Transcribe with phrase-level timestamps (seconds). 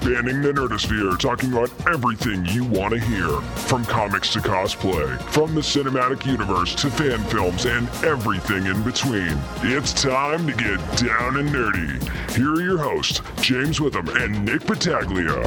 [0.00, 3.28] Spanning the nerdosphere, talking about everything you want to hear.
[3.68, 9.38] From comics to cosplay, from the cinematic universe to fan films and everything in between.
[9.62, 12.34] It's time to get down and nerdy.
[12.34, 15.42] Here are your hosts, James Witham and Nick Battaglia.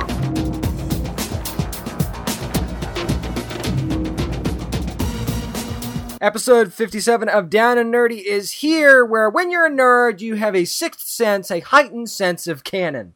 [6.22, 10.56] Episode 57 of Down and Nerdy is here, where when you're a nerd, you have
[10.56, 13.16] a sixth sense, a heightened sense of canon.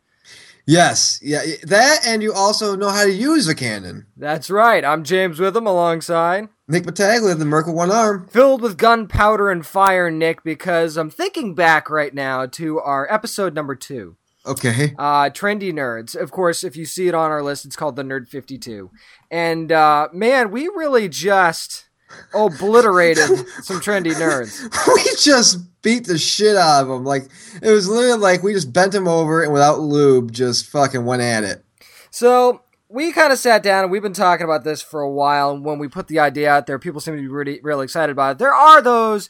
[0.69, 4.05] Yes, yeah, that, and you also know how to use a cannon.
[4.17, 4.83] That's right.
[4.83, 8.27] I'm James Witham alongside Nick Battaglia, the Merkle One Arm.
[8.27, 13.55] filled with gunpowder and fire, Nick, because I'm thinking back right now to our episode
[13.55, 14.17] number two.
[14.45, 14.93] Okay.
[14.99, 16.17] Uh, trendy nerds.
[16.17, 18.91] Of course, if you see it on our list, it's called the Nerd 52.
[19.31, 21.86] And uh, man, we really just
[22.33, 23.27] obliterated
[23.63, 24.61] some trendy nerds.
[24.95, 27.03] we just beat the shit out of them.
[27.03, 27.29] Like,
[27.61, 31.21] it was literally like we just bent them over and without lube, just fucking went
[31.21, 31.63] at it.
[32.09, 35.51] So we kind of sat down and we've been talking about this for a while.
[35.51, 38.11] And when we put the idea out there, people seem to be really, really excited
[38.11, 38.37] about it.
[38.39, 39.29] There are those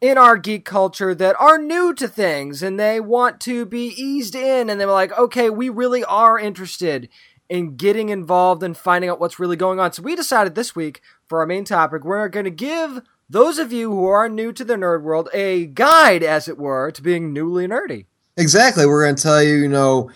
[0.00, 4.34] in our geek culture that are new to things and they want to be eased
[4.34, 7.08] in and they were like, okay, we really are interested
[7.54, 9.92] in getting involved and finding out what's really going on.
[9.92, 13.72] So we decided this week for our main topic, we're going to give those of
[13.72, 17.32] you who are new to the nerd world a guide, as it were, to being
[17.32, 18.06] newly nerdy.
[18.36, 18.86] Exactly.
[18.86, 20.10] We're going to tell you, you know,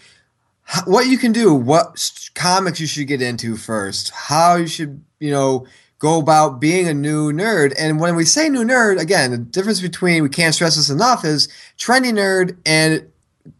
[0.85, 5.31] what you can do, what comics you should get into first, how you should, you
[5.31, 5.65] know,
[6.01, 7.73] go about being a new nerd.
[7.79, 11.25] And when we say new nerd, again, the difference between, we can't stress this enough,
[11.25, 11.47] is
[11.79, 13.09] trendy nerd and,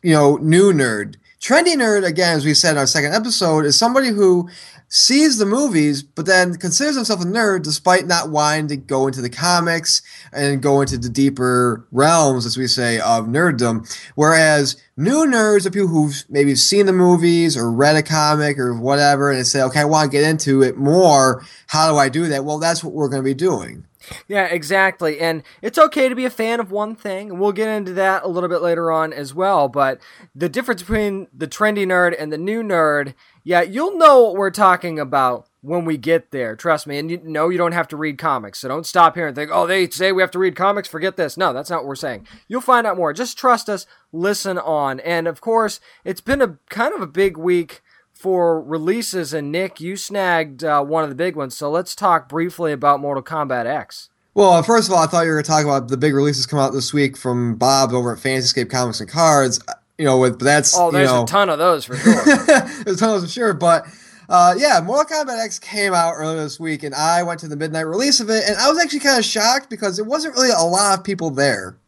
[0.03, 1.15] you know, new nerd.
[1.41, 4.49] Trendy nerd, again, as we said in our second episode, is somebody who
[4.89, 9.21] sees the movies, but then considers himself a nerd despite not wanting to go into
[9.21, 13.89] the comics and go into the deeper realms, as we say, of nerddom.
[14.17, 18.75] Whereas new nerds are people who've maybe seen the movies or read a comic or
[18.75, 21.45] whatever, and say, okay, I want to get into it more.
[21.69, 22.45] How do I do that?
[22.45, 23.87] Well, that's what we're going to be doing.
[24.27, 25.21] Yeah, exactly.
[25.21, 27.39] And it's okay to be a fan of one thing.
[27.39, 29.69] We'll get into that a little bit later on as well.
[29.69, 30.01] But
[30.35, 33.15] the difference between the trendy nerd and the new nerd,
[33.45, 36.55] yeah, you'll know what we're talking about when we get there.
[36.55, 36.99] Trust me.
[36.99, 38.61] And you know you don't have to read comics.
[38.61, 40.89] So don't stop here and think, oh, they say we have to read comics.
[40.89, 41.37] Forget this.
[41.37, 42.27] No, that's not what we're saying.
[42.47, 43.13] You'll find out more.
[43.13, 43.87] Just trust us.
[44.13, 45.01] Listen on.
[45.01, 47.83] And of course, it's been a kind of a big week
[48.19, 51.57] for releases, and Nick, you snagged uh, one of the big ones.
[51.57, 54.11] So let's talk briefly about Mortal Kombat X.
[54.35, 56.15] Well, uh, first of all, I thought you were going to talk about the big
[56.15, 59.61] releases come out this week from Bob over at Fantasyscape Comics and Cards.
[59.99, 62.25] You know, with but that's Oh, there's you know, a ton of those for sure.
[62.85, 63.85] There's tons of sure, but
[64.29, 67.57] uh, yeah, Mortal Kombat X came out earlier this week, and I went to the
[67.57, 70.51] midnight release of it, and I was actually kind of shocked because there wasn't really
[70.51, 71.79] a lot of people there.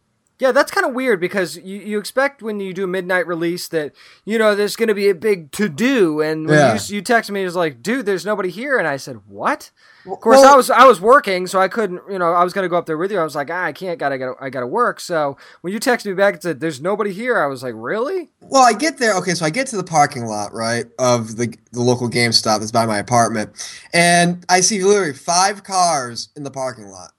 [0.41, 3.69] Yeah, that's kind of weird because you, you expect when you do a midnight release
[3.69, 3.93] that
[4.25, 6.75] you know there's going to be a big to do, and when Yeah.
[6.89, 9.71] you you text me, it was like, dude, there's nobody here, and I said, what?
[10.11, 12.01] Of course, Well- I was I was working, so I couldn't.
[12.11, 13.19] You know, I was going to go up there with you.
[13.19, 13.99] I was like, ah, I can't.
[13.99, 14.99] Got I gotta I got to work.
[14.99, 18.31] So when you texted me back and said, "There's nobody here," I was like, really?
[18.41, 19.15] Well, I get there.
[19.19, 22.73] Okay, so I get to the parking lot, right, of the the local GameStop that's
[22.73, 23.51] by my apartment,
[23.93, 27.13] and I see literally five cars in the parking lot.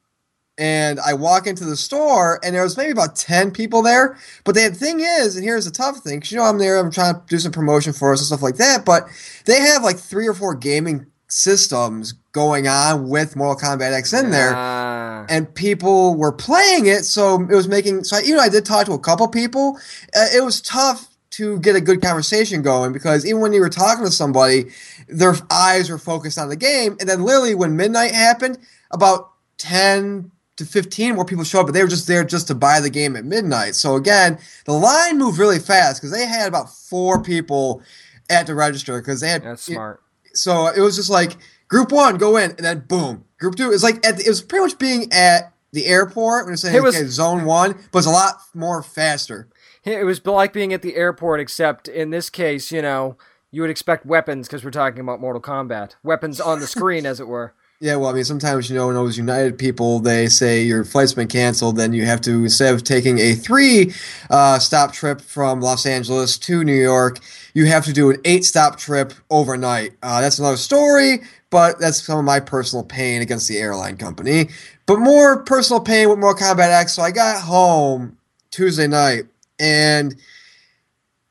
[0.61, 4.15] And I walk into the store, and there was maybe about ten people there.
[4.43, 6.91] But the thing is, and here's the tough thing, because you know I'm there, I'm
[6.91, 8.85] trying to do some promotion for us and stuff like that.
[8.85, 9.07] But
[9.45, 14.29] they have like three or four gaming systems going on with Mortal Kombat X in
[14.29, 15.25] there Ah.
[15.29, 18.03] and people were playing it, so it was making.
[18.03, 19.79] So I, you know, I did talk to a couple people.
[20.15, 23.69] Uh, it was tough to get a good conversation going because even when you were
[23.69, 24.65] talking to somebody,
[25.07, 28.59] their eyes were focused on the game, and then literally when midnight happened,
[28.91, 32.55] about ten to fifteen more people showed up, but they were just there just to
[32.55, 33.75] buy the game at midnight.
[33.75, 37.81] So again, the line moved really fast because they had about four people
[38.29, 40.01] at the register because they had That's smart.
[40.33, 41.35] so it was just like
[41.67, 44.41] group one go in and then boom group two is like at the, it was
[44.41, 47.99] pretty much being at the airport when you're saying It was- okay, zone one but
[47.99, 49.49] it's a lot more faster
[49.83, 53.17] It was like being at the airport, except in this case, you know,
[53.49, 55.95] you would expect weapons because we're talking about Mortal Kombat.
[56.03, 57.53] Weapons on the screen, as it were.
[57.81, 61.13] Yeah well i mean sometimes you know when those united people they say your flight's
[61.15, 63.91] been canceled then you have to instead of taking a three
[64.29, 67.17] uh, stop trip from los angeles to new york
[67.55, 72.03] you have to do an eight stop trip overnight uh, that's another story but that's
[72.03, 74.47] some of my personal pain against the airline company
[74.91, 76.93] but more personal pain with Mortal Kombat X.
[76.95, 78.17] So I got home
[78.49, 79.23] Tuesday night,
[79.57, 80.15] and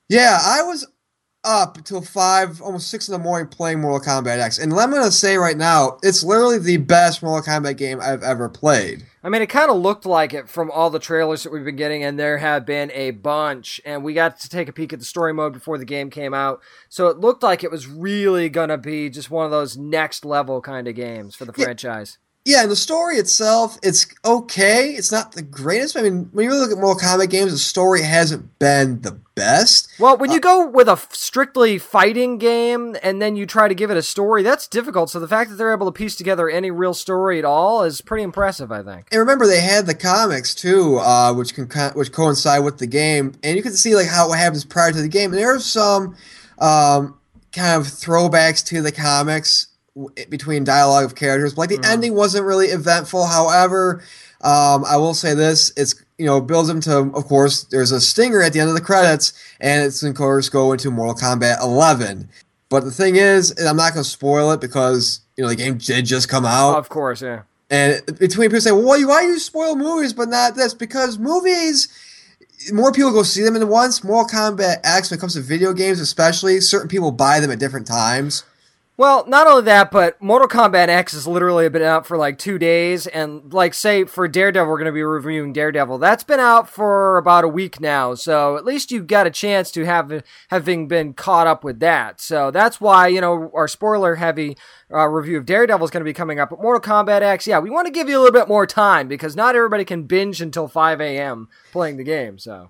[0.08, 0.86] yeah, I was
[1.44, 4.58] up until five, almost six in the morning playing Mortal Kombat X.
[4.58, 8.48] And I'm gonna say right now, it's literally the best Mortal Kombat game I've ever
[8.48, 9.04] played.
[9.22, 11.76] I mean, it kind of looked like it from all the trailers that we've been
[11.76, 13.80] getting, and there have been a bunch.
[13.84, 16.34] And we got to take a peek at the story mode before the game came
[16.34, 20.24] out, so it looked like it was really gonna be just one of those next
[20.24, 21.64] level kind of games for the Yeah.
[21.64, 22.18] franchise.
[22.46, 24.92] Yeah, and the story itself, it's okay.
[24.92, 25.94] It's not the greatest.
[25.94, 29.20] I mean, when you really look at Mortal Kombat games, the story hasn't been the
[29.34, 29.88] best.
[29.98, 33.74] Well, when you go with a f- strictly fighting game and then you try to
[33.74, 35.10] give it a story, that's difficult.
[35.10, 38.00] So the fact that they're able to piece together any real story at all is
[38.00, 39.08] pretty impressive, I think.
[39.12, 43.34] And remember, they had the comics too, uh, which can which coincide with the game,
[43.42, 45.32] and you can see like how what happens prior to the game.
[45.32, 46.16] And there are some
[46.58, 47.18] um,
[47.52, 49.66] kind of throwbacks to the comics
[50.28, 51.54] between dialogue of characters.
[51.54, 53.26] But, like the ending wasn't really eventful.
[53.26, 54.02] However,
[54.42, 57.12] um, I will say this: it's you know builds them to.
[57.14, 60.48] Of course, there's a stinger at the end of the credits, and it's of course
[60.48, 62.28] go into Mortal Kombat 11.
[62.68, 65.56] But the thing is, and I'm not going to spoil it because you know the
[65.56, 66.78] game did just come out.
[66.78, 67.42] Of course, yeah.
[67.70, 70.74] And between people say, well, why, why you spoil movies but not this?
[70.74, 71.88] Because movies,
[72.72, 74.02] more people go see them in once.
[74.02, 77.60] Mortal Kombat X, when it comes to video games especially, certain people buy them at
[77.60, 78.42] different times.
[79.00, 82.58] Well, not only that, but Mortal Kombat X has literally been out for like two
[82.58, 85.96] days, and like say for Daredevil, we're going to be reviewing Daredevil.
[85.96, 89.70] That's been out for about a week now, so at least you've got a chance
[89.70, 92.20] to have having been caught up with that.
[92.20, 94.58] So that's why you know our spoiler heavy
[94.92, 96.50] uh, review of Daredevil is going to be coming up.
[96.50, 99.08] But Mortal Kombat X, yeah, we want to give you a little bit more time
[99.08, 101.48] because not everybody can binge until five a.m.
[101.72, 102.38] playing the game.
[102.38, 102.68] So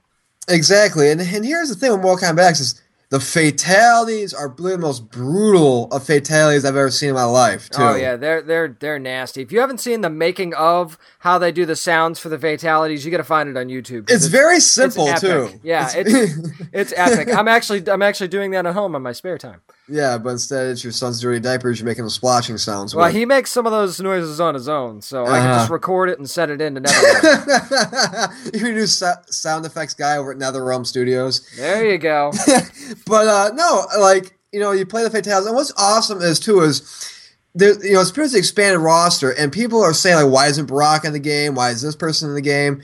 [0.49, 1.11] Exactly.
[1.11, 5.11] And, and here's the thing with Mortal Kombat X is the fatalities are the most
[5.11, 7.83] brutal of fatalities I've ever seen in my life, too.
[7.83, 9.43] Oh yeah, they're they're they're nasty.
[9.43, 13.05] If you haven't seen the making of how they do the sounds for the fatalities,
[13.05, 14.09] you got to find it on YouTube.
[14.09, 15.21] It's very simple, epic.
[15.21, 15.61] too.
[15.65, 16.39] Yeah, it's
[16.73, 17.35] it's epic.
[17.35, 19.61] I'm actually I'm actually doing that at home on my spare time.
[19.91, 23.15] Yeah, but instead it's your son's dirty diapers you're making the splashing sounds Well, with.
[23.15, 25.59] he makes some of those noises on his own, so I can Uh-huh.
[25.61, 26.81] just record it and set it into
[27.45, 28.55] NetherRealm.
[28.61, 31.47] You're a new so- sound effects guy over at NetherRealm Studios.
[31.57, 32.33] there you go.
[33.07, 36.61] but uh, no, like you know, you play the fatalities, and what's awesome is too
[36.61, 36.83] is
[37.55, 41.05] there, you know, it's pretty expanded roster, and people are saying like, why isn't Brock
[41.05, 41.55] in the game?
[41.55, 42.83] Why is this person in the game?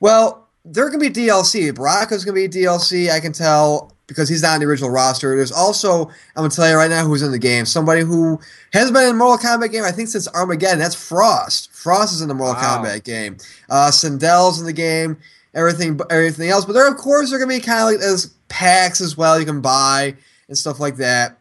[0.00, 1.74] Well, there can be DLC.
[1.74, 3.10] Brock is going to be DLC.
[3.10, 5.36] I can tell because he's not in the original roster.
[5.36, 7.64] There's also I'm going to tell you right now who's in the game.
[7.64, 8.38] Somebody who
[8.72, 10.78] has been in Mortal Kombat game I think since Armageddon.
[10.78, 11.72] That's Frost.
[11.72, 12.82] Frost is in the Mortal Wow.
[12.82, 13.38] Kombat game.
[13.70, 15.16] Uh, Sindel's in the game.
[15.54, 16.64] Everything, everything else.
[16.64, 19.38] But there, of course, are going to be kind of like those packs as well
[19.38, 20.14] you can buy
[20.48, 21.38] and stuff like that.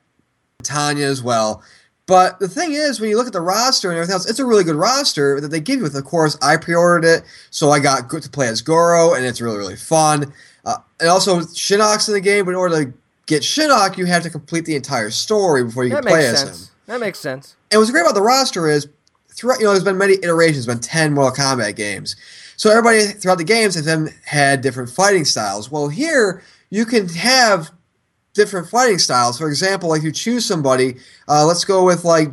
[0.63, 1.63] Tanya as well.
[2.06, 4.45] But the thing is, when you look at the roster and everything else, it's a
[4.45, 5.83] really good roster that they give you.
[5.83, 9.25] With, of course, I pre-ordered it, so I got good to play as Goro, and
[9.25, 10.33] it's really really fun.
[10.65, 12.94] Uh, and also, Shinnok's in the game, but in order to
[13.25, 16.44] get Shinnok, you have to complete the entire story before you That can play makes
[16.44, 16.75] as him.
[16.86, 17.56] That makes sense.
[17.71, 18.88] And what's great about the roster is,
[19.30, 22.15] throughout you know, there's been many iterations, been ten Mortal Kombat games.
[22.56, 25.71] So everybody throughout the games have then had different fighting styles.
[25.71, 27.71] Well, here you can have
[28.33, 29.38] different fighting styles.
[29.38, 30.95] For example, like you choose somebody.
[31.27, 32.30] Uh, let's go with like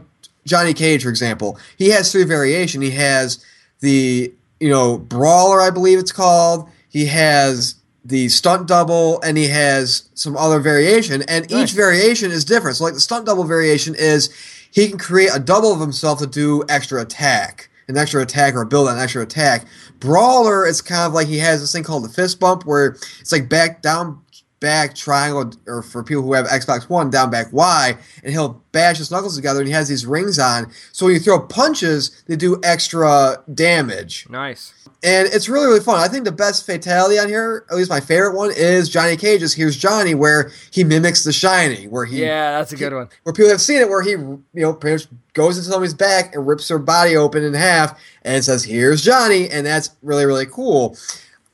[0.46, 1.58] Johnny Cage, for example.
[1.78, 2.82] He has three variation.
[2.82, 3.44] He has
[3.80, 6.68] the you know brawler, I believe it's called.
[6.88, 11.23] He has the stunt double, and he has some other variation.
[11.29, 11.70] And Nice.
[11.70, 12.76] each variation is different.
[12.79, 14.31] So like the stunt double variation is
[14.70, 17.69] he can create a double of himself to do extra attack.
[17.88, 19.67] An extra attack or build an extra attack.
[19.99, 23.32] Brawler is kind of like he has this thing called the fist bump where it's
[23.32, 24.20] like back down
[24.61, 28.99] back triangle or for people who have Xbox One down back Y and he'll bash
[28.99, 32.37] his knuckles together and he has these rings on so when you throw punches they
[32.37, 34.75] do extra damage Nice.
[35.02, 38.00] And it's really really fun I think the best fatality on here at least my
[38.00, 42.59] favorite one is Johnny Cage's Here's Johnny where he mimics The Shining where he Yeah,
[42.59, 43.09] that's a good one.
[43.23, 46.35] where people have seen it where he you know pretty much goes into somebody's back
[46.35, 50.47] and rips their body open in half and says here's johnny and that's really really
[50.47, 50.97] cool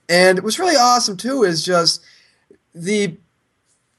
[0.08, 2.02] and what's really awesome too is just
[2.74, 3.16] the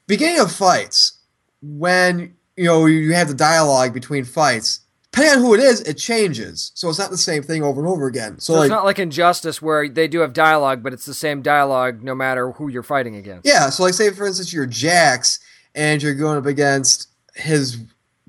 [0.06, 1.18] beginning of fights
[1.62, 4.80] when you know you have the dialogue between fights
[5.18, 6.72] depending on who it is it changes.
[6.74, 8.38] So it's not the same thing over and over again.
[8.38, 11.14] So, So like it's not like Injustice where they do have dialogue, but it's the
[11.14, 13.46] same dialogue no matter who you're fighting against.
[13.46, 15.40] Yeah, so like say for instance you're Jax
[15.74, 17.78] and you're going up against his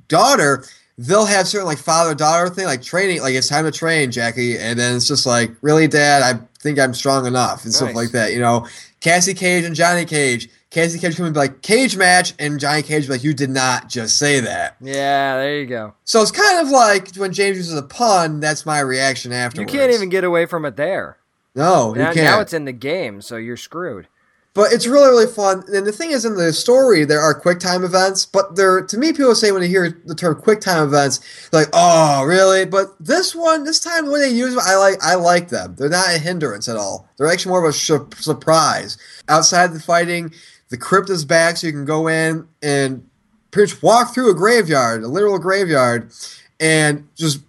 [0.07, 0.65] daughter,
[0.97, 4.57] they'll have certain like father daughter thing like training like it's time to train Jackie
[4.57, 6.23] and then it's just like really dad?
[6.23, 8.67] I think I'm strong enough and stuff like that you know?
[8.99, 13.07] Cassie Cage and Johnny Cage Cassie Cage coming be like cage match and Johnny Cage
[13.07, 15.93] be like you did not just say that Yeah, there you go.
[16.03, 19.73] so it's kind of like when James uses a pun that's my reaction afterwards.
[19.73, 21.17] You can't even get away from it there.
[21.55, 24.07] no you Now, can't now it's in the game, so you're screwed.
[24.53, 25.63] but it's really really fun.
[25.73, 28.97] And the thing is, in the story, there are quick time events, but they're to
[28.97, 31.19] me, people say when they hear the term quick time events,
[31.51, 32.65] like, oh, really?
[32.65, 35.75] But this one, this time when they use them, I like I like them.
[35.77, 37.07] They're not a hindrance at all.
[37.17, 38.97] They're actually more of a sh- surprise.
[39.29, 40.33] Outside the fighting,
[40.69, 43.07] the crypt is back, so you can go in and
[43.51, 46.11] pretty much walk through a graveyard, a literal graveyard,
[46.59, 47.41] and just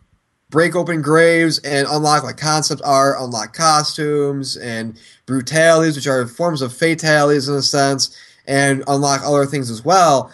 [0.48, 6.62] break open graves and unlock like concept art, unlock costumes and brutalities, which are forms
[6.62, 10.32] of fatalities in a sense, and unlock other things as well.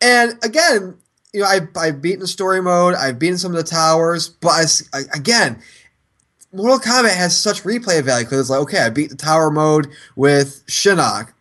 [0.00, 0.96] And again,
[1.32, 5.00] you know, I, I've beaten story mode, I've beaten some of the towers, but I,
[5.14, 5.60] again,
[6.52, 9.88] Mortal Kombat has such replay value because it's like, okay, I beat the tower mode
[10.14, 11.32] with Shinnok.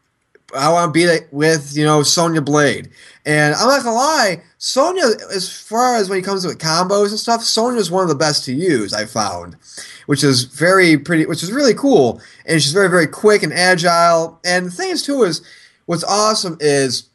[0.55, 2.89] I want to beat it with, you know, Sonya Blade.
[3.25, 7.19] And I'm not gonna lie, Sonya, as far as when it comes to combos and
[7.19, 8.93] stuff, Sonya is one of the best to use.
[8.93, 9.57] I found,
[10.05, 14.39] which is very pretty, which is really cool, and she's very very quick and agile.
[14.45, 15.41] And the thing is too is,
[15.85, 17.09] what's awesome is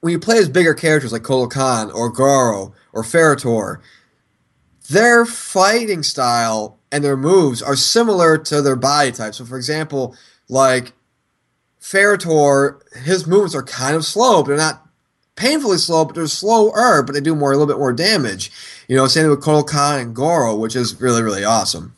[0.00, 3.80] when you play as bigger characters like Kotal Kahn or Goro or Ferritor,
[4.88, 9.34] their fighting style and their moves are similar to their body type.
[9.34, 10.16] So, for example,
[10.48, 10.92] like
[11.80, 14.86] Ferritor, his movements are kind of slow, but they're not
[15.36, 18.50] painfully slow, but they're slower, but they do more a little bit more damage.
[18.88, 21.94] You know, same with Kotal Kahn and Goro, which is really really awesome.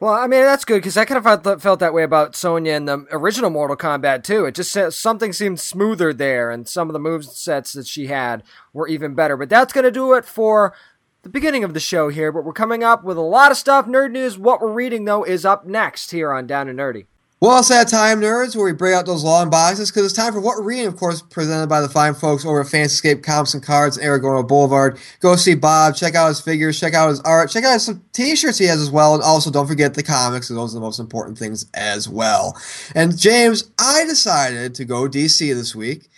[0.00, 2.84] Well, I mean that's good because I kind of felt that way about Sonya in
[2.84, 4.44] the original Mortal Kombat too.
[4.44, 8.42] It just something seemed smoother there, and some of the move sets that she had
[8.72, 9.36] were even better.
[9.36, 10.74] But that's to do it for
[11.22, 12.30] the beginning of the show here.
[12.32, 13.86] But we're coming up with a lot of stuff.
[13.86, 14.36] Nerd news.
[14.36, 17.06] What we're reading though is up next here on Down and Nerdy.
[17.44, 20.32] Well, it's that time, nerds, where we bring out those long boxes because it's time
[20.32, 23.62] for what reading, of course, presented by the fine folks over at Fanscape Comics and
[23.62, 24.98] Cards and Aragorn Boulevard.
[25.20, 28.56] Go see Bob, check out his figures, check out his art, check out some t-shirts
[28.56, 31.36] he has as well, and also don't forget the comics, those are the most important
[31.36, 32.58] things as well.
[32.94, 36.08] And James, I decided to go DC this week.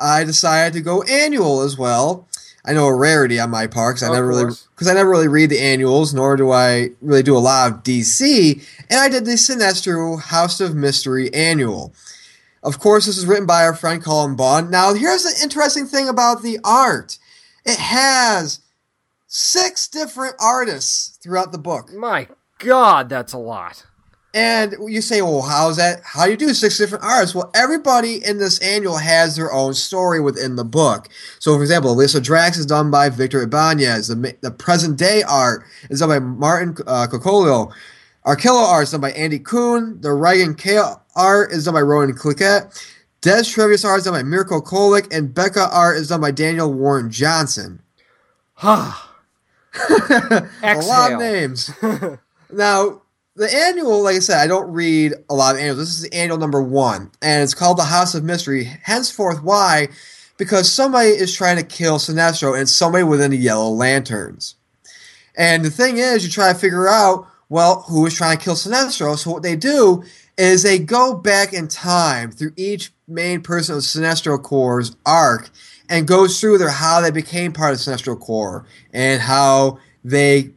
[0.00, 2.26] I decided to go annual as well.
[2.64, 5.28] I know a rarity on my part because I never really because I never really
[5.28, 8.60] read the annuals, nor do I really do a lot of DC.
[8.90, 11.94] And I did the Sinestro House of Mystery annual.
[12.64, 14.72] Of course, this is written by our friend Cullen Bunn.
[14.72, 17.18] Now, here's the interesting thing about the art:
[17.64, 18.58] it has
[19.28, 21.92] six different artists throughout the book.
[21.92, 22.26] My
[22.58, 23.86] God, that's a lot.
[24.34, 26.00] And you say, well, how's that?
[26.04, 27.34] How do you do six different artists?
[27.34, 31.08] Well, everybody in this annual has their own story within the book.
[31.38, 34.08] So, for example, Lyssa Drak is done by Victor Ibanez.
[34.08, 37.72] The, the present day art is done by Martin uh, Cocolio.
[38.24, 40.00] Arkillo art is done by Andy Kuhn.
[40.00, 40.80] The Reagan K
[41.14, 42.72] art is done by Ronan Cliquet.
[43.20, 45.14] Dez Trevius art is done by Mirko Colak.
[45.14, 47.82] And Bekka art is done by Daniel Warren Johnson.
[48.54, 48.92] Huh.
[49.90, 51.70] a lot of names.
[52.52, 53.02] now,
[53.34, 55.78] the annual, like I said, I don't read a lot of annuals.
[55.78, 58.64] This is the annual number one, and it's called the House of Mystery.
[58.64, 59.88] Henceforth, why?
[60.36, 64.56] Because somebody is trying to kill Sinestro, and somebody within the Yellow Lanterns.
[65.36, 68.54] And the thing is, you try to figure out, well, who is trying to kill
[68.54, 69.16] Sinestro.
[69.16, 70.04] So what they do
[70.36, 75.50] is they go back in time through each main person of Sinestro Corps' arc
[75.88, 80.50] and goes through their how they became part of Sinestro Corps and how they,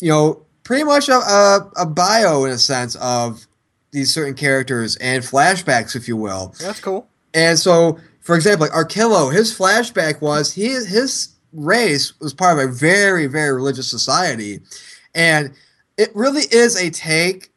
[0.00, 3.46] you know, pretty much a, a, a, bio in a sense of
[3.90, 6.54] these certain characters and flashbacks, if you will.
[6.58, 7.08] That's cool.
[7.34, 12.64] And so, for example, like Arkillo, his flashback was he his race was part of
[12.64, 14.60] a very very religious society,
[15.14, 15.52] and
[15.96, 17.50] it really is a take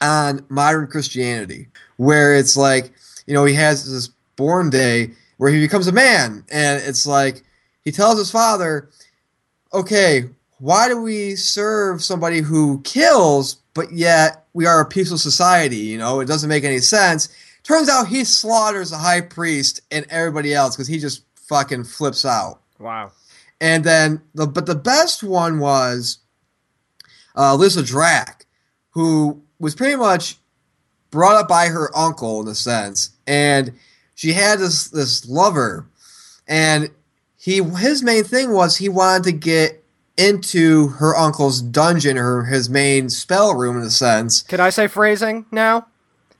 [0.00, 2.92] on modern Christianity, where it's like
[3.26, 7.44] you know he has this born day where he becomes a man, and it's like
[7.84, 8.90] he tells his father,
[9.72, 10.28] "Okay,
[10.60, 15.78] why do we serve somebody who kills, but yet we are a peaceful society?
[15.78, 17.30] You know, it doesn't make any sense.
[17.62, 22.26] Turns out he slaughters the high priest and everybody else because he just fucking flips
[22.26, 22.60] out.
[22.78, 23.12] Wow.
[23.60, 26.18] And then, the but the best one was
[27.34, 28.44] uh, Lyssa Drak,
[28.90, 30.36] who was pretty much
[31.10, 33.72] brought up by her uncle in a sense, and
[34.14, 35.86] she had this this lover,
[36.46, 36.90] and
[37.36, 39.79] he his main thing was he wanted to get
[40.20, 44.42] into her uncle's dungeon or his main spell room in a sense.
[44.42, 45.86] Can I say phrasing now?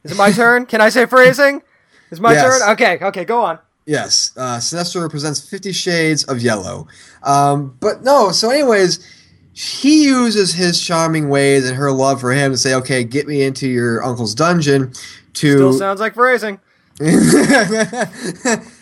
[0.05, 0.67] Is it my turn?
[0.67, 1.63] Can I say phrasing?
[2.11, 2.61] Is my yes.
[2.61, 2.71] turn?
[2.73, 3.59] Okay, okay, go on.
[3.87, 6.87] Yes, uh, Sinestro represents Fifty Shades of Yellow.
[7.23, 9.05] Um, but no, so anyways,
[9.53, 13.43] he uses his charming ways and her love for him to say, "Okay, get me
[13.43, 14.93] into your uncle's dungeon."
[15.35, 16.61] To still sounds like phrasing.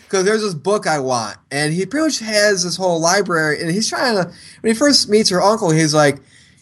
[0.09, 3.69] because there's this book I want, and he pretty much has this whole library, and
[3.69, 4.31] he's trying to.
[4.61, 6.19] When he first meets her uncle, he's like,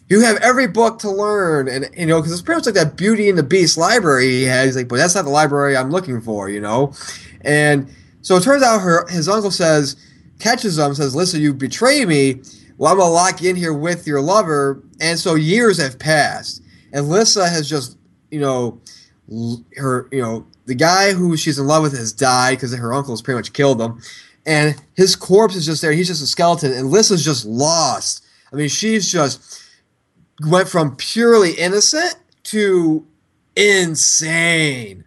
[0.10, 2.98] you have every book to learn, and you know, because it's pretty much like that
[2.98, 4.66] Beauty and the Beast library he had.
[4.66, 6.94] He's like, but that's not the library I'm looking for, you know.
[7.42, 7.90] And
[8.22, 9.96] so it turns out her his uncle says,
[10.40, 12.42] catches him, says, "Listen, you betrayed me.
[12.78, 16.62] Well, I'm gonna lock you in here with your lover." And so years have passed,
[16.92, 17.98] and Lyssa has just,
[18.30, 18.82] you know,
[19.78, 23.22] her, you know, the guy who she's in love with has died because her uncle's
[23.22, 24.02] pretty much killed him,
[24.46, 25.94] and his corpse is just there.
[25.94, 28.26] He's just a skeleton, and Lyssa's just lost.
[28.52, 29.64] I mean, she's just
[30.46, 33.06] went from purely innocent to
[33.56, 35.06] insane.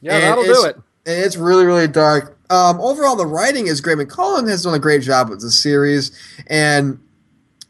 [0.00, 0.76] Yeah, and that'll do it.
[1.06, 2.36] It's really, really dark.
[2.50, 3.98] Um, overall, the writing is great.
[3.98, 6.10] McCullough has done a great job with the series,
[6.48, 6.98] and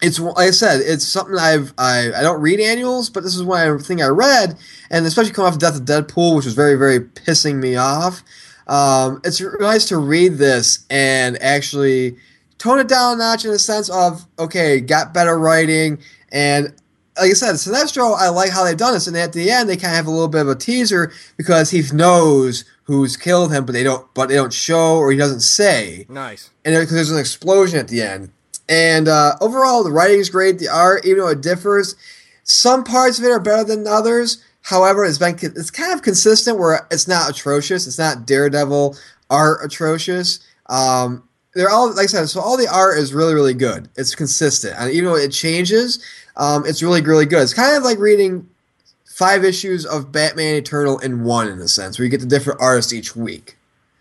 [0.01, 3.43] it's like I said, it's something I've I, I don't read annuals, but this is
[3.43, 4.57] one thing I read,
[4.91, 8.23] and especially coming off the death of Deadpool, which was very, very pissing me off.
[8.69, 12.17] Um, it's nice to read this and actually
[12.59, 15.99] tone it down a notch in the sense of okay, got better writing,
[16.31, 16.73] and
[17.17, 19.77] like I said, Sinestro, I like how they've done this, and at the end they
[19.77, 23.67] kind of have a little bit of a teaser because he knows who's killed him,
[23.67, 26.07] but they don't, but they don't show or he doesn't say.
[26.09, 26.51] Nice.
[26.65, 28.31] And because there's an explosion at the end,
[28.69, 30.59] and uh, overall the writing is great.
[30.59, 31.97] The art, even though it differs,
[32.43, 34.43] some parts of it are better than others.
[34.63, 37.87] However, it's been it's kind of consistent where it's not atrocious.
[37.87, 38.97] It's not Daredevil
[39.31, 40.41] art atrocious.
[40.67, 42.29] Um, they're all like I said.
[42.29, 43.89] So all the art is really really good.
[43.97, 46.05] It's consistent, and even though it changes,
[46.39, 47.43] um, it's really, really good.
[47.43, 48.49] It's kind of like reading
[49.05, 52.61] five issues of Batman Eternal in one, in a sense, where you get the different
[52.61, 53.58] artists each week.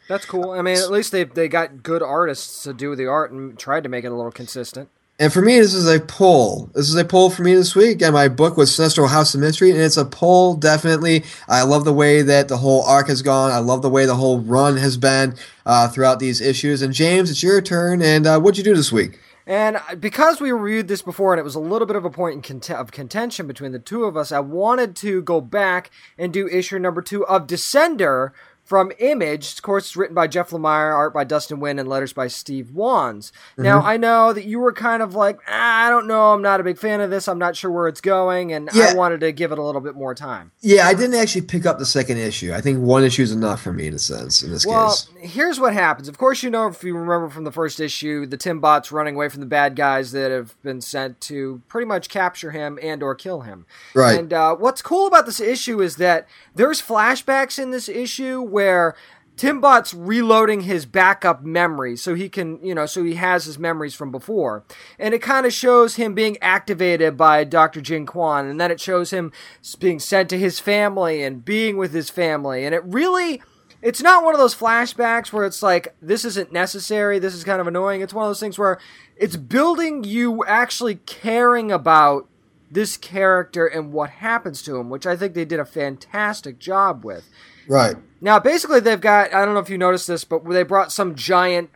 [0.08, 0.52] That's cool.
[0.52, 3.84] I mean, at least they they got good artists to do the art and tried
[3.84, 4.90] to make it a little consistent.
[5.20, 6.70] And for me, this is a pull.
[6.76, 8.04] This is a pull for me this week.
[8.04, 11.24] And my book was Sinestro House of Mystery, and it's a pull, definitely.
[11.48, 13.52] I love the way that the whole arc has gone.
[13.52, 15.36] I love the way the whole run has been
[15.66, 16.84] uh, throughout these issues.
[16.84, 18.04] And James, it's your turn.
[18.04, 19.20] And uh, what'd you do this week?
[19.48, 22.44] And because we reviewed this before and it was a little bit of a point
[22.44, 26.50] cont- of contention between the two of us, I wanted to go back and do
[26.50, 28.34] issue number two of Descender
[28.67, 29.53] from Image.
[29.53, 33.31] Of course, written by Jeff Lemire, art by Dustin Nguyen, and letters by Steve Wands.
[33.53, 33.63] Mm-hmm.
[33.63, 36.59] Now, I know that you were kind of like, ah, I don't know, I'm not
[36.59, 38.89] a big fan of this, I'm not sure where it's going, and yeah.
[38.89, 40.51] I wanted to give it a little bit more time.
[40.59, 42.51] Yeah, I didn't actually pick up the second issue.
[42.53, 45.09] I think one issue is enough for me in a sense, in this well, case.
[45.15, 46.09] Well, here's what happens.
[46.09, 49.30] Of course, you know, if you remember from the first issue, the Timbot's running away
[49.30, 53.15] from the bad guys that have been sent to pretty much capture him and or
[53.15, 53.65] kill him.
[53.93, 54.19] Right.
[54.19, 58.96] And uh, what's cool about this issue is that there's flashbacks in this issue where
[59.36, 63.93] Timbot's reloading his backup memories so he can, you know, so he has his memories
[63.93, 64.63] from before.
[64.98, 67.80] And it kind of shows him being activated by Dr.
[67.80, 69.32] Jin Quon, and then it shows him
[69.78, 72.65] being sent to his family and being with his family.
[72.65, 73.43] And it really,
[73.84, 77.62] it's not one of those flashbacks where it's like, this isn't necessary, this is kind
[77.62, 78.02] of annoying.
[78.02, 78.80] It's one of those things where
[79.17, 82.28] it's building you actually caring about
[82.72, 87.06] this character and what happens to him, which I think they did a fantastic job
[87.06, 87.30] with.
[87.67, 87.98] Right.
[88.19, 91.15] Now, basically, they've got, I don't know if you noticed this, but they brought some
[91.15, 91.69] giant,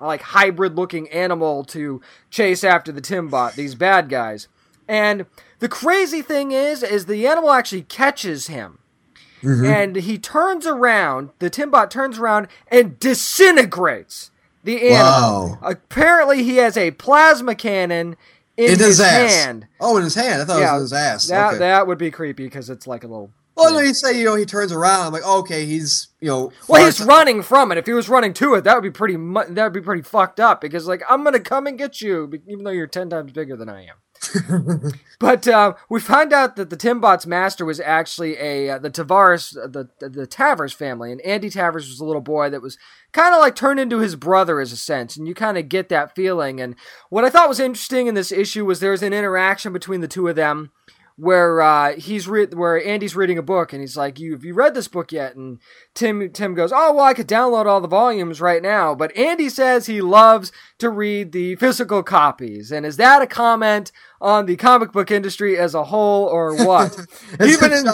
[0.00, 4.48] like, hybrid looking animal to chase after the Timbot, these bad guys.
[4.86, 5.26] And
[5.58, 8.78] the crazy thing is, is the animal actually catches him.
[9.42, 9.64] Mm-hmm.
[9.66, 14.30] And he turns around, the Timbot turns around and disintegrates
[14.64, 15.50] the animal.
[15.50, 15.58] Wow.
[15.62, 18.16] Apparently, he has a plasma cannon
[18.56, 19.68] in, in his, his hand.
[19.80, 20.42] Oh, in his hand.
[20.42, 21.26] I thought yeah, it was in his ass.
[21.28, 21.58] That, okay.
[21.58, 24.36] that would be creepy because it's like a little well, no, you say you know
[24.36, 25.06] he turns around.
[25.06, 26.52] I'm like, oh, okay, he's you know.
[26.68, 27.78] Well, he's running from it.
[27.78, 29.16] If he was running to it, that would be pretty.
[29.16, 32.30] Mu- that would be pretty fucked up because like I'm gonna come and get you,
[32.46, 33.96] even though you're ten times bigger than I am.
[35.20, 39.52] but uh, we find out that the Timbot's master was actually a uh, the Tavares
[39.52, 42.78] the the Tavers family, and Andy Tavers was a little boy that was
[43.12, 45.88] kind of like turned into his brother as a sense, and you kind of get
[45.88, 46.60] that feeling.
[46.60, 46.74] And
[47.10, 50.28] what I thought was interesting in this issue was there's an interaction between the two
[50.28, 50.70] of them
[51.18, 54.54] where uh, he's re- where Andy's reading a book and he's like, "You have you
[54.54, 55.58] read this book yet?" And
[55.92, 59.48] Tim Tim goes, "Oh well, I could download all the volumes right now." But Andy
[59.48, 64.56] says he loves to read the physical copies, and is that a comment on the
[64.56, 66.96] comic book industry as a whole, or what?
[67.44, 67.86] even in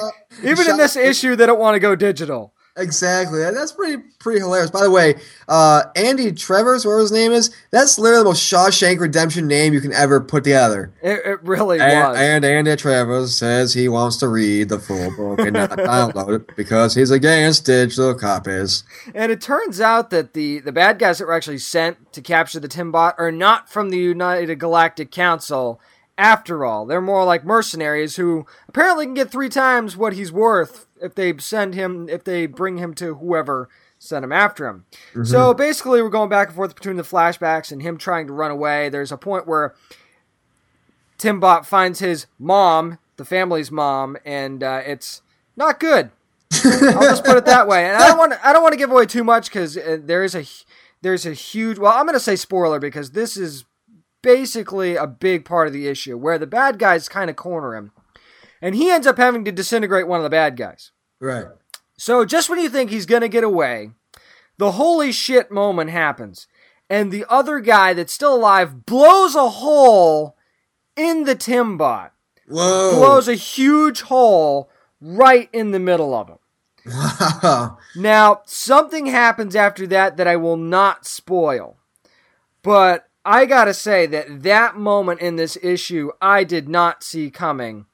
[0.43, 2.53] even in this issue, they don't want to go digital.
[2.77, 3.39] Exactly.
[3.39, 4.71] That's pretty pretty hilarious.
[4.71, 5.15] By the way,
[5.49, 9.81] uh, Andy Travers, whatever his name is, that's literally the most Shawshank Redemption name you
[9.81, 10.93] can ever put together.
[11.01, 12.19] It, it really and, was.
[12.19, 16.57] And Andy Travers says he wants to read the full book and not download it
[16.57, 18.83] because he's against digital copies.
[19.15, 22.59] And it turns out that the, the bad guys that were actually sent to capture
[22.59, 25.81] the Timbot are not from the United Galactic Council
[26.17, 26.87] after all.
[26.87, 31.37] They're more like mercenaries who apparently can get three times what he's worth if they
[31.39, 34.85] send him, if they bring him to whoever sent him after him.
[35.11, 35.25] Mm-hmm.
[35.25, 38.51] So basically, we're going back and forth between the flashbacks and him trying to run
[38.51, 38.89] away.
[38.89, 39.75] There's a point where
[41.19, 45.23] Timbot finds his mom, the family's mom, and uh, it's
[45.57, 46.11] not good.
[46.65, 47.87] I'll just put it that way.
[47.87, 50.23] And I don't want I don't want to give away too much because uh, there
[50.23, 50.45] is a
[51.03, 51.79] there's a huge.
[51.79, 53.65] Well, I'm going to say spoiler because this is
[54.25, 57.93] basically a big part of the issue where the bad guys kind of corner him,
[58.63, 60.91] and he ends up having to disintegrate one of the bad guys.
[61.21, 61.45] Right.
[61.99, 63.91] So just when you think he's going to get away,
[64.57, 66.49] the holy shit moment happens,
[66.89, 70.37] and the other guy that's still alive blows a hole
[70.97, 72.11] in the Timbot.
[72.49, 72.97] Whoa.
[72.97, 76.39] Blows a huge hole right in the middle of him.
[76.87, 77.79] Wow.
[77.97, 81.77] Now, something happens after that that I will not spoil.
[82.63, 87.87] But I gotta say that that moment in this issue I did not see coming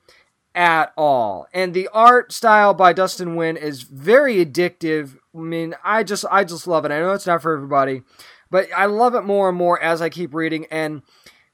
[0.54, 1.46] at all.
[1.54, 5.18] And the art style by Dustin Nguyen is very addictive.
[5.34, 6.90] I mean, I just I just love it.
[6.90, 8.02] I know it's not for everybody,
[8.50, 11.02] but I love it more and more as I keep reading and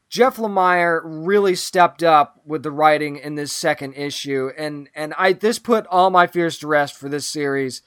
[0.08, 5.32] Jeff Lemire really stepped up with the writing in this second issue, and and I
[5.32, 7.82] this put all my fears to rest for this series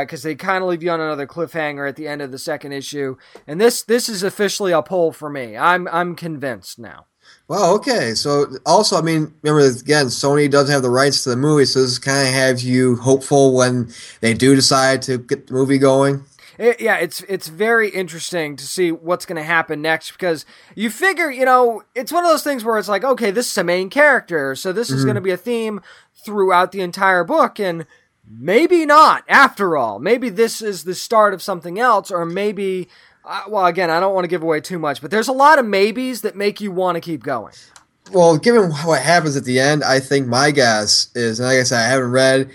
[0.00, 2.38] because uh, they kind of leave you on another cliffhanger at the end of the
[2.38, 3.16] second issue,
[3.46, 5.56] and this this is officially a pull for me.
[5.56, 7.06] I'm I'm convinced now.
[7.48, 8.14] Well, okay.
[8.14, 11.82] So also, I mean, remember again, Sony doesn't have the rights to the movie, so
[11.82, 16.24] this kind of has you hopeful when they do decide to get the movie going.
[16.58, 20.88] It, yeah, it's it's very interesting to see what's going to happen next because you
[20.88, 23.64] figure, you know, it's one of those things where it's like, okay, this is a
[23.64, 24.96] main character, so this mm-hmm.
[24.96, 25.82] is going to be a theme
[26.24, 27.86] throughout the entire book, and
[28.28, 29.24] maybe not.
[29.28, 32.88] After all, maybe this is the start of something else, or maybe,
[33.24, 35.58] uh, well, again, I don't want to give away too much, but there's a lot
[35.58, 37.54] of maybes that make you want to keep going.
[38.12, 41.62] Well, given what happens at the end, I think my guess is, and like I
[41.62, 42.50] said, I haven't read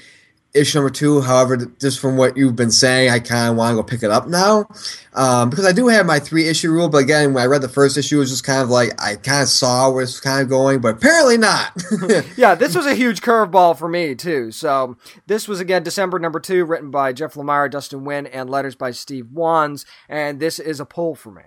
[0.54, 1.22] issue number two.
[1.22, 4.12] However, just from what you've been saying, I kind of want to go pick it
[4.12, 4.68] up now
[5.14, 6.90] um, because I do have my three issue rule.
[6.90, 9.16] But again, when I read the first issue, it was just kind of like I
[9.16, 11.72] kind of saw where it's kind of going, but apparently not.
[12.38, 14.52] yeah, this was a huge curveball for me too.
[14.52, 18.76] So this was again Descender number two, written by Jeff Lemire, Dustin Nguyen, and letters
[18.76, 21.44] by Steve Wands, and this is a pull for me.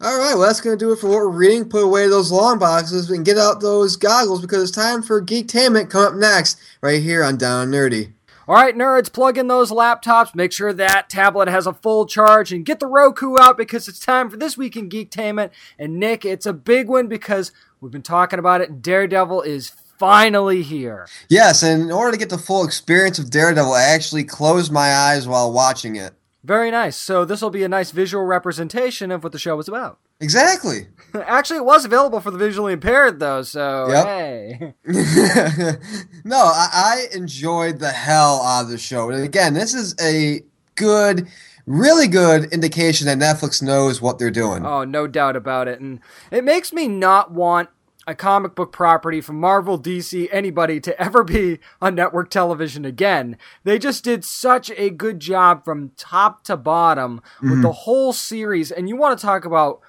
[0.00, 1.68] All right, well, that's going to do it for what we're reading.
[1.68, 5.48] Put away those long boxes and get out those goggles because it's time for Geek
[5.48, 8.12] Geektainment come up next, right here on Down Nerdy.
[8.48, 10.34] All right, nerds, plug in those laptops.
[10.34, 14.00] Make sure that tablet has a full charge and get the Roku out because it's
[14.00, 15.50] time for this week in Geektainment.
[15.78, 18.80] And Nick, it's a big one because we've been talking about it.
[18.80, 21.06] Daredevil is finally here.
[21.28, 24.94] Yes, and in order to get the full experience of Daredevil, I actually closed my
[24.94, 26.14] eyes while watching it.
[26.44, 26.96] Very nice.
[26.96, 29.98] So this will be a nice visual representation of what the show was about.
[30.20, 30.88] Exactly.
[31.14, 33.42] Actually, it was available for the visually impaired, though.
[33.42, 34.06] So yep.
[34.06, 34.74] hey.
[36.24, 40.42] no, I, I enjoyed the hell out of the show, and again, this is a
[40.74, 41.28] good
[41.68, 44.64] really good indication that Netflix knows what they're doing.
[44.64, 45.80] Oh, no doubt about it.
[45.80, 47.68] And it makes me not want
[48.08, 53.36] a comic book property from Marvel, DC, anybody to ever be on network television again.
[53.64, 57.62] They just did such a good job from top to bottom with mm-hmm.
[57.62, 58.72] the whole series.
[58.72, 59.80] And you want to talk about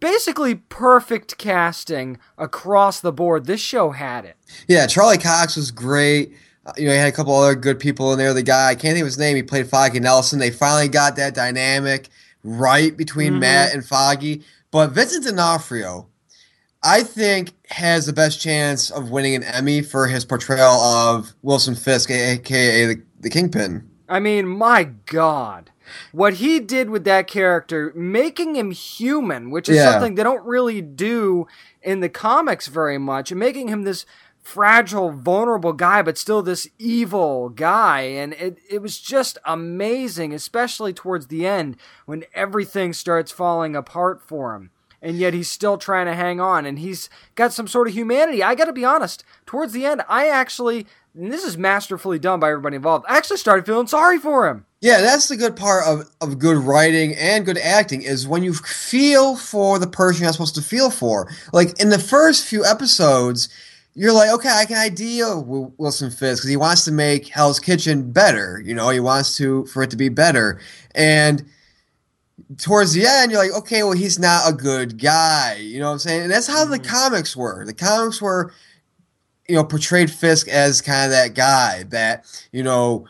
[0.00, 3.46] basically perfect casting across the board.
[3.46, 4.36] This show had it.
[4.68, 6.34] Yeah, Charlie Cox was great.
[6.66, 8.34] Uh, you know, he had a couple other good people in there.
[8.34, 10.38] The guy, I can't think of his name, he played Foggy Nelson.
[10.38, 12.10] They finally got that dynamic
[12.42, 13.40] right between mm-hmm.
[13.40, 14.42] Matt and Foggy.
[14.70, 16.08] But Vincent D'Onofrio,
[16.82, 21.74] I think, has the best chance of winning an Emmy for his portrayal of Wilson
[21.74, 23.88] Fisk, aka the, the Kingpin.
[24.08, 25.70] I mean, my God
[26.12, 29.92] what he did with that character, making him human, which is yeah.
[29.92, 31.46] something they don't really do
[31.82, 34.06] in the comics very much, and making him this
[34.42, 38.02] fragile, vulnerable guy, but still this evil guy.
[38.02, 44.22] And it, it was just amazing, especially towards the end when everything starts falling apart
[44.22, 44.70] for him.
[45.02, 48.42] And yet he's still trying to hang on and he's got some sort of humanity.
[48.42, 52.50] I gotta be honest, towards the end, I actually, and this is masterfully done by
[52.50, 54.66] everybody involved, I actually started feeling sorry for him.
[54.80, 58.54] Yeah, that's the good part of, of good writing and good acting is when you
[58.54, 61.30] feel for the person you're not supposed to feel for.
[61.52, 63.48] Like in the first few episodes,
[63.94, 67.58] you're like, okay, I can idea with Wilson Fisk because he wants to make Hell's
[67.58, 68.60] Kitchen better.
[68.62, 70.60] You know, he wants to for it to be better.
[70.94, 71.44] And
[72.58, 75.56] towards the end, you're like, okay, well, he's not a good guy.
[75.60, 76.22] You know what I'm saying?
[76.22, 76.72] And that's how mm-hmm.
[76.72, 77.64] the comics were.
[77.64, 78.52] The comics were,
[79.48, 83.06] you know, portrayed Fisk as kind of that guy that you know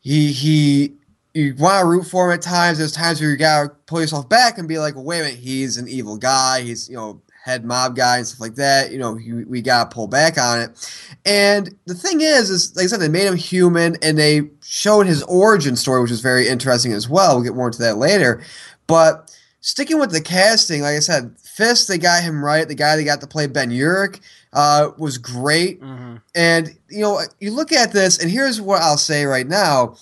[0.00, 0.94] he he
[1.34, 2.78] you want to root for him at times.
[2.78, 5.38] There's times where you gotta pull yourself back and be like, well, wait a minute,
[5.38, 6.62] he's an evil guy.
[6.62, 8.90] He's you know head mob guy and stuff like that.
[8.90, 9.12] You know,
[9.46, 11.16] we gotta pull back on it.
[11.24, 15.06] And the thing is, is like I said, they made him human and they showed
[15.06, 17.36] his origin story, which is very interesting as well.
[17.36, 18.42] We'll get more into that later.
[18.88, 22.66] But sticking with the casting, like I said, Fisk, they got him right.
[22.66, 24.20] The guy they got to play Ben Urich
[24.52, 25.80] uh, was great.
[25.80, 26.16] Mm-hmm.
[26.34, 29.96] And, you know, you look at this, and here's what I'll say right now.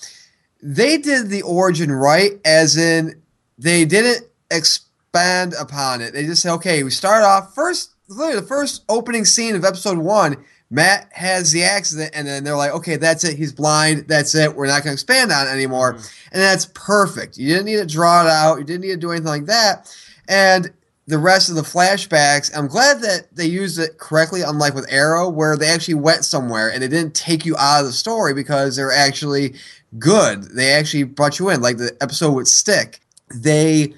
[0.63, 3.21] They did the origin right, as in
[3.59, 4.25] they didn't
[5.15, 6.13] expand upon it.
[6.13, 9.97] They just said, okay, we start off first, literally the first opening scene of episode
[9.97, 10.43] one.
[10.69, 13.37] Matt has the accident, and then they're like, okay, that's it.
[13.37, 14.07] He's blind.
[14.07, 14.55] That's it.
[14.55, 15.93] We're not going to expand on it anymore.
[15.93, 16.11] Mhm.
[16.33, 17.37] And that's perfect.
[17.37, 18.57] You didn't need to draw it out.
[18.57, 19.95] You didn't need to do anything like that.
[20.27, 20.71] And
[21.07, 25.29] the rest of the flashbacks, I'm glad that they used it correctly, unlike with Arrow,
[25.29, 28.75] where they actually went somewhere and they didn't take you out of the story because
[28.75, 29.53] they're actually
[29.99, 30.43] good.
[30.55, 33.01] They actually brought you in, like the episode with Stick.
[33.33, 33.93] They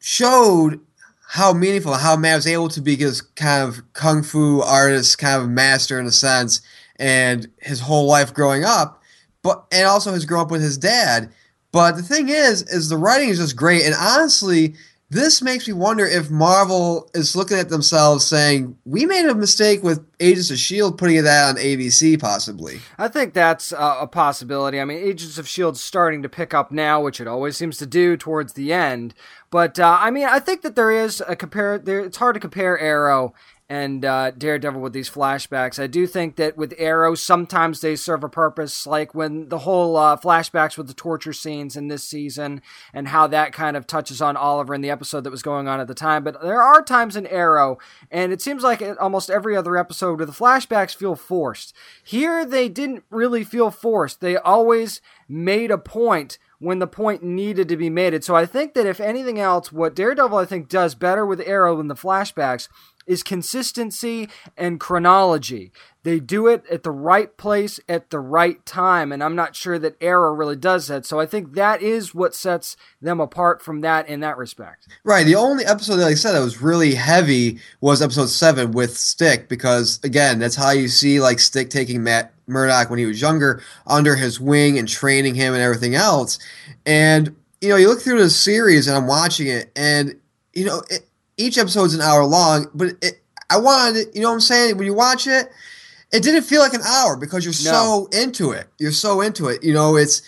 [0.00, 0.80] showed
[1.28, 5.40] how meaningful, how Matt was able to be this kind of kung fu artist, kind
[5.40, 6.60] of master in a sense,
[6.96, 9.00] and his whole life growing up,
[9.42, 11.30] but and also has grown up with his dad.
[11.72, 14.74] But the thing is, is the writing is just great, and honestly,
[15.10, 19.82] this makes me wonder if Marvel is looking at themselves saying, "We made a mistake
[19.82, 24.80] with Agents of Shield, putting that on ABC, possibly." I think that's a possibility.
[24.80, 27.86] I mean, Agents of S.H.I.E.L.D.'s starting to pick up now, which it always seems to
[27.86, 29.12] do towards the end.
[29.50, 32.40] But, uh, I mean, I think that there is a compare, there, it's hard to
[32.40, 33.34] compare Arrow
[33.70, 35.80] and uh, Daredevil with these flashbacks.
[35.80, 39.96] I do think that with Arrow, sometimes they serve a purpose, like when the whole
[39.96, 44.20] uh, flashbacks with the torture scenes in this season and how that kind of touches
[44.20, 46.24] on Oliver in the episode that was going on at the time.
[46.24, 47.78] But there are times in Arrow,
[48.10, 51.72] and it seems like almost every other episode where the flashbacks feel forced.
[52.02, 54.20] Here, they didn't really feel forced.
[54.20, 58.22] They always made a point when the point needed to be made.
[58.22, 61.76] So I think that if anything else, what Daredevil I think does better with Arrow
[61.76, 62.68] than the flashbacks
[63.10, 65.72] is consistency and chronology.
[66.04, 69.80] They do it at the right place at the right time, and I'm not sure
[69.80, 71.04] that Arrow really does that.
[71.04, 74.86] So I think that is what sets them apart from that in that respect.
[75.02, 75.26] Right.
[75.26, 79.48] The only episode that I said that was really heavy was episode seven with Stick,
[79.48, 83.60] because again, that's how you see like Stick taking Matt Murdock when he was younger
[83.88, 86.38] under his wing and training him and everything else.
[86.86, 90.14] And you know, you look through the series, and I'm watching it, and
[90.54, 91.09] you know, it,
[91.40, 94.76] each episode's an hour long, but it, I wanted, you know what I'm saying?
[94.76, 95.48] When you watch it,
[96.12, 98.08] it didn't feel like an hour because you're No.
[98.10, 98.66] so into it.
[98.78, 99.62] You're so into it.
[99.64, 100.22] You know, it's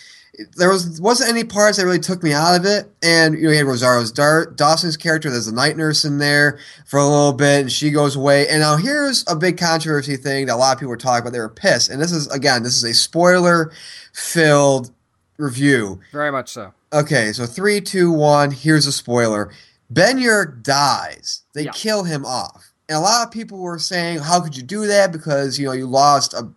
[0.56, 2.90] there was wasn't any parts that really took me out of it.
[3.02, 5.28] And you know, you had Rosario's Dar- Dawson's character.
[5.30, 8.48] There's a night nurse in there for a little bit, and she goes away.
[8.48, 11.32] And now here's a big controversy thing that a lot of people were talking about.
[11.32, 13.72] They were pissed, and this is again, this is a spoiler
[14.12, 14.90] filled
[15.36, 16.00] review.
[16.12, 16.72] Very much so.
[16.92, 18.50] Okay, so three, two, one.
[18.52, 19.50] Here's a spoiler.
[19.92, 21.42] Ben Urich dies.
[21.54, 21.72] They Yeah.
[21.72, 25.12] kill him off, and a lot of people were saying, "How could you do that?"
[25.12, 26.48] Because you know you lost a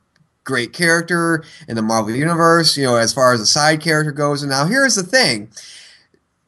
[0.44, 2.78] great character in the Marvel universe.
[2.78, 4.42] You know, as far as a side character goes.
[4.42, 5.50] And now here's the thing: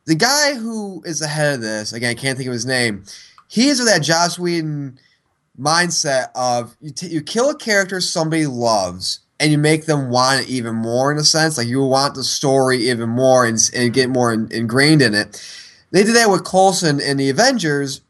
[0.06, 3.04] the guy who is the head of this, again, I can't think of his name.
[3.50, 5.00] he's of that Joss Whedon
[5.60, 10.42] mindset of you, t- you kill a character somebody loves and you make them want
[10.42, 13.94] it even more in a sense like you want the story even more and, and
[13.94, 15.42] get more in, ingrained in it
[15.92, 18.02] they did that with Coulson in the Avengers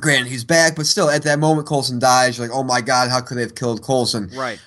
[0.00, 3.10] granted he's back but still at that moment Coulson dies you're like oh my god
[3.10, 4.58] how could they have killed Coulson Right.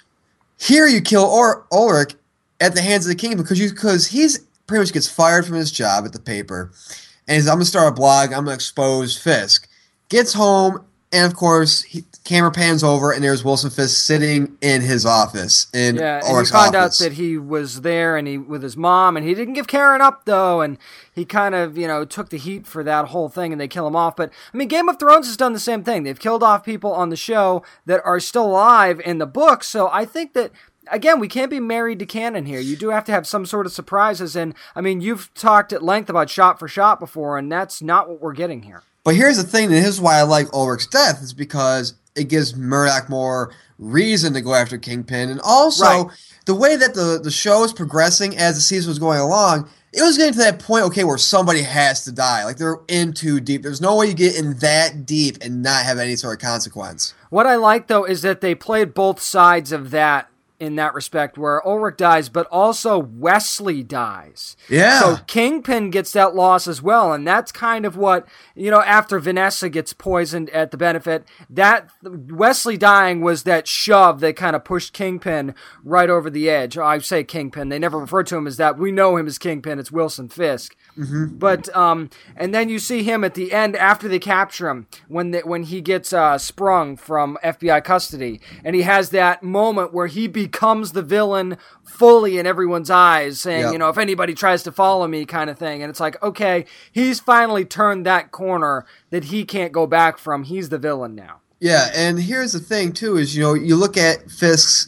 [0.58, 2.15] here you kill or- Ulrich
[2.62, 5.56] at the hands of the king because you because he's pretty much gets fired from
[5.56, 6.71] his job at the paper,
[7.28, 8.34] and he's I'm gonna start a blog.
[8.34, 9.69] I'm gonna expose Fisk.
[10.10, 14.82] Gets home, and of course, he, camera pans over, and there's Wilson Fisk sitting in
[14.82, 18.62] his office in Yeah, and he found out that he was there and he with
[18.62, 20.78] his mom, and he didn't give Karen up though, and
[21.13, 23.88] he kind of you know took the heat for that whole thing, and they kill
[23.88, 24.17] him off.
[24.17, 26.04] But I mean, Game of Thrones has done the same thing.
[26.04, 29.63] They've killed off people on the show that are still alive in the book.
[29.63, 30.52] So I think that.
[30.89, 32.62] Again, we can't be married to canon here.
[32.62, 35.84] You do have to have some sort of surprises, and I mean, you've talked at
[35.84, 38.84] length about shot for shot before, and that's not what we're getting here.
[39.08, 42.58] But here's the thing, and here's why I like Ulrich's death is because it gives
[42.58, 46.08] Murdock more reason to go after Kingpin, and also Right.
[46.46, 49.70] the way that the the show is progressing as the season was going along.
[49.93, 52.43] It was getting to that point, okay, where somebody has to die.
[52.43, 53.63] Like they're in too deep.
[53.63, 57.13] There's no way you get in that deep and not have any sort of consequence.
[57.30, 61.38] What I like though is that they played both sides of that in that respect,
[61.38, 64.58] where Ulrich dies, but also Wesley dies.
[64.70, 65.00] Yeah.
[65.00, 68.82] So Kingpin gets that loss as well, and that's kind of what you know.
[68.82, 74.56] After Vanessa gets poisoned at the benefit, that Wesley dying was that shove that kind
[74.56, 76.78] of pushed Kingpin right over the edge.
[76.78, 78.78] I say Kingpin; they never refer to him as that.
[78.78, 79.80] We know him as Kingpin.
[79.80, 80.76] It's Wilson Fisk.
[81.38, 85.32] But um, and then you see him at the end after they capture him when
[85.32, 90.08] the, when he gets uh, sprung from FBI custody, and he has that moment where
[90.08, 93.72] he becomes the villain fully in everyone's eyes, saying, Yep.
[93.74, 95.82] you know, if anybody tries to follow me, kind of thing.
[95.82, 100.44] And it's like, okay, he's finally turned that corner that he can't go back from.
[100.44, 101.42] He's the villain now.
[101.60, 104.88] Yeah, and here's the thing too: is you know you look at Fisk's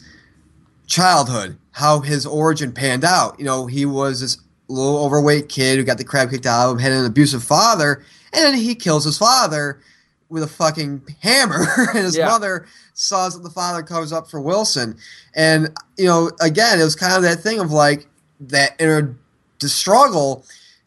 [0.86, 3.38] childhood, how his origin panned out.
[3.38, 4.38] You know, he was this
[4.72, 8.04] little overweight kid who got the crap kicked out of him, had an abusive father,
[8.32, 9.80] and then he kills his father
[10.28, 12.26] with a fucking hammer, and his Yeah.
[12.26, 14.96] mother saws that the father covers up for Wilson.
[15.34, 18.06] And you know, again, it was kind of that thing of like
[18.40, 19.16] that inner
[19.60, 20.44] struggle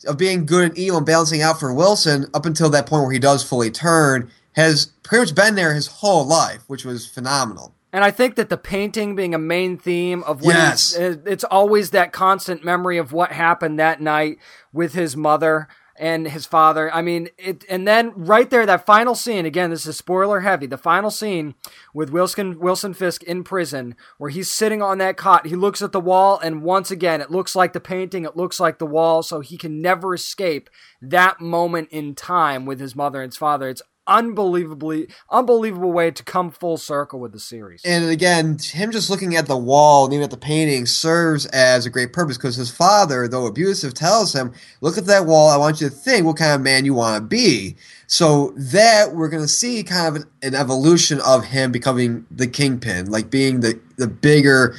[0.07, 3.11] of being good and evil and balancing out for Wilson up until that point where
[3.13, 7.73] he does fully turn has pretty much been there his whole life, which was phenomenal.
[7.93, 10.95] And I think that the painting being a main theme of when Yes.
[10.97, 14.39] it's always that constant memory of what happened that night
[14.73, 16.91] with his mother and his father.
[16.91, 19.69] I mean, it, and then right there, that final scene again.
[19.69, 20.65] This is spoiler heavy.
[20.65, 21.53] The final scene
[21.93, 25.45] with Wilson Wilson Fisk in prison, where he's sitting on that cot.
[25.45, 28.25] He looks at the wall, and once again, it looks like the painting.
[28.25, 30.67] It looks like the wall, so he can never escape
[30.99, 33.69] that moment in time with his mother and his father.
[33.69, 37.81] It's unbelievably unbelievable way to come full circle with the series.
[37.85, 41.85] And again, him just looking at the wall and even at the painting serves as
[41.85, 45.49] a great purpose because his father, though abusive, tells him, Look at that wall.
[45.49, 47.75] I want you to think what kind of man you want to be.
[48.07, 52.47] So that we're going to see kind of an, an evolution of him becoming the
[52.47, 54.75] kingpin, like being the, the bigger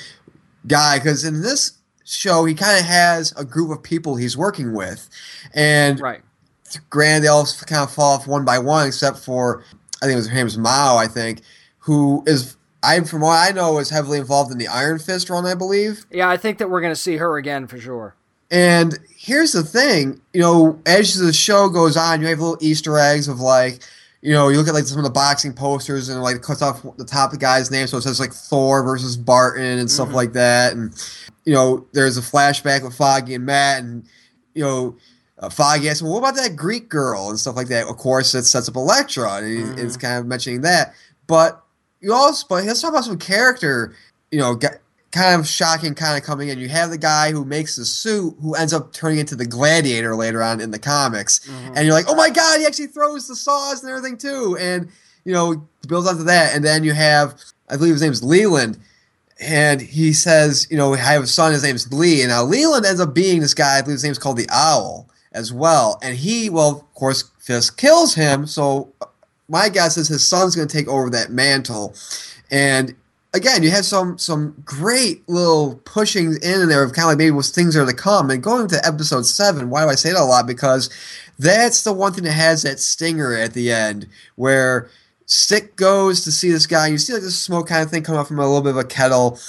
[0.67, 0.99] guy.
[0.99, 5.09] Because in this show, he kind of has a group of people he's working with.
[5.55, 6.23] And right.
[6.91, 9.65] Granted, they all kind of fall off one by one, except for
[10.03, 11.41] I think it was her name's Mao, I think,
[11.79, 15.47] who is I from what I know is heavily involved in the Iron Fist run,
[15.47, 16.05] I believe.
[16.11, 18.15] Yeah, I think that we're going to see her again for sure.
[18.51, 22.99] And here's the thing, you know, as the show goes on, you have little Easter
[22.99, 23.83] eggs of like,
[24.21, 26.83] you know, you look at like some of the boxing posters and like cuts off
[26.97, 30.09] the top of the guy's name, so it says like Thor versus Barton and stuff
[30.09, 30.17] mm-hmm.
[30.17, 30.75] like that.
[30.75, 30.95] And
[31.45, 34.05] you know, there's a flashback with Foggy and Matt, and
[34.55, 34.97] you know,
[35.47, 38.35] uh, Foggy asks, "Well, what about that Greek girl and stuff like that?" Of course,
[38.35, 39.47] it sets up Elektra, and
[39.79, 40.95] he- it's kind of mentioning that.
[41.27, 41.63] But
[42.01, 43.95] you also, but let's talk about some character,
[44.31, 44.69] you know, g-
[45.13, 46.59] kind of shocking, kind of coming in.
[46.59, 50.15] You have the guy who makes the suit, who ends up turning into the Gladiator
[50.17, 51.41] later on in the comics,
[51.75, 54.89] and you're like, "Oh my god, he actually throws the saws and everything too!" And
[55.25, 57.35] you know, builds onto that, and then you have,
[57.71, 58.79] I believe his name's Leland
[59.41, 62.87] and he says, you know, I have a son, his name's Lee, and now Leland
[62.87, 66.17] ends up being this guy, I believe his name's called the Owl as well, and
[66.17, 68.93] he, well, of course, Fisk kills him, so
[69.49, 71.95] my guess is his son's going to take over that mantle,
[72.51, 72.95] and
[73.35, 77.33] again, you have some some great little pushings in there of kind of like maybe
[77.33, 80.21] what things are to come, and going to episode seven, why do I say that
[80.21, 80.47] a lot?
[80.47, 80.89] Because
[81.39, 84.89] that's the one thing that has that stinger at the end where
[85.27, 86.87] Stick goes to see this guy.
[86.87, 88.77] You see like this smoke kind of thing come up from a little bit of
[88.77, 89.41] a kettle,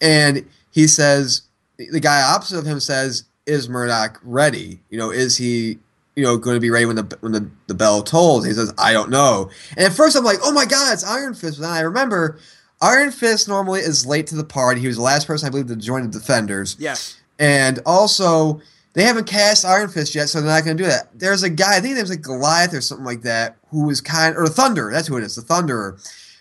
[0.00, 1.42] and he says,
[1.78, 4.80] the guy opposite of him says, "Is Murdock ready?
[4.90, 5.78] You know, is he,
[6.16, 8.72] you know, going to be ready when the when the, the bell tolls?" He says,
[8.78, 11.66] "I don't know." And at first, I'm like, "Oh my god, it's Iron Fist!" But
[11.66, 12.38] then I remember,
[12.80, 14.80] Iron Fist normally is late to the party.
[14.80, 16.76] He was the last person, I believe, to join the Defenders.
[16.78, 17.16] Yes.
[17.38, 18.60] And also,
[18.94, 21.08] they haven't cast Iron Fist yet, so they're not going to do that.
[21.18, 24.00] There's a guy, I think his name's like Goliath or something like that, who is
[24.00, 25.96] kind or Thunder, that's who it is, the Thunderer,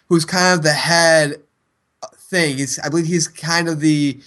[0.10, 1.42] who's kind of the head
[2.04, 2.58] uh, thing.
[2.58, 4.20] He's, I believe he's kind of the.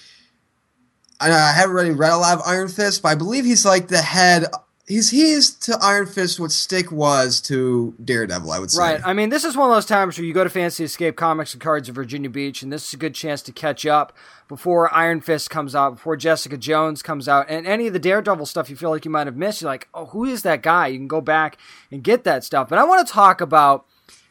[1.24, 3.64] I, know, I haven't really read a lot of Iron Fist, but I believe he's
[3.64, 4.46] like the head.
[4.87, 8.52] He's he is to Iron Fist what Stick was to Daredevil.
[8.52, 8.82] I would say.
[8.82, 9.00] Right.
[9.02, 11.54] I mean, this is one of those times where you go to Fantasy Escape Comics
[11.54, 14.14] and Cards in Virginia Beach, and this is a good chance to catch up
[14.46, 18.44] before Iron Fist comes out, before Jessica Jones comes out, and any of the Daredevil
[18.44, 19.62] stuff you feel like you might have missed.
[19.62, 20.88] You're like, oh, who is that guy?
[20.88, 21.56] You can go back
[21.90, 22.68] and get that stuff.
[22.68, 23.87] But I want to talk about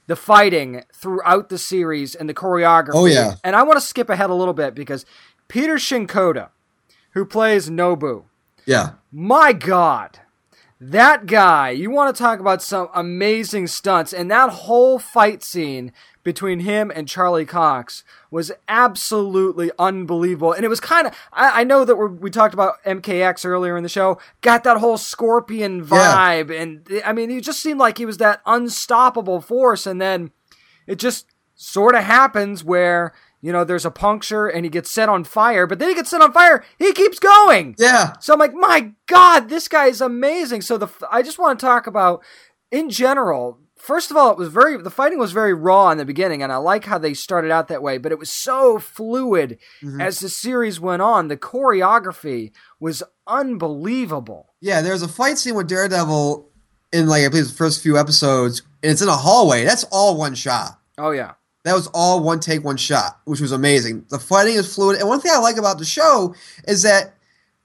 [0.06, 2.92] the fighting throughout the series and the choreography.
[2.94, 3.36] Oh, yeah.
[3.44, 5.04] And I want to skip ahead a little bit because
[5.48, 6.50] Peter Shinkoda,
[7.14, 8.24] who plays Nobu,
[8.66, 8.92] Yeah.
[9.12, 10.20] my God,
[10.80, 15.92] that guy, you want to talk about some amazing stunts, and that whole fight scene
[16.24, 20.54] between him and Charlie Cox was absolutely unbelievable.
[20.54, 23.76] And it was kind of, I, I know that we're, we talked about MKX earlier
[23.76, 25.86] in the show, got that whole scorpion Yeah.
[26.44, 26.62] vibe.
[26.62, 29.86] And I mean, he just seemed like he was that unstoppable force.
[29.86, 30.32] And then
[30.88, 35.10] it just sort of happens where, you know, there's a puncture and he gets set
[35.10, 37.76] on fire, but then he gets set on fire, he keeps going.
[37.78, 38.14] Yeah.
[38.22, 40.62] So I'm like, my God, this guy is amazing.
[40.62, 42.24] So the I just want to talk about
[42.72, 43.60] in general.
[43.76, 46.54] First of all, it was very the fighting was very raw in the beginning, and
[46.54, 47.98] I like how they started out that way.
[47.98, 50.00] But it was so fluid mm-hmm.
[50.00, 51.28] as the series went on.
[51.28, 54.54] The choreography was unbelievable.
[54.62, 56.50] Yeah, there's a fight scene with Daredevil
[56.94, 59.66] in like I believe the first few episodes, and it's in a hallway.
[59.66, 60.80] That's all one shot.
[60.98, 61.34] Oh yeah,
[61.64, 64.06] That was all one take, one shot, which was amazing.
[64.10, 66.36] The fighting is fluid, and one thing I like about the show
[66.68, 67.14] is that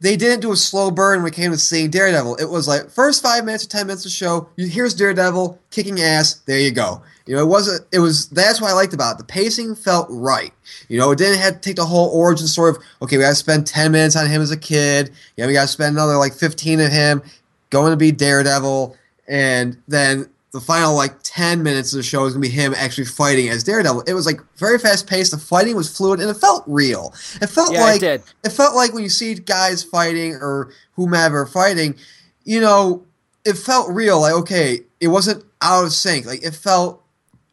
[0.00, 2.36] they didn't do a slow burn when it came to seeing Daredevil.
[2.36, 4.48] It was like first five minutes or ten minutes of the show.
[4.56, 6.34] Here's Daredevil kicking ass.
[6.46, 7.02] There you go.
[7.26, 7.84] You know, it wasn't.
[7.92, 8.28] It was.
[8.28, 9.18] That's what I liked about it.
[9.18, 10.52] The pacing felt right.
[10.88, 13.30] You know, it didn't have to take the whole origin story of okay, we got
[13.30, 15.10] to spend ten minutes on him as a kid.
[15.36, 17.22] Yeah, we got to spend another like fifteen of him
[17.70, 18.96] going to be Daredevil,
[19.26, 22.72] and then the final like 10 minutes of the show is going to be him
[22.74, 24.02] actually fighting as Daredevil.
[24.06, 25.30] It was like very fast paced.
[25.30, 27.12] The fighting was fluid and it felt real.
[27.42, 28.22] It felt Yeah, it like did.
[28.44, 31.96] it felt like when you see guys fighting or whomever fighting,
[32.44, 33.04] you know,
[33.44, 34.20] it felt real.
[34.20, 36.24] Like okay, it wasn't out of sync.
[36.26, 37.02] Like it felt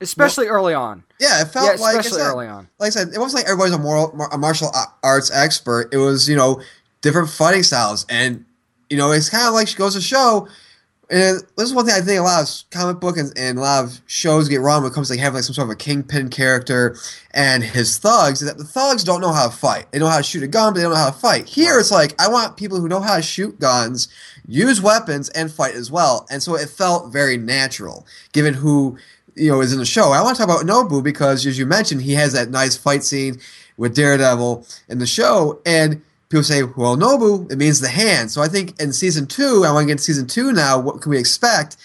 [0.01, 1.03] especially early on.
[1.19, 2.67] yeah, it felt Yeah, like especially said- early on.
[2.79, 4.69] like I said, it wasn't like everybody's a moral a martial
[5.03, 5.93] arts expert.
[5.93, 6.61] It was you know
[7.01, 8.45] different fighting styles, and
[8.89, 10.47] you know it's kind of like she goes to show.
[11.09, 13.61] And this is one thing I think a lot of comic book and, and a
[13.61, 15.71] lot of shows get wrong when it comes to like having like some sort of
[15.71, 16.97] a kingpin character
[17.31, 18.41] and his thugs.
[18.41, 19.91] Is that the thugs don't know how to fight.
[19.91, 21.47] They know how to shoot a gun, but they don't know how to fight.
[21.47, 24.07] Here, it's like I want people who know how to shoot guns,
[24.47, 26.25] use weapons, and fight as well.
[26.31, 28.97] And so it felt very natural, given who
[29.35, 30.11] you know is in the show.
[30.11, 33.03] I want to talk about Nobu because, as you mentioned, he has that nice fight
[33.03, 33.39] scene
[33.77, 38.41] with Daredevil in the show, and people say, "Well, Nobu, it means the hand." So
[38.41, 40.79] I think in season two, I want to get season two now.
[40.79, 41.77] What can we expect?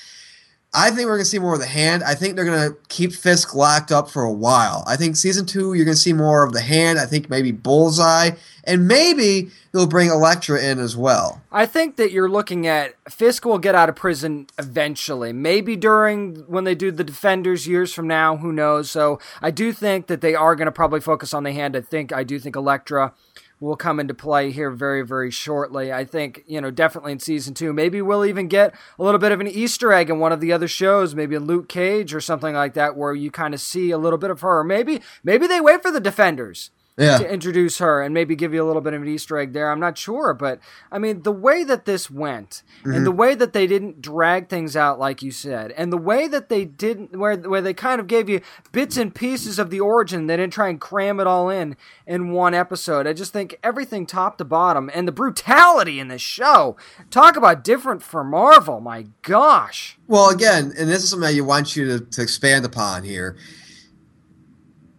[0.73, 2.05] I think we're going to see more of the hand.
[2.05, 4.85] I think they're going to keep Fisk locked up for a while.
[4.87, 7.01] I think season two, you're going to see more of the hand.
[7.01, 8.31] I think maybe Bullseye,
[8.63, 11.43] and maybe they'll bring Elektra in as well.
[11.51, 15.33] I think that you're looking at Fisk will get out of prison eventually.
[15.33, 18.93] Maybe during when they do the Defenders years from now, who knows?
[18.93, 21.77] So I do think that they are going to probably focus on the hand.
[21.77, 23.13] I think I do think Elektra
[23.61, 25.93] will come into play here very very shortly.
[25.93, 27.73] I think, you know, definitely in season 2.
[27.73, 30.53] Maybe we'll even get a little bit of an Easter egg in one of the
[30.53, 33.91] other shows, maybe in Luke Cage or something like that where you kind of see
[33.91, 34.61] a little bit of her.
[34.61, 36.71] Or maybe maybe they wait for the Defenders
[37.01, 37.19] Yeah.
[37.19, 39.71] to introduce her and maybe give you a little bit of an Easter egg there.
[39.71, 40.61] I'm not sure, but
[40.93, 43.19] I mean, the way that this went and the mm-hmm.
[43.19, 46.65] way that they didn't drag things out, like you said, and the way that they
[46.65, 48.41] didn't, where where they kind of gave you
[48.73, 51.77] bits and pieces of the origin, they didn't try and cram it all in
[52.07, 53.07] in one episode.
[53.07, 56.77] I just think everything top to bottom and the brutality in this show.
[57.11, 58.81] Talk about different for Marvel.
[58.81, 59.99] My gosh.
[60.07, 63.37] Well, again, and this is something that you want you to, to expand upon here.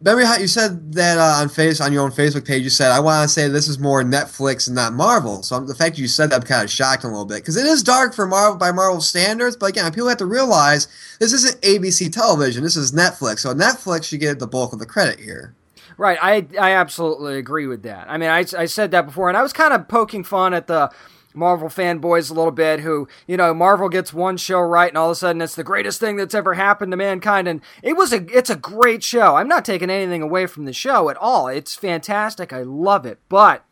[0.04, 2.64] Remember how you said that uh, on face on your own Facebook page?
[2.64, 5.44] You said I want to say this is more Netflix and not Marvel.
[5.44, 7.68] So the fact you said that I'm kind of shocked a little bit because it
[7.68, 9.56] is dark for Marvel by Marvel standards.
[9.56, 10.88] But again, people have to realize
[11.20, 12.64] this isn't ABC television.
[12.64, 13.40] This is Netflix.
[13.40, 15.54] So Netflix should get the bulk of the credit here.
[15.98, 18.10] Right, I I absolutely agree with that.
[18.10, 20.66] I mean, I, I said that before, and I was kind of poking fun at
[20.66, 20.90] the
[21.34, 25.10] Marvel fanboys a little bit, who you know Marvel gets one show right, and all
[25.10, 28.14] of a sudden it's the greatest thing that's ever happened to mankind, and it was
[28.14, 29.36] a it's a great show.
[29.36, 31.48] I'm not taking anything away from the show at all.
[31.48, 32.52] It's fantastic.
[32.54, 33.66] I love it, but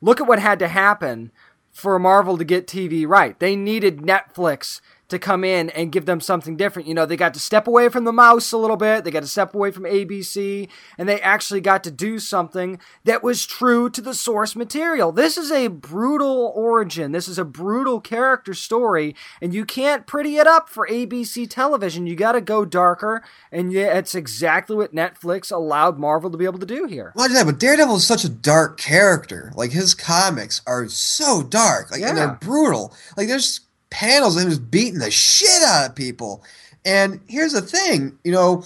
[0.00, 1.30] look at what had to happen
[1.70, 3.38] for Marvel to get TV right.
[3.38, 6.86] They needed Netflix to come in and give them something different.
[6.88, 9.22] You know, they got to step away from the mouse a little bit, they got
[9.22, 13.88] to step away from ABC, and they actually got to do something that was true
[13.90, 15.10] to the source material.
[15.12, 20.36] This is a brutal origin, this is a brutal character story, and you can't pretty
[20.36, 22.06] it up for ABC television.
[22.06, 26.44] You got to go darker, and yeah, it's exactly what Netflix allowed Marvel to be
[26.44, 27.12] able to do here.
[27.16, 29.52] Just that, but Daredevil is such a dark character.
[29.54, 32.94] Like his comics are so dark, like and they're brutal.
[33.16, 36.42] Like there's panels and just beating the shit out of people.
[36.84, 38.64] And here's the thing, you know,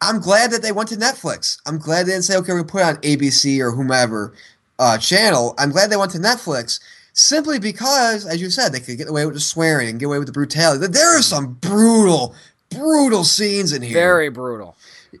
[0.00, 1.58] I'm glad that they went to Netflix.
[1.66, 4.34] I'm glad they didn't say, okay, we're gonna put it on ABC or whomever
[4.78, 5.54] uh, channel.
[5.58, 6.80] I'm glad they went to Netflix.
[7.14, 10.18] Simply because, as you said, they could get away with the swearing and get away
[10.18, 10.86] with the brutality.
[10.86, 12.34] There are some brutal,
[12.68, 13.94] brutal scenes in here.
[13.94, 14.76] Very brutal.
[15.12, 15.20] You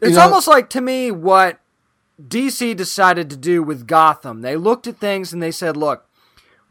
[0.00, 1.58] It's know- almost like to me what
[2.28, 4.40] DC decided to do with Gotham.
[4.40, 6.06] They looked at things and they said, "Look,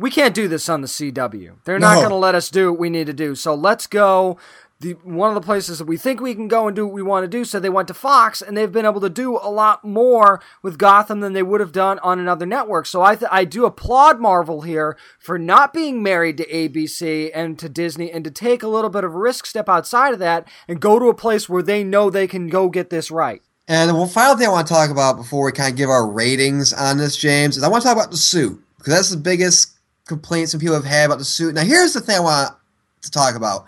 [0.03, 1.55] we can't do this on the CW.
[1.63, 3.35] They're not going to let us do what we need to do.
[3.35, 4.37] So let's go."
[4.79, 7.01] The, one of the places that we think we can go and do what we
[7.01, 7.45] want to do.
[7.45, 10.77] So they went to Fox, and they've been able to do a lot more with
[10.77, 12.85] Gotham than they would have done on another network.
[12.85, 17.57] So I th- I do applaud Marvel here for not being married to ABC and
[17.59, 20.49] to Disney, and to take a little bit of a risk, step outside of that,
[20.67, 23.41] and go to a place where they know they can go get this right.
[23.69, 26.05] And the final thing I want to talk about before we kind of give our
[26.05, 29.17] ratings on this, James, is I want to talk about the suit because that's the
[29.17, 29.72] biggest
[30.05, 31.55] complaint some people have had about the suit.
[31.55, 32.55] Now, here's the thing I want
[33.01, 33.65] to talk about.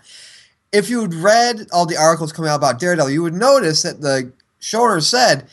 [0.72, 4.32] If you'd read all the articles coming out about Daredevil, you would notice that the
[4.62, 5.48] showrunner said,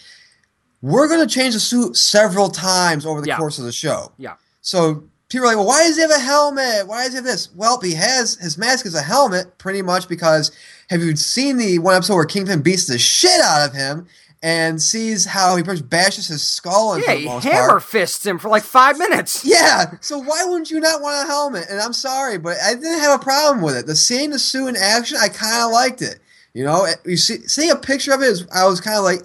[0.80, 3.36] We're going to change the suit several times over the Yeah.
[3.36, 4.10] course of the show.
[4.18, 4.34] Yeah.
[4.62, 6.88] So people are like, well, why does he have a helmet?
[6.88, 7.48] Why does he have this?
[7.54, 10.50] Well, he has his mask is a helmet, pretty much because
[10.90, 14.06] have you seen the one episode where Kingpin beats the shit out of him
[14.42, 17.82] and sees how he pretty much bashes his skull in Yeah, he hammer part?
[17.84, 19.44] fists him for like five minutes.
[19.44, 21.66] Yeah, so why wouldn't you not want a helmet?
[21.70, 23.86] And I'm sorry, but I didn't have a problem with it.
[23.86, 26.18] The seeing the suit in action, I kind of liked it.
[26.54, 29.20] You know, you see, seeing a picture of it, is, I was kind of like,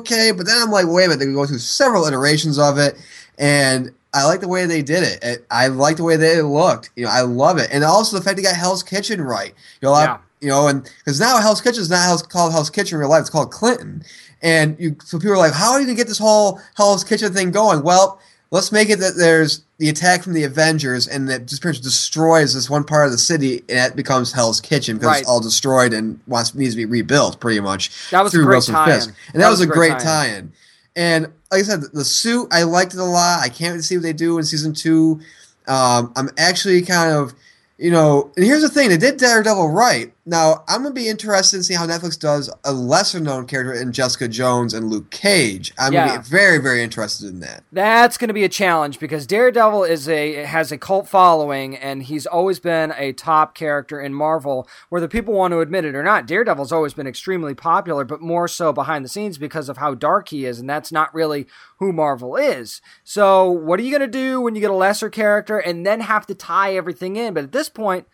[0.00, 2.96] okay, but then I'm like, wait a minute, they go through several iterations of it,
[3.38, 5.22] and I like the way they did it.
[5.22, 6.90] it I like the way they looked.
[6.96, 9.54] You know, I love it, and also the fact they got Hell's Kitchen right.
[9.80, 10.18] You know, Yeah.
[10.40, 13.10] you know, and because now Hell's Kitchen is not Hell's, called Hell's Kitchen in real
[13.10, 14.02] life; it's called Clinton.
[14.42, 17.32] And you, so people are like, "How are you gonna get this whole Hell's Kitchen
[17.32, 18.20] thing going?" Well,
[18.50, 21.82] let's make it that there's the attack from the Avengers, and that just pretty much
[21.84, 25.20] destroys this one part of the city, and it becomes Hell's Kitchen because Right.
[25.22, 27.90] it's all destroyed and wants needs to be rebuilt, pretty much.
[28.10, 28.94] That was a great Wilson tie-in.
[29.00, 29.14] Fisk.
[29.32, 30.02] and that, was, a great tie-in.
[30.04, 30.52] tie-in.
[30.96, 33.40] And like I said, the suit I liked it a lot.
[33.42, 35.20] I can't wait to see what they do in season two.
[35.66, 37.34] Um, I'm actually kind of,
[37.78, 40.12] you know, and here's the thing: they did Daredevil right.
[40.26, 43.92] Now I'm gonna be interested in seeing how Netflix does a lesser known character in
[43.92, 45.72] Jessica Jones and Luke Cage.
[45.78, 46.06] I'm Yeah.
[46.08, 47.64] gonna be very, very interested in that.
[47.72, 52.02] That's going to be a challenge because Daredevil is a has a cult following and
[52.04, 56.02] he's always been a top character in Marvel whether people want to admit it or
[56.02, 56.26] not.
[56.26, 60.28] Daredevil's always been extremely popular but more so behind the scenes because of how dark
[60.28, 61.46] he is and that's not really
[61.80, 62.80] who Marvel is.
[63.02, 66.00] So, what are you going to do when you get a lesser character and then
[66.00, 67.34] have to tie everything in?
[67.34, 68.06] But at this point,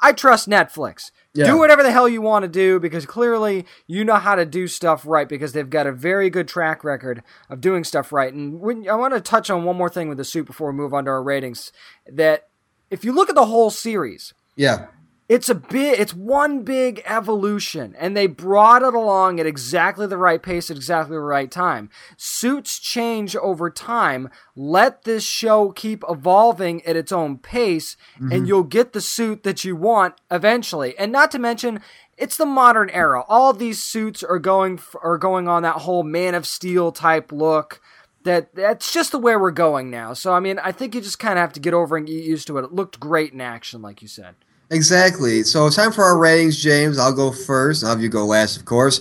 [0.00, 1.10] I trust Netflix.
[1.34, 1.46] Yeah.
[1.46, 4.66] Do whatever the hell you want to do because clearly you know how to do
[4.66, 8.32] stuff right because they've got a very good track record of doing stuff right.
[8.32, 10.76] And when, I want to touch on one more thing with the suit before we
[10.76, 11.72] move on to our ratings.
[12.10, 12.48] That
[12.90, 14.86] if you look at the whole series, Yeah,
[15.28, 20.18] it's a big, it's one big evolution, and they brought it along at exactly the
[20.18, 21.90] right pace at exactly the right time.
[22.16, 24.30] Suits change over time.
[24.54, 28.44] Let this show keep evolving at its own pace, and mm-hmm.
[28.44, 30.96] you'll get the suit that you want eventually.
[30.96, 31.80] And not to mention,
[32.16, 33.24] it's the modern era.
[33.28, 37.32] All these suits are going f- are going on that whole Man of Steel type
[37.32, 37.80] look
[38.22, 40.12] that that's just the way we're going now.
[40.12, 42.22] So I mean, I think you just kind of have to get over and get
[42.22, 42.64] used to it.
[42.64, 44.36] It looked great in action, like you said.
[44.70, 45.42] Exactly.
[45.44, 46.98] So it's time for our ratings, James.
[46.98, 47.84] I'll go first.
[47.84, 49.00] I'll have you go last, of course.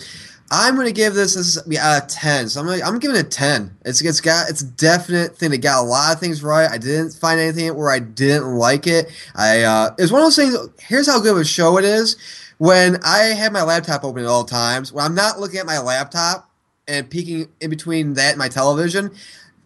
[0.51, 2.47] I'm gonna give this this is out ten.
[2.49, 3.76] So I'm gonna, I'm giving it a ten.
[3.84, 5.51] It's it's got it's a definite thing.
[5.51, 6.70] It got a lot of things right.
[6.70, 9.11] I didn't find anything where I didn't like it.
[9.36, 10.55] I uh, it's one of those things.
[10.80, 12.16] Here's how good of a show it is.
[12.59, 15.80] When I have my laptop open at all times, when I'm not looking at my
[15.80, 16.49] laptop
[16.88, 19.09] and peeking in between that and my television,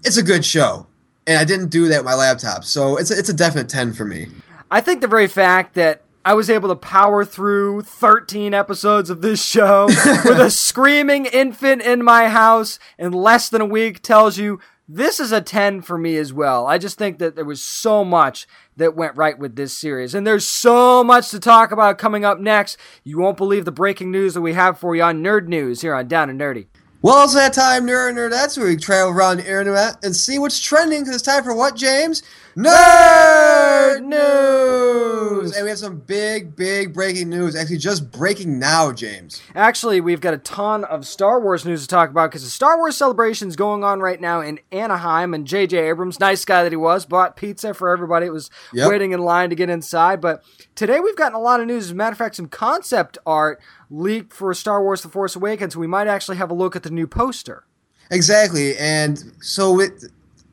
[0.06, 0.88] it's a good show.
[1.28, 3.94] And I didn't do that with my laptop, so it's a, it's a definite ten
[3.94, 4.28] for me.
[4.72, 9.22] I think the very fact that I was able to power through 13 episodes of
[9.22, 9.86] this show
[10.26, 15.20] with a screaming infant in my house in less than a week tells you this
[15.20, 16.68] is a 10 for me as well.
[16.68, 18.48] I just think that there was so much
[18.78, 20.14] that went right with this series.
[20.14, 22.78] And there's so much to talk about coming up next.
[23.04, 25.96] You won't believe the breaking news that we have for you on Nerd News here
[25.96, 26.68] on Down and Nerdy.
[27.02, 28.32] Well, it's that time, nerd nerd.
[28.32, 31.02] That's where we travel around the internet and see what's trending.
[31.02, 32.24] Because it's time for what, James?
[32.58, 35.56] Nerd news.
[35.56, 37.56] And we have some big, big breaking news.
[37.56, 39.42] Actually, just breaking now, James.
[39.56, 42.78] Actually, we've got a ton of Star Wars news to talk about because the Star
[42.78, 45.78] Wars celebration is going on right now in Anaheim, and J.J.
[45.90, 48.26] Abrams, nice guy that he was, bought pizza for everybody.
[48.26, 48.90] It was Yep.
[48.90, 50.20] waiting in line to get inside.
[50.22, 50.44] But
[50.76, 51.86] today we've gotten a lot of news.
[51.86, 55.78] As a matter of fact, some concept art leaked for Star Wars: The Force Awakens.
[55.78, 57.64] We might actually have a look at the new poster.
[58.12, 58.76] Exactly.
[58.78, 60.06] And so it,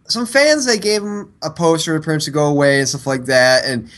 [0.09, 3.65] some fans they gave him a poster him to go away and stuff like that,
[3.65, 3.91] and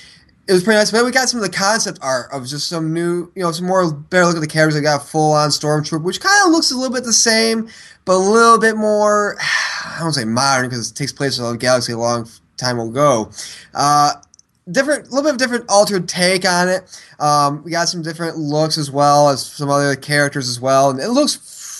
[0.48, 0.90] it was pretty nice.
[0.90, 3.66] But we got some of the concept art of just some new, you know, some
[3.66, 4.74] more better look at the characters.
[4.74, 7.68] They got full on stormtrooper, which kind of looks a little bit the same,
[8.04, 9.36] but a little bit more.
[9.84, 13.30] I don't say modern because it takes place in a galaxy a long time ago.
[13.74, 14.12] Uh,
[14.70, 17.02] different, a little bit of different altered take on it.
[17.18, 21.00] Um, we got some different looks as well as some other characters as well, and
[21.00, 21.36] it looks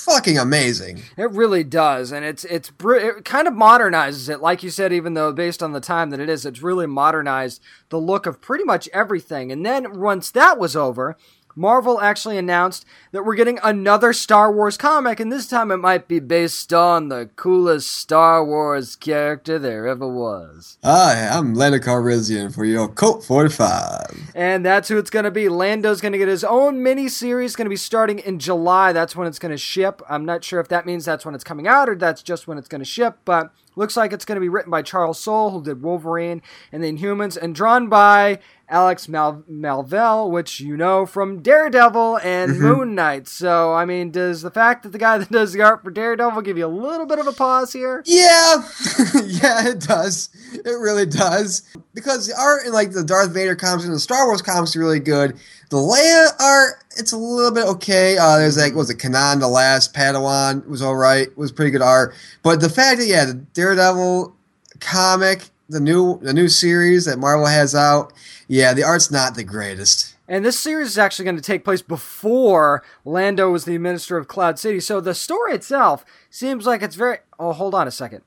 [0.09, 1.02] fucking amazing.
[1.16, 4.92] It really does, and it's it's it kind of modernizes it, like you said.
[4.92, 8.40] Even though based on the time that it is, it's really modernized the look of
[8.40, 9.52] pretty much everything.
[9.52, 11.16] And then once that was over,
[11.59, 16.06] Marvel actually announced that we're getting another Star Wars comic, and this time it might
[16.06, 20.78] be based on the coolest Star Wars character there ever was.
[20.84, 24.30] Hi, I'm Lando Calrissian for your Colt 45.
[24.36, 25.48] And that's who it's going to be.
[25.48, 27.56] Lando's going to get his own mini series.
[27.56, 28.92] Going to be starting in July.
[28.92, 30.00] That's when it's going to ship.
[30.09, 32.56] I'm not sure if that means that's when it's coming out or that's just when
[32.56, 35.51] it's going to ship, but looks like it's going to be written by Charles Soule,
[35.51, 41.07] who did Wolverine and the Inhumans, and drawn by Alex Mal- Maleev, which you know
[41.07, 42.62] from Daredevil and mm-hmm.
[42.62, 43.26] Moon Knight.
[43.26, 46.43] So, I mean, does the fact that the guy that does the art for Daredevil
[46.43, 48.03] give you a little bit of a pause here?
[48.05, 48.62] Yeah,
[49.24, 50.29] yeah, it does.
[50.53, 51.62] It really does.
[51.95, 54.81] because the art in like the Darth Vader comics and the Star Wars comics are
[54.81, 55.39] really good.
[55.71, 58.16] The Leia art, it's a little bit okay.
[58.16, 61.83] Uh, there's like, was it Kanan, the last Padawan was all right, was pretty good
[61.83, 62.14] art.
[62.43, 64.35] But the fact that yeah, the Daredevil
[64.81, 68.14] comic, the new the new series that Marvel has out,
[68.47, 70.14] yeah, the art's not the greatest.
[70.27, 74.29] And this series is actually going to take place before Lando was the minister of
[74.29, 74.79] Cloud City.
[74.81, 77.19] So the story itself seems like it's very.
[77.39, 78.23] Oh, hold on a second.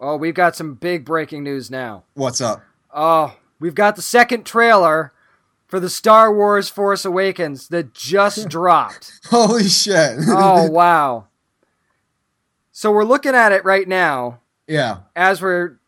[0.00, 2.04] Oh, we've got some big breaking news now.
[2.14, 2.62] What's up?
[2.94, 5.12] Oh, we've got the second trailer
[5.68, 9.12] for the Star Wars Force Awakens that just dropped.
[9.26, 10.16] Holy shit!
[10.28, 11.28] oh wow!
[12.72, 15.78] So we're looking at it right now yeah, as we're.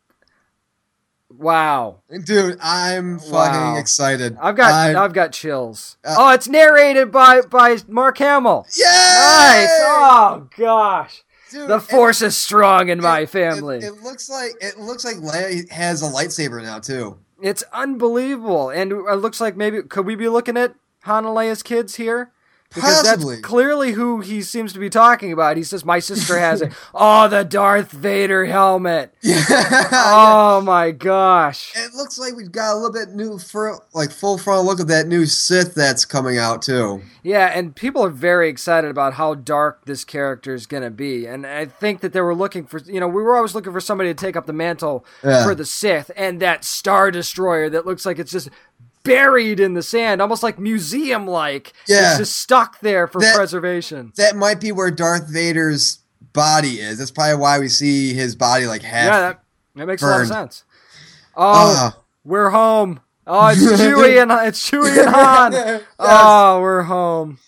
[1.32, 2.00] Wow!
[2.24, 3.76] dude, I'm fucking Wow.
[3.78, 4.36] excited.
[4.42, 5.96] I've got I'm- I've got chills.
[6.04, 8.66] Uh, oh, it's narrated by by Mark Hamill.
[8.76, 8.86] Yeah.
[8.86, 9.68] Nice!
[9.70, 13.78] Oh gosh, Dude, the force is strong in my family.
[13.78, 17.16] It, it looks like it looks like Leia has a lightsaber now too.
[17.42, 20.74] It's unbelievable, and it looks like maybe could we be looking at
[21.04, 22.32] Han and Leia's kids here?
[22.72, 23.34] Because Possibly.
[23.36, 25.56] that's clearly who he seems to be talking about.
[25.56, 29.12] He says, "My sister has it." oh, the Darth Vader helmet.
[29.22, 29.44] Yeah.
[29.92, 31.72] Oh my gosh.
[31.76, 34.88] It looks like we've got a little bit new for like full frontal look at
[34.88, 37.02] that new Sith that's coming out too.
[37.22, 41.26] Yeah, and people are very excited about how dark this character is going to be.
[41.26, 43.80] And I think that they were looking for, you know, we were always looking for
[43.80, 45.44] somebody to take up the mantle Yeah.
[45.44, 46.10] for the Sith.
[46.16, 48.48] And that Star Destroyer that looks like it's just
[49.02, 51.72] buried in the sand, almost like museum like.
[51.86, 52.10] Yeah.
[52.10, 54.12] It's just stuck there for That- preservation.
[54.16, 55.98] That might be where Darth Vader's
[56.32, 56.98] body is.
[56.98, 59.04] That's probably why we see his body like half.
[59.06, 59.42] Yeah, that,
[59.76, 60.64] that makes a lot of sense.
[61.36, 61.96] Oh, Ah.
[62.24, 63.00] we're home.
[63.26, 65.52] Oh, it's Chewie and it's Chewie and Han.
[65.52, 65.82] Yes.
[65.98, 67.38] Oh, we're home.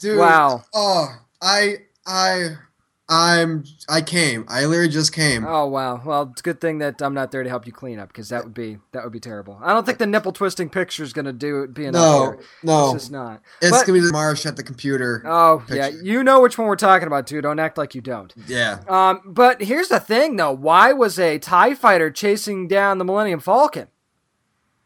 [0.00, 0.64] Dude, Wow.
[0.74, 1.06] Oh,
[1.40, 1.76] I,
[2.06, 2.56] I,
[3.14, 4.44] I'm, I came.
[4.48, 5.44] I literally just came.
[5.46, 6.00] Oh wow.
[6.04, 8.30] Well, it's a good thing that I'm not there to help you clean up because
[8.30, 9.58] that would be that would be terrible.
[9.62, 11.78] I don't think the nipple twisting picture is gonna do it.
[11.78, 13.42] enough no, no, It's just not.
[13.60, 15.22] it's But- gonna be the Marsh at the computer.
[15.26, 17.40] Oh yeah, you know which one we're talking about, too.
[17.42, 18.32] Don't act like you don't.
[18.46, 20.52] yeah, Um, but here's the thing, though.
[20.52, 23.88] Why was a Tie Fighter chasing down the Millennium Falcon?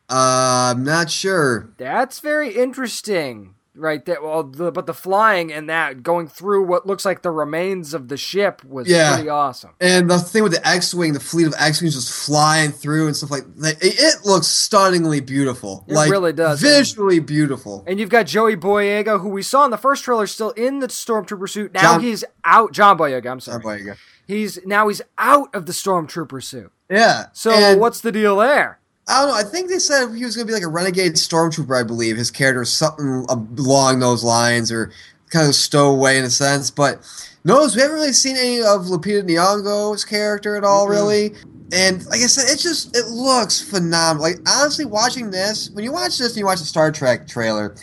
[0.08, 1.70] uh, I'm not sure.
[1.78, 4.22] That's very interesting, right there.
[4.22, 8.08] Well, the, but the flying and that going through what looks like the remains of
[8.08, 9.14] the ship was Yeah.
[9.14, 9.70] pretty awesome.
[9.80, 13.30] And the thing with the X-wing, the fleet of X-wings just flying through and stuff
[13.30, 15.84] like that, it, it looks stunningly beautiful.
[15.88, 16.60] It like really does.
[16.60, 17.84] visually beautiful.
[17.86, 20.88] And you've got Joey Boyega, who we saw in the first trailer, still in the
[20.88, 21.74] stormtrooper suit.
[21.74, 22.72] Now John- he's out.
[22.72, 23.58] John Boyega, I'm sorry.
[23.58, 23.94] Oh, boy, you go.
[24.26, 26.72] He's now he's out of the stormtrooper suit.
[26.90, 27.26] Yeah.
[27.32, 28.80] So and what's the deal there?
[29.09, 29.36] I don't know.
[29.36, 31.78] I think they said he was going to be like a renegade stormtrooper.
[31.78, 34.90] I believe his character is something along those lines, or
[35.30, 36.70] kind of stowaway in a sense.
[36.70, 36.98] But
[37.44, 41.34] notice we haven't really seen any of Lupita Nyong'o's character at all, really.
[41.72, 44.22] And like I said, it just it looks phenomenal.
[44.22, 47.76] Like honestly, watching this, when you watch this and you watch the Star Trek trailer,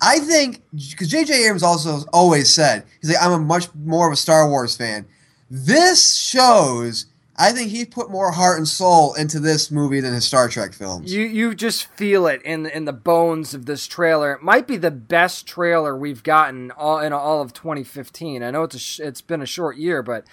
[0.00, 1.44] I think because J.J.
[1.44, 5.06] Abrams also always said he's like I'm a much more of a Star Wars fan.
[5.50, 7.06] This shows.
[7.36, 10.72] I think he put more heart and soul into this movie than his Star Trek
[10.72, 11.12] films.
[11.12, 14.32] You you just feel it in in the bones of this trailer.
[14.32, 18.42] It might be the best trailer we've gotten all in all of 2015.
[18.42, 20.24] I know it's a it's been a short year, but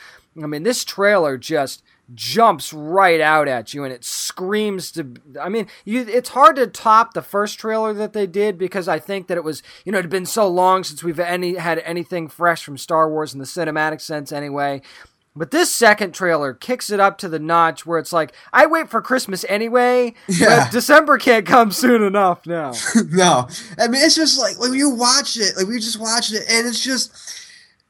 [0.42, 1.84] I mean this trailer just
[2.14, 6.68] jumps right out at you and it screams to I mean you it's hard to
[6.68, 10.00] top the first trailer that they did because I think that it was you know
[10.00, 13.40] it had been so long since we've any had anything fresh from Star Wars in
[13.40, 14.82] the cinematic sense anyway.
[15.36, 18.90] But this second trailer kicks it up to the notch where it's like, I wait
[18.90, 20.66] for Christmas anyway, Yeah.
[20.66, 22.74] but December can't come soon enough now.
[23.10, 23.48] no,
[23.80, 26.68] I mean it's just like when you watch it, like we just watched it, and
[26.68, 27.38] it's just.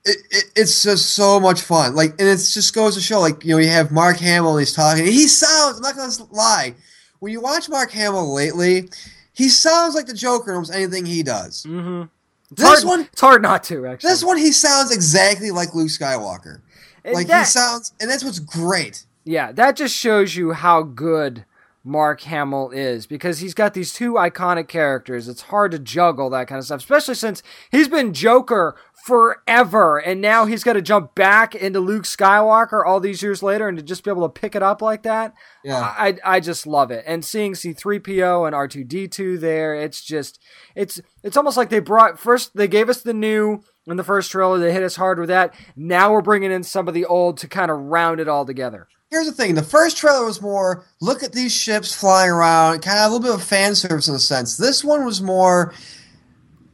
[0.04, 1.94] It, it, it's just so much fun.
[1.94, 4.74] Like, and it just goes to show, like, you know, you have Mark Hamill he's
[4.74, 5.06] talking.
[5.06, 6.74] He sounds, I'm not going to lie.
[7.20, 8.90] When you watch Mark Hamill lately,
[9.32, 11.68] he sounds like the Joker in almost anything he does.
[11.70, 12.06] Mm-hmm.
[12.52, 14.10] It's This hard, one, it's hard not to, actually.
[14.10, 16.62] this one, he sounds exactly like Luke Skywalker.
[17.04, 19.06] Like, he sounds, and that's what's great.
[19.24, 21.46] Yeah, that just shows you how good
[21.84, 25.28] Mark Hamill is because he's got these two iconic characters.
[25.28, 28.76] It's hard to juggle that kind of stuff, especially since he's been Joker
[29.06, 33.68] forever and now he's got to jump back into Luke Skywalker all these years later
[33.68, 35.34] and to just be able to pick it up like that.
[35.64, 35.82] Yeah.
[35.98, 37.04] I I just love it.
[37.08, 40.40] And seeing C3PO and R2D2 there, it's just
[40.76, 44.30] it's it's almost like they brought first they gave us the new in the first
[44.30, 45.56] trailer, they hit us hard with that.
[45.76, 48.88] Now we're bringing in some of the old to kind of round it all together.
[49.12, 52.98] Here's the thing: the first trailer was more look at these ships flying around, kind
[52.98, 54.56] of a little bit of fan service in a sense.
[54.58, 55.74] This one was more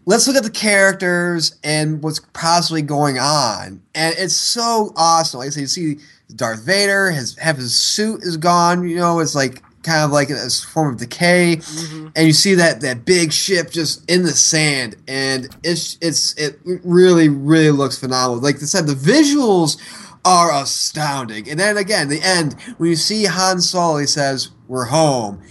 [0.05, 5.39] let's look at the characters and what's possibly going on, and it's so awesome.
[5.39, 5.97] Like I said, you see
[6.35, 8.88] Darth Vader, his have his suit is gone.
[8.88, 12.07] You know, it's like kind of like a form of decay, Mm-hmm.
[12.15, 16.59] and you see that that big ship just in the sand, and it's it's it
[16.63, 18.43] really really looks phenomenal.
[18.43, 19.77] Like I said, the visuals
[20.26, 24.86] are astounding, and then again, the end when you see Han Solo, he says, "We're
[24.86, 25.41] home."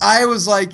[0.00, 0.72] I was like.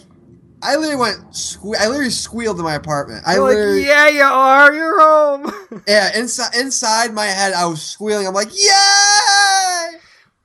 [0.67, 1.19] I literally went.
[1.33, 3.23] Sque- I literally squealed in my apartment.
[3.27, 4.73] I You're literally, like, yeah, you are.
[4.73, 5.83] You're home.
[5.87, 8.27] yeah, inside inside my head, I was squealing.
[8.27, 9.99] I'm like, yay!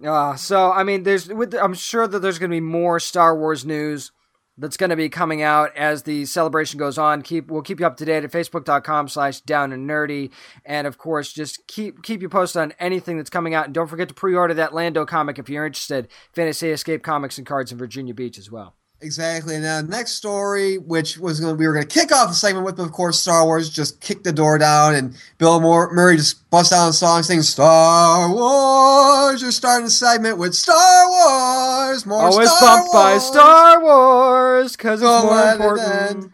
[0.05, 3.33] Uh, so I mean, there's with I'm sure that there's going to be more Star
[3.33, 4.11] Wars news
[4.59, 7.21] that's going to be coming out as the celebration goes on.
[7.21, 10.31] Keep we'll keep you up to date at facebook.com/slash down and nerdy,
[10.65, 13.65] and of course, just keep keep you posted on anything that's coming out.
[13.65, 16.07] And don't forget to pre-order that Lando comic if you're interested.
[16.33, 18.75] Fantasy Escape Comics and Cards in Virginia Beach as well.
[19.01, 19.55] Exactly.
[19.55, 22.35] And now next story, which was going to we were going to kick off the
[22.35, 23.69] segment with, of course, Star Wars.
[23.69, 27.43] Just kicked the door down, and Bill Moore, Murray just busts out a song saying
[27.43, 32.05] "Star Wars." You're starting the segment with Star Wars.
[32.05, 36.33] More Always Star bumped by Star Wars because it's Don't more important.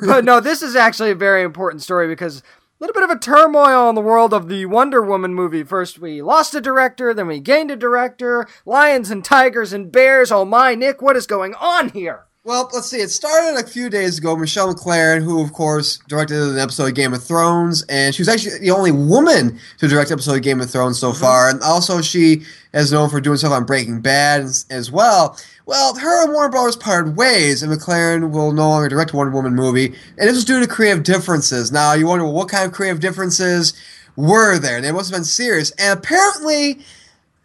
[0.06, 2.42] but no, this is actually a very important story because
[2.86, 5.62] little bit of a turmoil in the world of the Wonder Woman movie.
[5.62, 8.46] First, we lost a director, then we gained a director.
[8.66, 10.30] Lions and tigers and bears.
[10.30, 12.26] Oh my, Nick, what is going on here?
[12.46, 12.98] Well, let's see.
[13.00, 14.36] It started a few days ago.
[14.36, 18.28] Michelle MacLaren, who of course directed an episode of Game of Thrones, and she was
[18.28, 21.22] actually the only woman to direct an episode of Game of Thrones so mm-hmm.
[21.22, 21.48] far.
[21.48, 22.42] And also, she
[22.74, 25.38] is known for doing stuff on Breaking Bad as, as well.
[25.64, 29.32] Well, her and Warner Brothers parted ways, and MacLaren will no longer direct a Wonder
[29.32, 31.72] Woman movie, and this was due to creative differences.
[31.72, 33.72] Now, you wonder well, what kind of creative differences
[34.16, 34.82] were there?
[34.82, 36.84] They must have been serious, and apparently.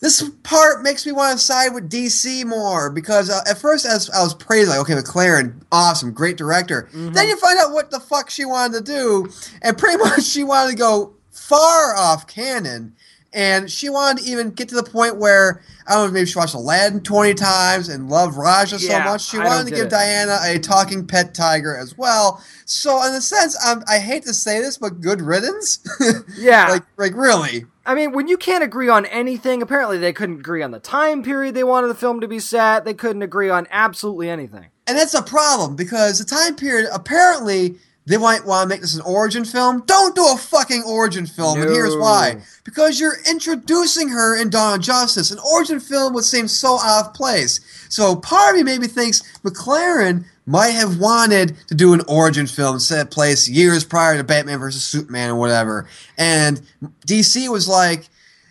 [0.01, 3.93] This part makes me want to side with DC more because uh, at first I
[3.95, 6.87] was, I was praising like, okay, MacLaren, awesome, great director.
[6.93, 9.29] Then you find out what the fuck she wanted to do,
[9.61, 12.95] and pretty much she wanted to go far off canon,
[13.33, 16.37] and she wanted to even get to the point where I don't know, maybe she
[16.37, 19.89] watched Aladdin twenty times and loved Rajah so much she I wanted to give it.
[19.89, 22.43] Diana a talking pet tiger as well.
[22.65, 25.79] So in a sense, I'm, I hate to say this, but good riddance.
[26.37, 26.69] Yeah.
[26.69, 27.65] like like really.
[27.85, 31.23] I mean, when you can't agree on anything, apparently they couldn't agree on the time
[31.23, 32.85] period they wanted the film to be set.
[32.85, 34.67] They couldn't agree on absolutely anything.
[34.85, 37.77] And that's a problem because the time period apparently
[38.09, 39.83] they might want to make this an origin film.
[39.85, 42.41] Don't do a fucking origin film, and here's why.
[42.63, 45.29] Because you're introducing her in Dawn of Justice.
[45.29, 47.59] An origin film would seem so out of place.
[47.87, 52.79] So part of me maybe thinks MacLaren might have wanted to do an origin film
[52.79, 55.87] set place years prior to Batman versus Superman or whatever.
[56.17, 56.59] And
[57.05, 58.09] DC was like,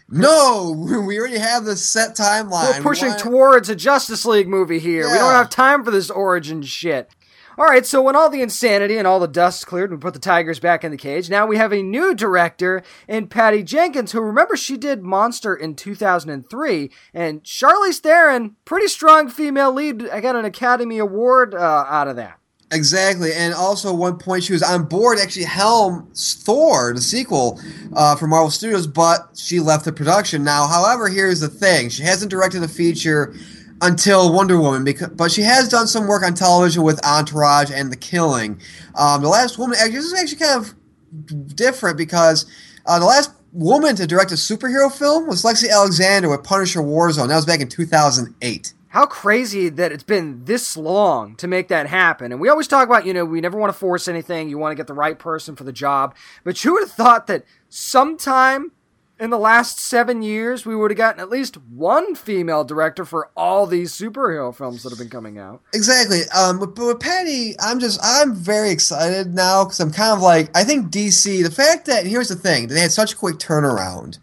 [0.09, 0.71] no,
[1.05, 2.77] we already have the set timeline.
[2.77, 5.11] We're pushing towards a Justice League movie here.
[5.11, 7.11] We don't have time for this origin shit.
[7.59, 10.21] All right, so when all the insanity and all the dust cleared, we put the
[10.21, 11.29] tigers back in the cage.
[11.29, 15.75] Now we have a new director in Patty Jenkins, who remember she did Monster in
[15.75, 20.09] 2003, and Charlize Theron, pretty strong female lead.
[20.09, 22.39] I got an Academy Award uh, out of that.
[22.71, 27.61] Exactly, and also one point she was on board actually helm Thor, the sequel
[27.97, 30.45] uh, for Marvel Studios, but she left the production.
[30.45, 33.35] Now, however, here's the thing: she hasn't directed a feature
[33.81, 37.93] until Wonder Woman, because, but she has done some work on television with Entourage and
[37.93, 38.61] The Killing.
[38.95, 42.47] Um, the last woman, actually, this is actually kind of different because
[42.87, 47.29] uh, the last woman to direct a superhero film was Lexi Alexander with Punisher Warzone.
[47.29, 48.75] That was back in 2008.
[48.89, 52.33] How crazy that it's been this long to make that happen.
[52.33, 54.49] And we always talk about, you know, we never want to force anything.
[54.49, 56.15] You want to get the right person for the job.
[56.43, 58.73] But you would have thought that sometime
[59.21, 63.31] in the last seven years, we would have gotten at least one female director for
[63.37, 65.61] all these superhero films that have been coming out.
[65.75, 66.23] Exactly.
[66.37, 70.21] Um, but, but with Patty, I'm just I'm very excited now because I'm kind of
[70.21, 71.43] like I think DC.
[71.43, 74.19] The fact that here's the thing, they had such a quick turnaround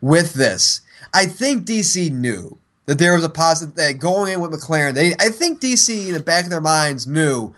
[0.00, 0.80] with this.
[1.12, 4.94] I think DC knew that there was a positive that going in with MacLaren.
[4.94, 7.54] They I think DC in the back of their minds knew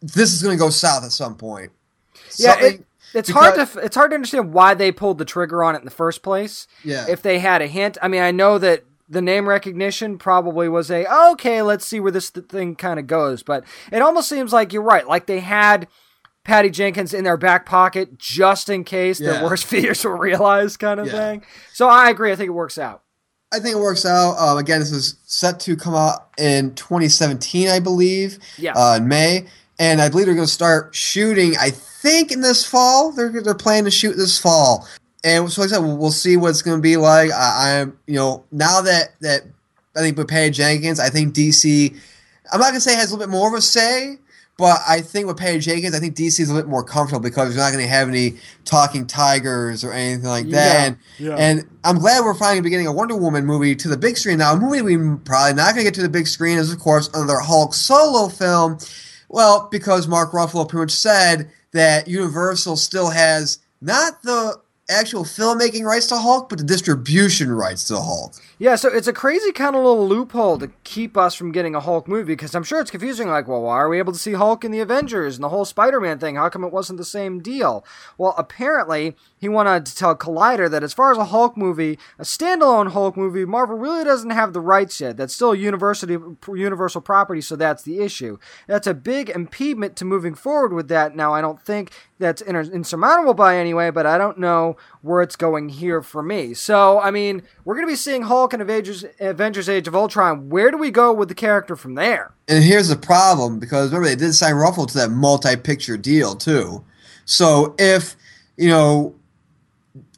[0.00, 1.72] this is going to go south at some point.
[2.36, 2.84] Yeah, it,
[3.14, 5.84] It's hard to it's hard to understand why they pulled the trigger on it in
[5.84, 6.66] the first place.
[6.84, 7.06] Yeah.
[7.08, 10.90] If they had a hint, I mean, I know that the name recognition probably was
[10.90, 14.52] a okay, let's see where this th- thing kind of goes, but it almost seems
[14.52, 15.88] like you're right, like they had
[16.44, 21.00] Patty Jenkins in their back pocket just in case their worst fears were realized, kind
[21.00, 21.12] of Yeah.
[21.12, 21.44] thing.
[21.72, 22.30] So I agree.
[22.32, 23.02] I think it works out.
[23.52, 24.36] I think it works out.
[24.38, 28.38] Um, again, this is set to come out in 2017, I believe.
[28.56, 28.74] Yeah.
[28.76, 29.46] Uh, in May,
[29.80, 31.54] and I believe they're going to start shooting.
[31.58, 33.10] I think in this fall.
[33.10, 34.86] They're they're planning to shoot this fall,
[35.24, 37.32] and so like I said, we'll, see what it's going to be like.
[37.32, 39.42] I, I'm you know now that that
[39.96, 41.96] I think with Patty Jenkins, I think DC.
[42.52, 44.18] I'm not going to say has a little bit more of a say,
[44.58, 47.54] But I think with Patty Jenkins, I think DC is a bit more comfortable because
[47.54, 50.74] they're not going to have any talking tigers or anything like that.
[50.74, 51.36] Yeah, And, yeah.
[51.36, 54.38] and I'm glad we're finally beginning a Wonder Woman movie to the big screen.
[54.38, 56.80] Now, a movie we're probably not going to get to the big screen is, of
[56.80, 58.78] course, another Hulk solo film.
[59.30, 64.60] Well, because Mark Ruffalo pretty much said that Universal still has not the
[64.90, 68.34] actual filmmaking rights to Hulk, but the distribution rights to Hulk.
[68.58, 71.80] Yeah, so it's a crazy kind of little loophole to keep us from getting a
[71.80, 73.28] Hulk movie because I'm sure it's confusing.
[73.28, 75.64] Like, well, why are we able to see Hulk in the Avengers and the whole
[75.64, 76.34] Spider Man thing?
[76.34, 77.84] How come it wasn't the same deal?
[78.18, 82.24] Well, apparently, he wanted to tell Collider that as far as a Hulk movie, a
[82.24, 85.16] standalone Hulk movie, Marvel really doesn't have the rights yet.
[85.16, 88.38] That's still a university, universal property, so that's the issue.
[88.66, 91.16] That's a big impediment to moving forward with that.
[91.16, 95.36] Now, I don't think that's insurmountable by any way, but I don't know where it's
[95.36, 96.52] going here for me.
[96.52, 100.50] So, I mean, we're going to be seeing Hulk in Avengers, Avengers Age of Ultron.
[100.50, 102.34] Where do we go with the character from there?
[102.46, 106.84] And here's the problem because remember they did sign Ruffalo to that multi-picture deal too.
[107.24, 108.16] So if
[108.58, 109.14] you know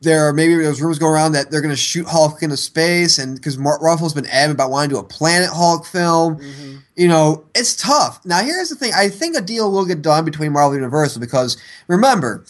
[0.03, 3.18] there are maybe there's rumors going around that they're going to shoot Hulk into space,
[3.18, 6.76] and because Mark Ruffalo's been adamant about wanting to do a Planet Hulk film, mm-hmm.
[6.96, 8.24] you know it's tough.
[8.24, 11.20] Now here's the thing: I think a deal will get done between Marvel and Universal
[11.20, 12.44] because remember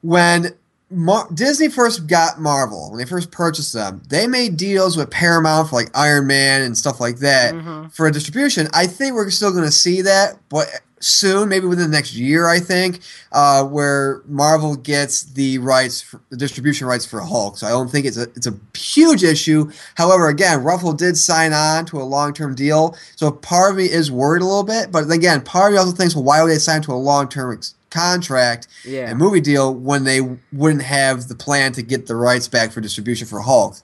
[0.00, 0.54] when
[0.90, 5.68] Mar- Disney first got Marvel, when they first purchased them, they made deals with Paramount
[5.68, 7.88] for like Iron Man and stuff like that mm-hmm.
[7.88, 8.68] for a distribution.
[8.72, 10.68] I think we're still going to see that, but
[11.04, 13.00] soon, maybe within the next year, I think,
[13.32, 17.58] uh, where Marvel gets the rights, for, the distribution rights for Hulk.
[17.58, 19.70] So I don't think it's a it's a huge issue.
[19.96, 23.84] However, again, Ruffalo did sign on to a long term deal, so part of me
[23.84, 24.90] is worried a little bit.
[24.90, 27.28] But again, part of me also thinks, well, why would they sign to a long
[27.28, 29.08] term ex- contract Yeah.
[29.10, 30.20] and movie deal when they
[30.52, 33.76] wouldn't have the plan to get the rights back for distribution for Hulk?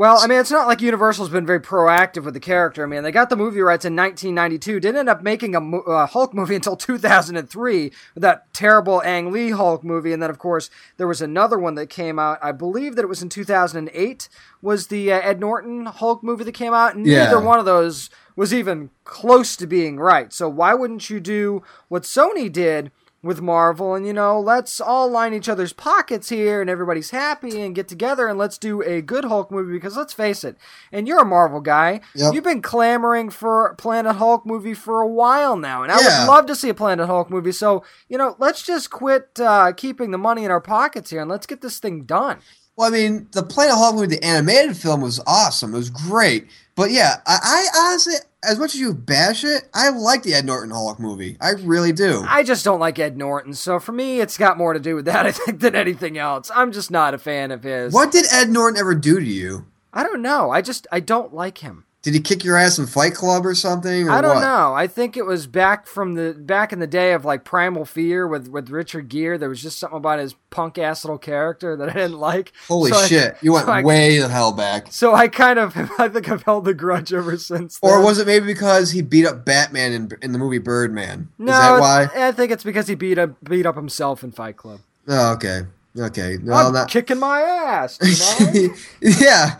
[0.00, 2.82] Well, I mean, it's not like Universal's been very proactive with the character.
[2.82, 6.06] I mean, they got the movie rights in 1992, didn't end up making a uh,
[6.06, 10.70] Hulk movie until 2003 with that terrible Ang Lee Hulk movie, and then of course
[10.96, 12.38] there was another one that came out.
[12.42, 14.30] I believe that it was in 2008
[14.62, 16.96] was the uh, Ed Norton Hulk movie that came out.
[16.96, 17.24] Yeah.
[17.24, 20.32] Neither one of those was even close to being right.
[20.32, 22.90] So why wouldn't you do what Sony did?
[23.22, 27.60] With Marvel, and you know, let's all line each other's pockets here, and everybody's happy,
[27.60, 29.72] and get together, and let's do a good Hulk movie.
[29.74, 30.56] Because let's face it,
[30.90, 32.34] and you're a Marvel guy, Yep.
[32.34, 36.20] you've been clamoring for a Planet Hulk movie for a while now, and I Yeah.
[36.24, 37.52] would love to see a Planet Hulk movie.
[37.52, 41.30] So you know, let's just quit uh, keeping the money in our pockets here, and
[41.30, 42.38] let's get this thing done.
[42.80, 45.74] Well, I mean, the Planet Hulk movie, the animated film, was awesome.
[45.74, 46.48] It was great.
[46.76, 50.46] But yeah, I, I honestly, as much as you bash it, I like the Ed
[50.46, 51.36] Norton Hulk movie.
[51.42, 52.24] I really do.
[52.26, 55.04] I just don't like Ed Norton, so for me, it's got more to do with
[55.12, 56.50] that, I think, than anything else.
[56.54, 57.92] I'm just not a fan of his.
[57.92, 59.66] What did Ed Norton ever do to you?
[59.92, 60.50] I don't know.
[60.50, 61.84] I just I don't like him.
[62.02, 64.08] Did he kick your ass in Fight Club or something?
[64.08, 64.40] Or I don't what?
[64.40, 64.72] know.
[64.72, 68.26] I think it was back from the back in the day of like Primal Fear
[68.26, 69.36] with with Richard Gere.
[69.36, 72.52] There was just something about his punk ass little character that I didn't like.
[72.68, 73.36] Holy So I- shit!
[73.42, 74.86] you went so I- way the hell back.
[74.90, 77.78] So I kind of I think I've held the grudge ever since.
[77.82, 81.28] Or was it maybe because he beat up Batman in, in the movie Birdman?
[81.38, 82.08] No, Is that why?
[82.28, 84.80] I think it's because he beat up beat up himself in Fight Club.
[85.06, 85.62] Oh, okay.
[85.98, 86.38] Okay.
[86.40, 86.88] No, I'm not.
[86.88, 87.98] kicking my ass.
[88.00, 88.74] You know?
[89.20, 89.58] yeah,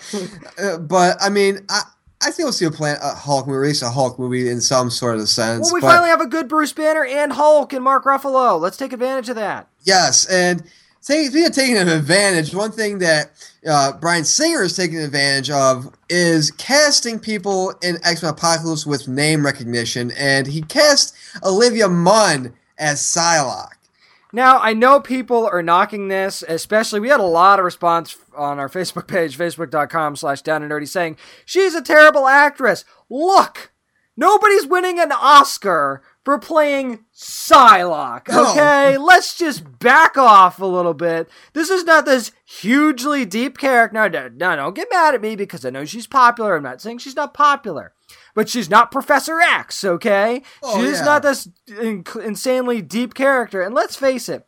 [0.59, 1.83] Uh, but I mean, I
[2.23, 4.91] I think we'll see a plan a Hulk movie, release a Hulk movie in some
[4.91, 5.67] sort of sense.
[5.67, 8.61] well, we but finally have a good Bruce Banner and Hulk and Mark Ruffalo.
[8.61, 9.69] Let's take advantage of that.
[9.85, 10.63] yes, and
[11.03, 13.31] take, speaking of taking advantage, one thing that
[13.67, 19.09] uh, Bryan Singer is taking advantage of is casting people in X Men Apocalypse with
[19.09, 23.73] name recognition, and he cast Olivia Munn as Psylocke.
[24.33, 28.59] Now, I know people are knocking this, especially we had a lot of response on
[28.59, 32.85] our Facebook page, facebook.com slash down and nerdy, saying, she's a terrible actress.
[33.09, 33.73] Look,
[34.17, 38.99] nobody's winning an Oscar for playing Psylocke, okay?
[38.99, 41.29] Let's just back off a little bit.
[41.55, 43.95] This is not this hugely deep character.
[43.95, 46.57] No, no, no, don't get mad at me because I know she's popular.
[46.57, 47.95] I'm not saying she's not popular.
[48.35, 50.43] But she's not Professor X, okay?
[50.63, 51.05] Oh, she's yeah.
[51.05, 53.63] not this in- insanely deep character.
[53.63, 54.47] And let's face it,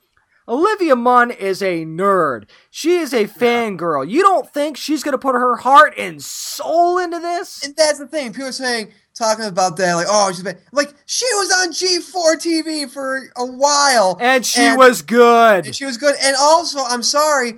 [0.49, 2.49] Olivia Munn is a nerd.
[2.71, 4.09] She is a fangirl.
[4.09, 7.65] You don't think she's going to put her heart and soul into this?
[7.65, 8.33] And that's the thing.
[8.33, 12.37] People are saying, talking about that, like, oh, she's been, like, she was on G4
[12.37, 14.17] TV for a while.
[14.21, 15.67] And she was good.
[15.67, 16.17] and she was good.
[16.21, 17.55] And also, I'm sorry,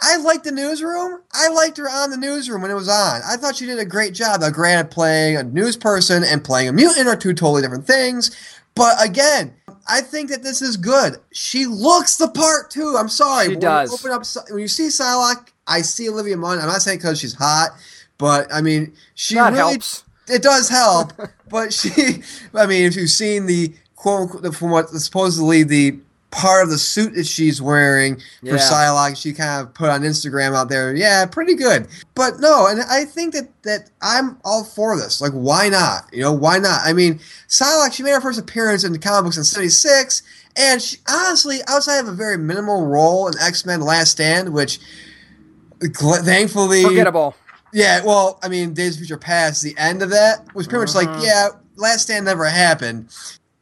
[0.00, 1.22] I liked the newsroom.
[1.32, 3.20] I liked her on the newsroom when it was on.
[3.28, 4.40] I thought she did a great job.
[4.40, 8.30] Now, granted, playing a news person and playing a mutant are two totally different things.
[8.76, 9.54] But again,
[9.88, 11.16] I think that this is good.
[11.32, 12.94] She looks the part too.
[12.96, 13.46] I'm sorry.
[13.46, 13.90] She when does.
[13.90, 15.48] You open up when you see Psylocke.
[15.66, 16.60] I see Olivia Munn.
[16.60, 17.70] I'm not saying because she's hot,
[18.18, 20.04] but I mean she That really helps.
[20.28, 21.12] it does help,
[21.48, 22.22] but she.
[22.54, 25.98] I mean, if you've seen the quote unquote, from what supposedly the
[26.30, 28.56] part of the suit that she's wearing for Yeah.
[28.58, 30.94] Psylocke, she kind of put on Instagram out there.
[30.94, 31.88] Yeah, pretty good.
[32.14, 35.20] But no, and I think that that I'm all for this.
[35.20, 36.04] Like, why not?
[36.12, 36.80] You know, why not?
[36.84, 37.18] I mean,
[37.48, 40.22] Psylocke, she made her first appearance in the comic books in '76,
[40.56, 44.80] and she, honestly, outside of a very minimal role in X Men: Last Stand, which
[45.80, 47.34] thankfully Forgettable.
[47.72, 50.94] yeah, well, I mean, Days of Future Past, the end of that was pretty much
[50.94, 51.24] like, Mhm.
[51.24, 53.08] yeah, Last Stand never happened.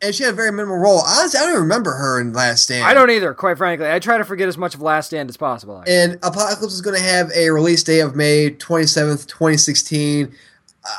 [0.06, 1.00] And she had a very minimal role.
[1.00, 2.84] Honestly, I don't even remember her in Last Stand.
[2.84, 3.90] I don't either, quite frankly.
[3.90, 5.80] I try to forget as much of Last Stand as possible.
[5.80, 5.94] actually.
[5.96, 10.32] And Apocalypse is going to have a release date of May 27th, 2016.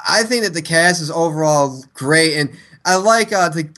[0.10, 2.36] I think that the cast is overall great.
[2.36, 2.52] And
[2.84, 3.70] I like uh, to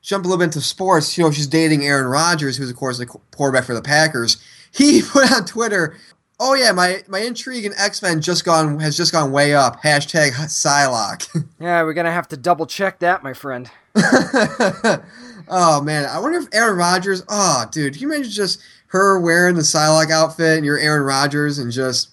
[0.00, 1.18] jump a little bit into sports.
[1.18, 4.42] You know, she's dating Aaron Rodgers, who's, of course, the quarterback for the Packers.
[4.72, 5.96] He put on Twitter,
[6.42, 9.82] Oh yeah, my, my intrigue in X Men just gone has just gone way up.
[9.82, 11.44] Hashtag Psylocke.
[11.60, 13.70] Yeah, we're gonna have to double check that, my friend.
[15.48, 17.22] oh man, I wonder if Aaron Rodgers.
[17.28, 21.58] Oh, dude, can you imagine just her wearing the Psylocke outfit and you're Aaron Rodgers
[21.58, 22.10] and just.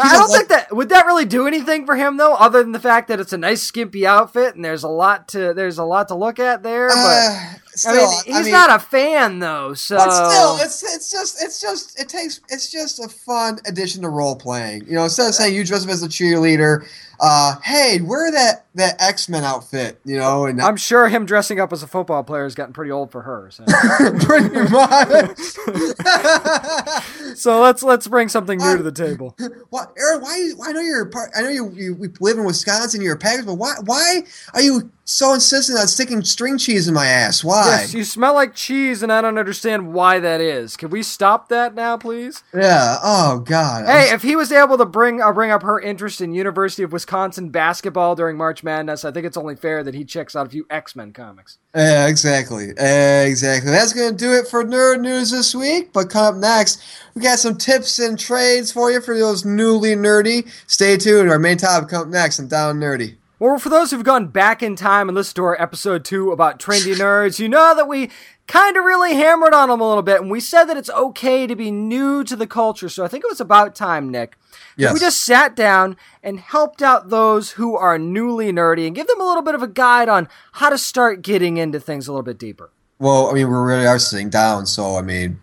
[0.00, 2.78] I don't think that would that really do anything for him though, other than the
[2.78, 6.06] fact that it's a nice skimpy outfit and there's a lot to there's a lot
[6.08, 6.86] to look at there.
[6.86, 11.42] But Uh, still, I mean, he's not a fan though, so still, it's it's just
[11.42, 14.86] it's just it takes it's just a fun addition to role playing.
[14.86, 16.86] You know, instead of saying you dress up as a cheerleader,
[17.20, 20.00] uh, hey, wear that that X Men outfit.
[20.04, 22.92] You know, and I'm sure him dressing up as a football player has gotten pretty
[22.92, 23.50] old for her.
[23.50, 23.64] So,
[24.20, 25.38] pretty much.
[27.36, 29.36] so let's let's bring something new to the table.
[29.70, 30.22] What, Aaron?
[30.22, 30.50] Why?
[30.56, 31.30] Why I know you're part.
[31.36, 33.02] I know you, you live in Wisconsin.
[33.02, 33.74] You're a Packers, but why?
[33.84, 34.22] Why
[34.54, 37.44] are you so insistent on sticking string cheese in my ass?
[37.44, 37.66] Why?
[37.66, 40.76] Yes, you smell like cheese, and I don't understand why that is.
[40.76, 42.42] Can we stop that now, please?
[42.54, 42.96] Yeah.
[43.02, 43.86] Oh God.
[43.86, 46.92] Hey, if he was able to bring uh, bring up her interest in University of
[46.92, 47.07] Wisconsin
[47.50, 50.66] basketball during March Madness, I think it's only fair that he checks out a few
[50.70, 51.58] X Men comics.
[51.74, 52.70] Yeah, exactly.
[52.70, 53.70] Exactly.
[53.70, 55.92] That's going to do it for Nerd News this week.
[55.92, 56.82] But come up next,
[57.14, 60.48] we got some tips and trades for you for those newly nerdy.
[60.66, 61.30] Stay tuned.
[61.30, 63.16] Our main topic come up next and Down Nerdy.
[63.40, 66.58] Well, for those who've gone back in time and listened to our episode two about
[66.58, 68.10] trendy nerds, you know that we
[68.48, 71.46] kind of really hammered on them a little bit, and we said that it's okay
[71.46, 72.88] to be new to the culture.
[72.88, 74.36] So I think it was about time, Nick.
[74.78, 74.94] Yes.
[74.94, 79.20] We just sat down and helped out those who are newly nerdy and give them
[79.20, 82.22] a little bit of a guide on how to start getting into things a little
[82.22, 82.70] bit deeper.
[83.00, 85.40] Well, I mean, we really are sitting down, so I mean,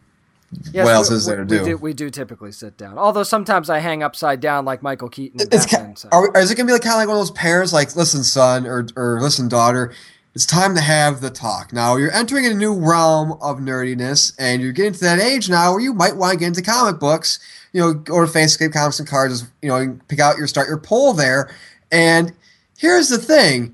[0.72, 1.60] Yes, what else we- is there to do?
[1.60, 5.10] We do, we do typically sit down, although sometimes I hang upside down like Michael
[5.10, 5.42] Keaton.
[5.52, 6.08] It's Batman, so.
[6.14, 8.24] are, is it gonna be like kind of like one of those parents, like, listen,
[8.24, 9.94] son, or or listen, daughter,
[10.36, 11.72] it's time to have the talk.
[11.72, 15.72] Now you're entering a new realm of nerdiness, and you're getting to that age now
[15.72, 17.40] where you might want to get into comic books.
[17.72, 19.46] You know, go to Fanscape Comics and Cards.
[19.62, 21.56] You know, you pick out your start your poll there.
[21.90, 22.34] And
[22.78, 23.74] here's the thing: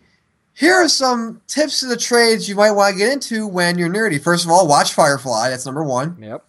[0.53, 3.89] here are some tips to the trades you might want to get into when you're
[3.89, 4.21] nerdy.
[4.21, 5.49] First of all, watch Firefly.
[5.49, 6.15] That's number one.
[6.21, 6.45] Yep,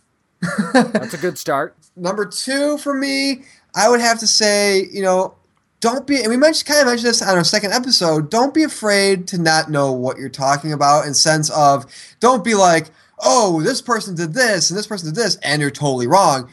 [0.93, 1.75] that's a good start.
[1.97, 3.45] Number two for me,
[3.75, 5.35] I would have to say, you know,
[5.83, 8.31] don't be, and we mentioned kind of mentioned this on our second episode.
[8.31, 11.07] Don't be afraid to not know what you're talking about.
[11.07, 11.85] In sense of,
[12.21, 12.87] don't be like,
[13.19, 16.49] oh, this person did this and this person did this, and you're totally wrong.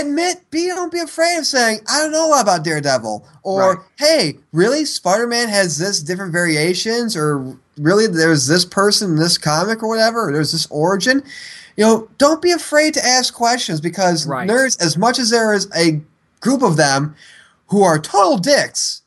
[0.00, 3.60] Admit, be don't be afraid of saying, I don't know a lot about Daredevil, or
[3.74, 3.78] Right.
[3.98, 9.82] hey, really, Spider-Man has this different variations, or really, there's this person in this comic
[9.82, 11.22] or whatever, or there's this origin
[11.76, 14.50] you know, don't be afraid to ask questions because Right.
[14.50, 16.00] nerds, as much as there is a
[16.40, 17.14] group of them
[17.68, 19.02] who are total dicks,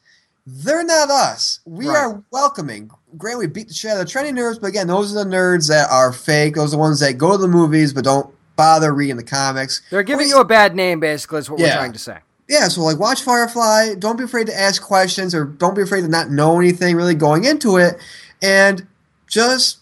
[0.45, 1.59] they're not us.
[1.65, 1.97] We Right.
[1.97, 2.89] are welcoming.
[3.17, 5.29] Grant, we beat the shit out of the trendy nerds, but again, those are the
[5.29, 6.55] nerds that are fake.
[6.55, 9.81] Those are the ones that go to the movies but don't bother reading the comics.
[9.91, 12.17] They're giving We- you a bad name, basically, is what we're trying to say.
[12.47, 13.95] yeah, so like watch Firefly.
[13.95, 17.15] Don't be afraid to ask questions or don't be afraid to not know anything really
[17.15, 17.97] going into it.
[18.41, 18.85] And
[19.27, 19.77] just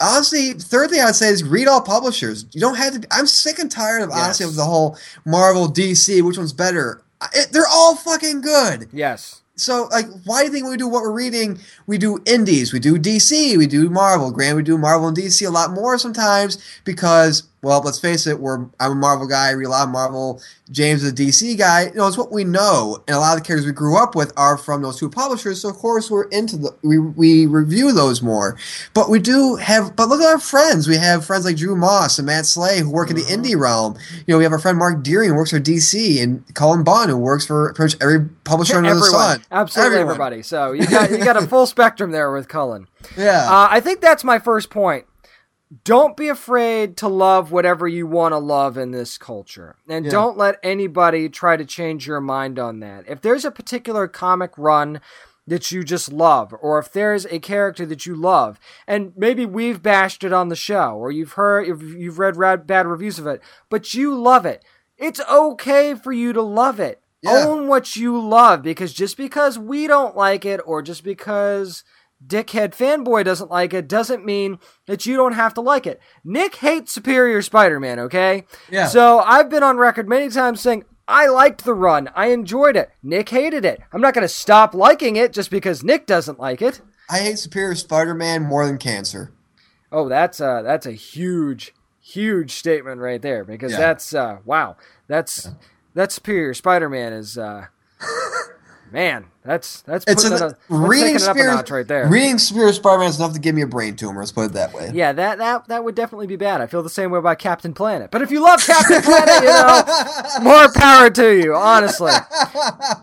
[0.00, 2.46] honestly, third thing I would say is read all publishers.
[2.52, 3.06] You don't have to.
[3.10, 4.50] I'm sick and tired of honestly Yes.
[4.52, 6.20] of the whole Marvel, DC.
[6.22, 7.00] Which one's better?
[7.34, 8.88] It, they're all fucking good.
[8.92, 9.42] Yes.
[9.56, 12.72] So, like, why do you think when we do what we're reading, we do indies,
[12.72, 14.32] we do DC, we do Marvel.
[14.32, 18.38] Grant, we do Marvel and DC a lot more sometimes because, well, let's face it,
[18.38, 20.40] we're I'm a Marvel guy, I read a lot of Marvel.
[20.70, 21.86] James is a DC guy.
[21.88, 24.14] You know, it's what we know, and a lot of the characters we grew up
[24.14, 25.60] with are from those two publishers.
[25.60, 28.56] So, of course, we're into the we we review those more.
[28.94, 29.94] But we do have.
[29.94, 30.88] But look at our friends.
[30.88, 33.96] We have friends like Drew Moss and Matt Slay who work in the indie realm.
[34.26, 37.10] You know, we have our friend Mark Deering who works for DC, and Cullen Bunn
[37.10, 39.10] who works for pretty much every publisher under the Everyone.
[39.10, 39.44] sun.
[39.50, 40.10] Absolutely Everyone.
[40.14, 40.42] everybody.
[40.42, 42.88] So you got you got a full spectrum there with Cullen.
[43.18, 43.44] Yeah.
[43.50, 45.04] Uh, I think that's my first point.
[45.82, 49.76] Don't be afraid to love whatever you want to love in this culture.
[49.88, 50.10] And Yeah.
[50.10, 53.04] don't let anybody try to change your mind on that.
[53.08, 55.00] If there's a particular comic run
[55.46, 59.82] that you just love, or if there's a character that you love, and maybe we've
[59.82, 63.42] bashed it on the show, or you've heard, you've read rad, bad reviews of it,
[63.68, 64.64] but you love it.
[64.96, 67.00] It's okay for you to love it.
[67.20, 67.46] Yeah.
[67.46, 71.84] Own what you love, because just because we don't like it, or just because
[72.26, 76.00] dickhead fanboy doesn't like it, doesn't mean that you don't have to like it.
[76.24, 77.98] Nick hates Superior Spider-Man.
[78.00, 78.44] Okay.
[78.70, 78.86] Yeah.
[78.86, 82.08] So I've been on record many times saying I liked the run.
[82.14, 82.90] I enjoyed it.
[83.02, 83.80] Nick hated it.
[83.92, 86.80] I'm not going to stop liking it just because Nick doesn't like it.
[87.10, 89.30] I hate Superior Spider-Man more than cancer.
[89.92, 93.78] Oh, that's a that's a huge huge statement right there because Yeah.
[93.78, 94.76] that's uh wow.
[95.06, 95.50] That's
[95.94, 97.66] that's Superior Spider-Man is uh
[98.94, 101.54] man, that's that's It's putting a, it, a, that's reading taking it up a Superior,
[101.54, 102.08] notch right there.
[102.08, 104.20] reading Superior Spider-Man is enough to give me a brain tumor.
[104.20, 104.92] Let's put it that way.
[104.94, 106.60] Yeah, that, that that would definitely be bad.
[106.60, 108.12] I feel the same way about Captain Planet.
[108.12, 112.12] But if you love Captain Planet, you know, more power to you, honestly.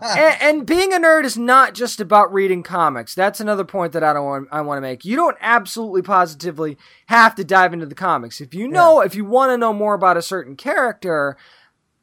[0.02, 3.14] And, and being a nerd is not just about reading comics.
[3.14, 5.04] That's another point that I don't want I want to make.
[5.04, 6.76] You don't absolutely positively
[7.06, 8.40] have to dive into the comics.
[8.40, 11.36] If you know, if you want to know more about a certain character,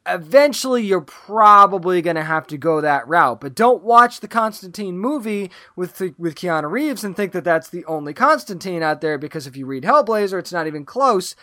[0.06, 3.40] eventually you're probably going to have to go that route.
[3.40, 7.84] But don't watch the Constantine movie with with Keanu Reeves and think that that's the
[7.84, 11.34] only Constantine out there because if you read Hellblazer, it's not even close.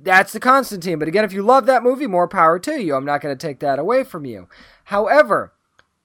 [0.00, 0.98] That's the Constantine.
[0.98, 2.94] But again, if you love that movie, more power to you.
[2.94, 4.48] I'm not going to take that away from you.
[4.84, 5.52] However,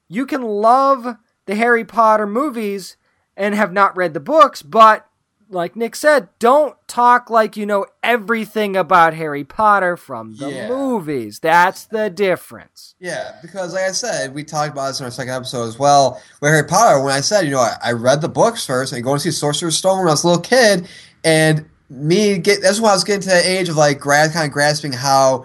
[0.08, 2.96] you can love the Harry Potter movies
[3.36, 5.08] and have not read the books, but
[5.54, 10.68] like Nick said, don't talk like you know everything about Harry Potter from the Yeah.
[10.68, 11.38] movies.
[11.40, 12.94] That's the difference.
[13.00, 16.20] Yeah, because like I said, we talked about this in our second episode as well.
[16.40, 19.02] With Harry Potter, when I said, you know, I, I read the books first and
[19.02, 20.86] go and see Sorcerer's Stone when I was a little kid,
[21.24, 24.46] and me get that's when I was getting to the age of like grad kind
[24.46, 25.44] of grasping how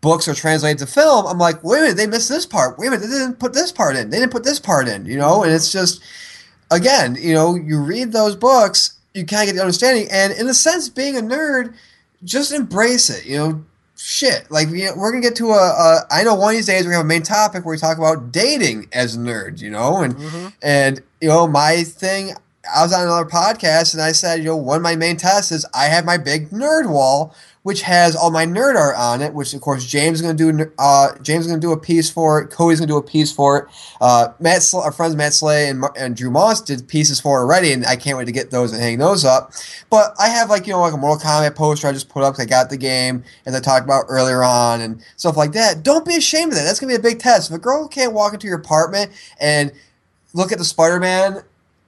[0.00, 1.26] books are translated to film.
[1.26, 2.78] I'm like, wait a minute, they missed this part.
[2.78, 4.08] Wait a minute, they didn't put this part in.
[4.08, 5.04] They didn't put this part in.
[5.04, 6.00] You know, and it's just
[6.70, 10.48] again, you know, you read those books, you kind of get the understanding, and in
[10.48, 11.74] a sense, being a nerd,
[12.24, 13.26] just embrace it.
[13.26, 13.64] You know,
[13.96, 14.50] shit.
[14.50, 16.06] Like you know, we're gonna get to a, a.
[16.10, 17.98] I know one of these days we're gonna have a main topic where we talk
[17.98, 19.60] about dating as nerds.
[19.60, 20.48] You know, and mm-hmm.
[20.62, 22.34] and you know my thing.
[22.72, 25.50] I was on another podcast and I said, you know, one of my main tests
[25.50, 29.34] is I have my big nerd wall, which has all my nerd art on it.
[29.34, 30.72] Which of course James is gonna do.
[30.78, 32.50] Uh, James is gonna do a piece for it.
[32.50, 33.64] Cody's gonna do a piece for it.
[34.00, 37.44] Uh, Matt, Sl- our friends Matt Slay and, and Drew Moss did pieces for it
[37.44, 39.52] already, and I can't wait to get those and hang those up.
[39.90, 42.36] But I have like you know like a Mortal Kombat poster I just put up
[42.38, 45.82] I got the game as I talked about earlier on and stuff like that.
[45.82, 46.64] Don't be ashamed of that.
[46.64, 47.50] That's gonna be a big test.
[47.50, 49.72] If a girl can't walk into your apartment and
[50.32, 51.42] look at the Spider-Man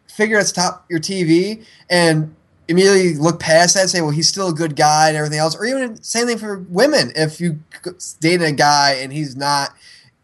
[0.08, 2.34] figure that's top your TV and
[2.68, 5.56] immediately look past that and say, well, he's still a good guy and everything else.
[5.56, 7.12] Or even same thing for women.
[7.14, 7.60] If you
[8.20, 9.70] date a guy and he's not,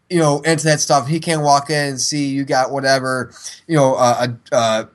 [0.09, 3.31] you know, into that stuff, he can't walk in and see you got whatever,
[3.67, 4.89] you know, uh, a, a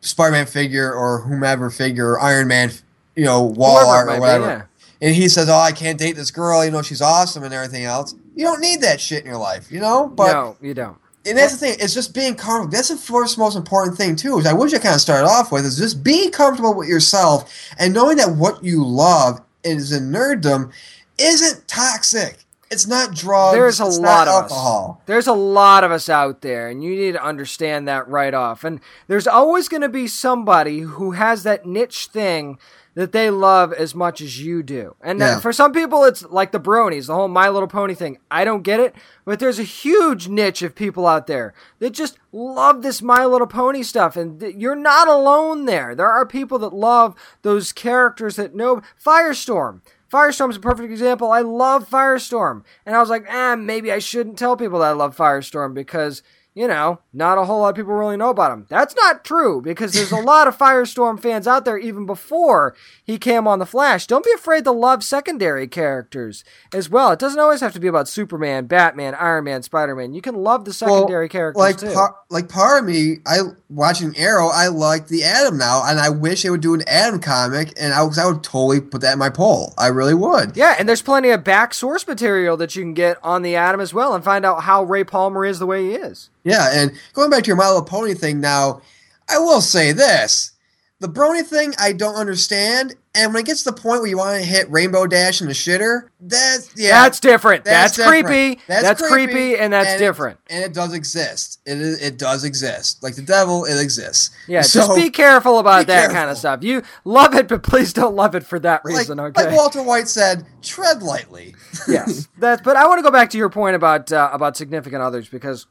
[0.00, 2.70] Spider-Man figure or whomever figure or Iron Man,
[3.14, 4.46] you know, wall art or be, whatever.
[4.46, 4.62] yeah.
[5.00, 6.64] And he says, "Oh, I can't date this girl.
[6.64, 9.70] You know, she's awesome and everything else." You don't need that shit in your life,
[9.70, 10.06] you know.
[10.06, 10.96] But no, you don't.
[11.26, 11.76] And that's the thing.
[11.80, 12.70] It's just being comfortable.
[12.70, 14.36] That's the first most important thing too.
[14.36, 17.52] Which I wish I kind of started off with is just being comfortable with yourself
[17.78, 20.72] and knowing that what you love is in nerddom
[21.18, 22.38] isn't toxic.
[22.70, 23.54] It's not drugs.
[23.54, 24.98] There's a it's lot not of alcohol.
[25.00, 25.06] us.
[25.06, 28.64] There's a lot of us out there, and you need to understand that right off.
[28.64, 32.58] And there's always going to be somebody who has that niche thing
[32.96, 34.96] that they love as much as you do.
[35.02, 35.38] And Yeah.
[35.38, 38.18] for some people, it's like the bronies, the whole My Little Pony thing.
[38.30, 42.18] I don't get it, but there's a huge niche of people out there that just
[42.32, 45.94] love this My Little Pony stuff, and th- you're not alone there.
[45.94, 49.82] There are people that love those characters that know Firestorm.
[50.10, 51.30] Firestorm's a perfect example.
[51.32, 52.62] I love Firestorm.
[52.86, 56.22] And I was like, eh, maybe I shouldn't tell people that I love Firestorm because,
[56.56, 58.64] you know, not a whole lot of people really know about him.
[58.70, 63.18] That's not true because there's a lot of Firestorm fans out there even before he
[63.18, 64.06] came on The Flash.
[64.06, 67.12] Don't be afraid to love secondary characters as well.
[67.12, 70.14] It doesn't always have to be about Superman, Batman, Iron Man, Spider Man.
[70.14, 71.92] You can love the secondary characters like too.
[71.92, 76.08] par- like part of me, I watching Arrow, I like the Atom now, and I
[76.08, 79.18] wish they would do an Atom comic, and I, I would totally put that in
[79.18, 79.74] my poll.
[79.76, 80.56] I really would.
[80.56, 83.82] Yeah, and there's plenty of back source material that you can get on the Atom
[83.82, 86.30] as well and find out how Ray Palmer is the way he is.
[86.46, 88.80] Yeah, and going back to your My Little Pony thing now,
[89.28, 90.52] I will say this.
[90.98, 94.16] The brony thing I don't understand, and when it gets to the point where you
[94.16, 97.66] want to hit Rainbow Dash in the shitter, that's yeah, that's different.
[97.66, 98.26] That's, different.
[98.26, 98.62] creepy.
[98.66, 100.38] That's, creepy, and that's it- different.
[100.48, 101.60] and it does exist.
[101.66, 103.02] It is, it does exist.
[103.02, 104.30] Like the devil, it exists.
[104.48, 106.14] Yeah, So, just be careful about be that careful.
[106.14, 106.64] kind of stuff.
[106.64, 109.20] You love it, but please don't love it for that like, reason.
[109.20, 109.44] okay.
[109.44, 111.54] like Walter White said, tread lightly.
[111.86, 112.62] yes, that's.
[112.62, 115.66] But I want to go back to your point about uh, about significant others because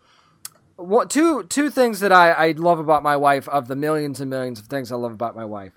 [0.78, 4.30] what two two things that I, I love about my wife of the millions and
[4.30, 5.74] millions of things I love about my wife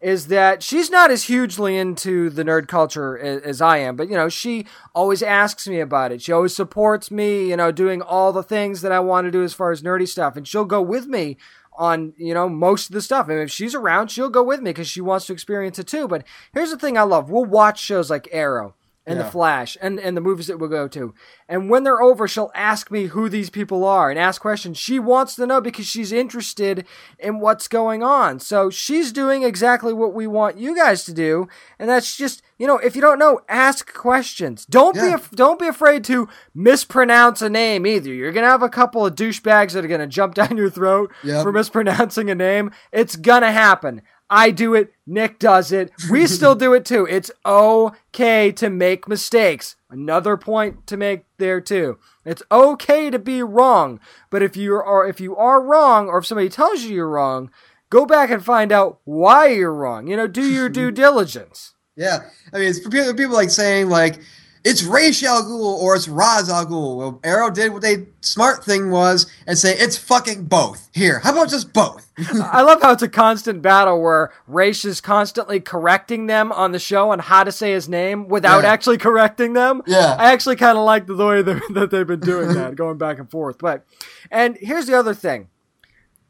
[0.00, 4.10] is that she's not as hugely into the nerd culture as, as, I am, but
[4.10, 6.20] you know, she always asks me about it.
[6.20, 9.42] She always supports me, you know, doing all the things that I want to do
[9.42, 11.38] as far as nerdy stuff, and she'll go with me
[11.78, 13.28] on you know most of the stuff.
[13.28, 16.08] And if she's around, she'll go with me because she wants to experience it too.
[16.08, 17.30] But here's the thing: I love.
[17.30, 18.74] We'll watch shows like Arrow
[19.06, 19.24] and yeah.
[19.24, 21.14] the Flash and, and the movies that we'll go to.
[21.48, 24.78] And when they're over, she'll ask me who these people are and ask questions.
[24.78, 26.84] She wants to know because she's interested
[27.18, 28.40] in what's going on.
[28.40, 31.46] So she's doing exactly what we want you guys to do.
[31.78, 34.66] And that's just, you know, if you don't know, ask questions.
[34.66, 35.18] Don't yeah.
[35.18, 38.12] be don't be afraid to mispronounce a name either.
[38.12, 41.44] You're gonna have a couple of douchebags that are gonna jump down your throat yep.
[41.44, 42.72] for mispronouncing a name.
[42.90, 44.02] It's gonna happen.
[44.28, 44.92] I do it.
[45.06, 45.92] Nick does it.
[46.10, 47.06] We still do it too.
[47.06, 49.76] It's okay to make mistakes.
[49.88, 51.98] Another point to make there too.
[52.24, 54.00] It's okay to be wrong.
[54.30, 57.50] But if you are if you are wrong or if somebody tells you you're wrong,
[57.90, 60.08] go back and find out why you're wrong.
[60.08, 61.74] You know, do your due diligence.
[61.96, 62.28] Yeah.
[62.52, 64.20] I mean, it's people, people like saying like
[64.64, 66.96] it's Ra's al Ghul or it's Ra's al Ghul.
[66.96, 70.88] Well, Arrow did what they smart thing was and say it's fucking both.
[70.92, 72.10] Here, how about just both?
[72.18, 76.78] I love how it's a constant battle where Ra's is constantly correcting them on the
[76.78, 78.70] show on how to say his name without yeah.
[78.70, 79.82] actually correcting them.
[79.86, 83.18] Yeah, I actually kind of like the way that they've been doing that, going back
[83.18, 83.58] and forth.
[83.58, 83.84] But
[84.30, 85.48] and here's the other thing: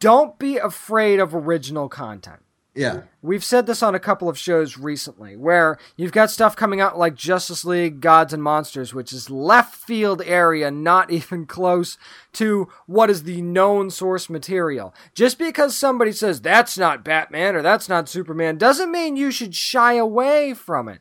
[0.01, 2.41] don't be afraid of original content.
[2.77, 3.03] Yeah.
[3.23, 6.99] We've said this on a couple of shows recently where you've got stuff coming out
[6.99, 11.97] like Justice League Gods and Monsters, which is left field area, not even close
[12.35, 14.95] to what is the known source material.
[15.15, 19.55] Just because somebody says that's not Batman or that's not Superman doesn't mean you should
[19.55, 21.01] shy away from it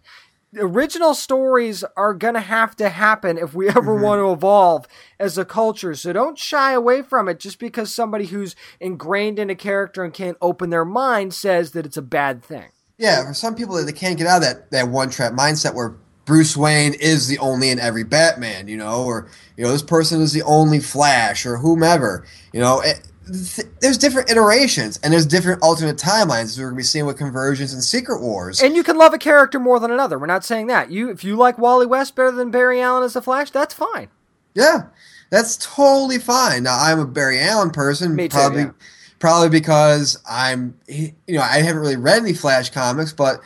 [0.57, 4.03] original stories are gonna have to happen if we ever mm-hmm.
[4.03, 4.88] want to evolve
[5.19, 5.95] as a culture.
[5.95, 10.14] So don't shy away from it just because somebody who's ingrained in a character and
[10.14, 12.69] can't open their mind says that it's a bad thing.
[12.98, 15.95] Yeah, for some people they can't get out of that that one trap mindset where
[16.26, 19.27] Bruce Wayne is the only in every Batman, you know, or
[19.57, 22.82] you know this person is the only Flash or whomever, you know.
[22.82, 26.58] It, th- there's different iterations and there's different alternate timelines.
[26.58, 28.62] We're going to be seeing with Convergence and secret wars.
[28.62, 30.18] And you can love a character more than another.
[30.20, 30.92] We're not saying that.
[30.92, 34.10] You if you like wally west better than barry allen as the flash that's fine.
[34.54, 34.84] Yeah
[35.30, 36.64] that's totally fine.
[36.64, 38.72] Now i'm a barry allen person too, probably yeah.
[39.20, 43.42] probably because i'm you know i haven't really read any flash comics but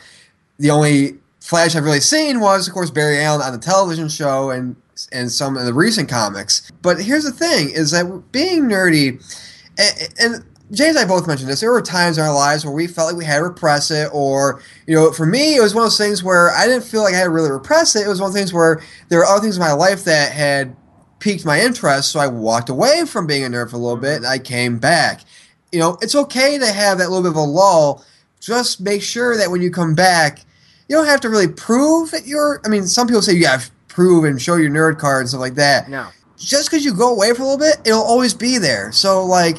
[0.58, 4.50] the only flash i've really seen was of course barry allen on the television show
[4.50, 4.76] and
[5.12, 6.70] and some of the recent comics.
[6.82, 9.22] But here's the thing is that being nerdy
[9.80, 11.60] and, and James and I both mentioned this.
[11.60, 14.08] There were times in our lives where we felt like we had to repress it,
[14.12, 17.02] or you know, for me, it was one of those things where I didn't feel
[17.02, 18.06] like I had to really repress it.
[18.06, 20.32] It was one of those things where there were other things in my life that
[20.32, 20.76] had
[21.18, 24.16] piqued my interest, so I walked away from being a nerd for a little bit,
[24.16, 24.24] mm-hmm.
[24.24, 25.22] and I came back.
[25.72, 28.04] You know, it's okay to have that little bit of a lull.
[28.40, 30.40] Just make sure that when you come back,
[30.88, 32.60] you don't have to really prove that you're.
[32.64, 35.28] I mean, some people say you have to prove and show your nerd card and
[35.28, 35.88] stuff like that.
[35.88, 36.08] No.
[36.36, 38.92] Just because you go away for a little bit, it'll always be there.
[38.92, 39.58] So, like,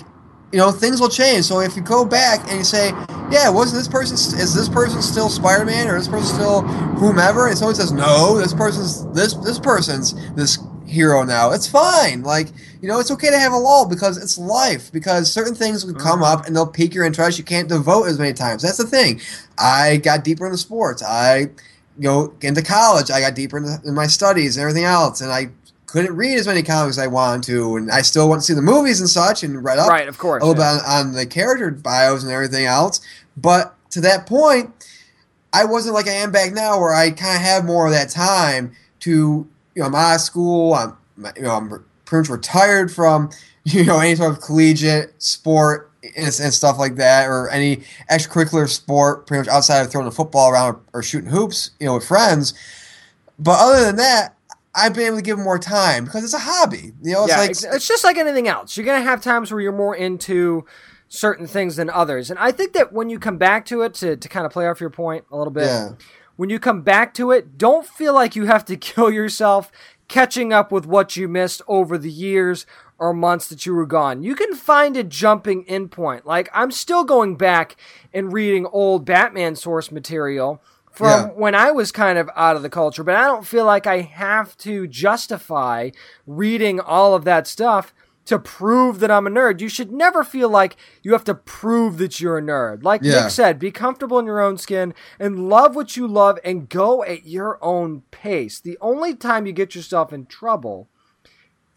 [0.52, 1.46] you know things will change.
[1.46, 2.92] So if you go back and you say,
[3.32, 7.48] "Yeah, wasn't this person is this person still Spider Man or this person still whomever?"
[7.48, 12.24] and someone says, "No, this person's this this person's this hero now," it's fine.
[12.24, 12.50] Like
[12.82, 14.92] you know, it's okay to have a lull because it's life.
[14.92, 17.38] Because certain things will come up and they'll pique your interest.
[17.38, 18.64] You can't devote as many times.
[18.64, 19.22] That's the thing.
[19.58, 21.04] I got deeper into sports.
[21.04, 21.50] I
[21.98, 23.12] you know into college.
[23.12, 25.50] I got deeper into in my studies and everything else, and I
[25.92, 28.54] couldn't read as many comics as I wanted to, and I still want to see
[28.54, 30.78] the movies and such, and read up right, of course, a little yeah.
[30.78, 33.02] bit on, on, the character bios and everything else.
[33.36, 34.74] But to that point,
[35.52, 38.10] I wasn't like I am back now, where I kind of have more of that
[38.10, 39.46] time to,
[39.76, 40.96] you know, I'm out of school, I'm,
[41.36, 41.70] you know, I'm
[42.06, 43.30] pretty much retired from,
[43.66, 48.70] you know, any sort of collegiate sport and, and, stuff like that, or any extracurricular
[48.70, 51.96] sport, pretty much outside of throwing a football around or, or shooting hoops, you know,
[51.96, 52.54] with friends.
[53.38, 54.36] But other than that,
[54.74, 56.94] I've been able to give more time because it's a hobby.
[57.02, 58.78] You know, it's yeah, like it's just like anything else.
[58.78, 60.66] You're gonna have times where you're more into
[61.10, 64.16] certain things than others, and I think that when you come back to it to
[64.16, 65.90] to kind of play off your point a little bit, yeah.
[66.38, 69.72] when you come back to it, don't feel like you have to kill yourself
[70.08, 72.66] catching up with what you missed over the years
[73.02, 74.22] or months that you were gone.
[74.22, 76.26] You can find a jumping in point.
[76.26, 77.76] Like I'm still going back
[78.14, 80.62] and reading old Batman source material
[80.92, 81.28] from yeah.
[81.36, 84.02] when I was kind of out of the culture, but I don't feel like I
[84.02, 85.92] have to justify
[86.28, 87.94] reading all of that stuff
[88.26, 89.62] to prove that I'm a nerd.
[89.62, 92.84] You should never feel like you have to prove that you're a nerd.
[92.84, 93.24] Like yeah.
[93.24, 97.04] Nick said, be comfortable in your own skin and love what you love and go
[97.04, 98.60] at your own pace.
[98.60, 100.88] The only time you get yourself in trouble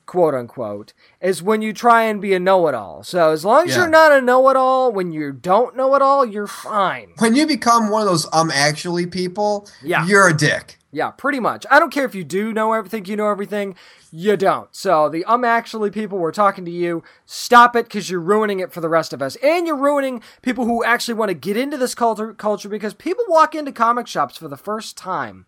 [0.06, 3.02] quote unquote, is when you try and be a know it all.
[3.02, 3.82] So as long as Yeah.
[3.82, 7.12] you're not a know it all, when you don't know it all, you're fine.
[7.18, 10.06] When you become one of those um actually people, Yeah.
[10.06, 10.78] you're a dick.
[10.92, 11.66] Yeah, pretty much.
[11.72, 13.74] I don't care if you do know everything, you know everything,
[14.12, 14.68] you don't.
[14.70, 18.72] So the um actually people we're talking to you, stop it because you're ruining it
[18.72, 19.34] for the rest of us.
[19.42, 23.24] And you're ruining people who actually want to get into this culture culture because people
[23.28, 25.46] walk into comic shops for the first time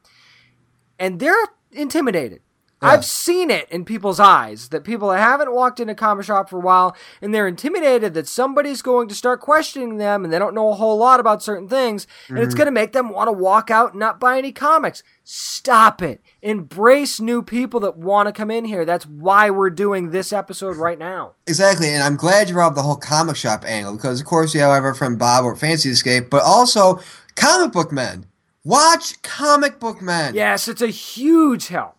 [0.99, 1.37] and they're
[1.71, 2.41] intimidated.
[2.83, 2.91] Yeah.
[2.91, 6.51] I've seen it in people's eyes that people that haven't walked in a comic shop
[6.51, 10.39] for a while and they're intimidated that somebody's going to start questioning them and they
[10.39, 12.59] don't know a whole lot about certain things and it's mm-hmm.
[12.59, 15.03] going to make them want to walk out and not buy any comics.
[15.25, 16.21] Stop it.
[16.43, 18.85] Embrace new people that want to come in here.
[18.85, 21.33] That's why we're doing this episode right now.
[21.47, 24.55] Exactly, and I'm glad you brought up the whole comic shop angle because, of course,
[24.55, 27.01] you have our friend Bob or Fancy Escape, but also
[27.35, 28.27] comic book men.
[28.63, 30.35] Watch comic book men.
[30.35, 31.96] Yes, it's a huge help.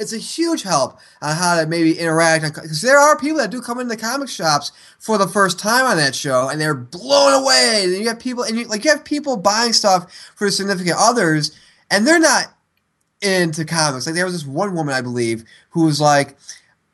[0.00, 3.60] It's a huge help on how to maybe interact because there are people that do
[3.60, 7.82] come into comic shops for the first time on that show and they're blown away.
[7.84, 11.52] And you have people and you like you have people buying stuff for significant others
[11.90, 12.46] and they're not
[13.20, 14.06] into comics.
[14.06, 16.36] Like there was this one woman I believe who was like,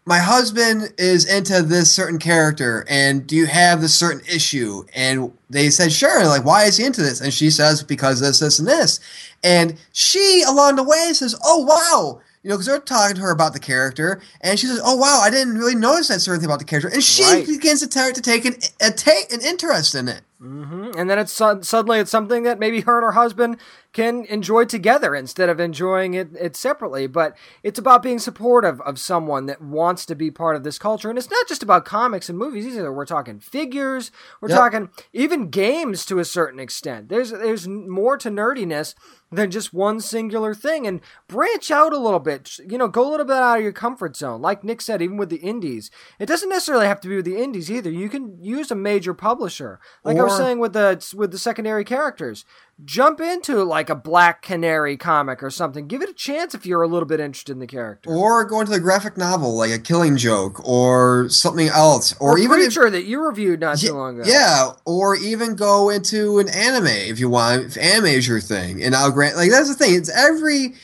[0.05, 5.33] "My husband is into this certain character, and do you have this certain issue?" And
[5.49, 7.21] they said, "Sure." And like, why is he into this?
[7.21, 8.99] And she says, "Because this, this, and this."
[9.45, 13.33] And she along the way says, "Oh wow." You know, because they're talking to her
[13.33, 16.49] about the character, and she says, "Oh wow, I didn't really notice that certain thing
[16.49, 17.45] about the character," and she Right.
[17.45, 20.21] begins to, ta- to take an a take an interest in it.
[20.39, 23.57] Hmm And then it's su- suddenly it's something that maybe her and her husband
[23.95, 27.07] can enjoy together instead of enjoying it, it separately.
[27.07, 31.09] But it's about being supportive of someone that wants to be part of this culture.
[31.09, 32.93] And it's not just about comics and movies either.
[32.93, 34.11] We're talking figures.
[34.43, 34.59] We're Yep.
[34.59, 37.09] talking even games to a certain extent.
[37.09, 38.95] There's there's more to nerdiness
[39.33, 42.59] than just one singular thing and branch out a little bit.
[42.59, 44.41] You know, go a little bit out of your comfort zone.
[44.43, 45.91] Like Nick said, even with the indies,
[46.21, 47.91] it doesn't necessarily have to be with the indies either.
[47.91, 49.81] You can use a major publisher.
[50.05, 52.45] Like I Or- saying with the with the secondary characters,
[52.85, 55.87] jump into like a Black Canary comic or something.
[55.87, 58.11] Give it a chance if you're a little bit interested in the character.
[58.11, 62.39] Or go into the graphic novel like a Killing Joke or something else, or, Or,
[62.39, 64.29] even if, Preacher that you reviewed not Ye- too long ago.
[64.31, 67.65] Yeah, or even go into an anime if you want.
[67.65, 69.95] If anime is your thing, and I'll grant like that's the thing.
[69.95, 70.75] It's every.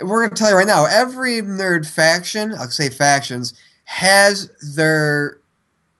[0.00, 0.86] We're gonna tell you right now.
[0.86, 3.52] Every nerd faction, I'll say factions,
[3.84, 5.38] has their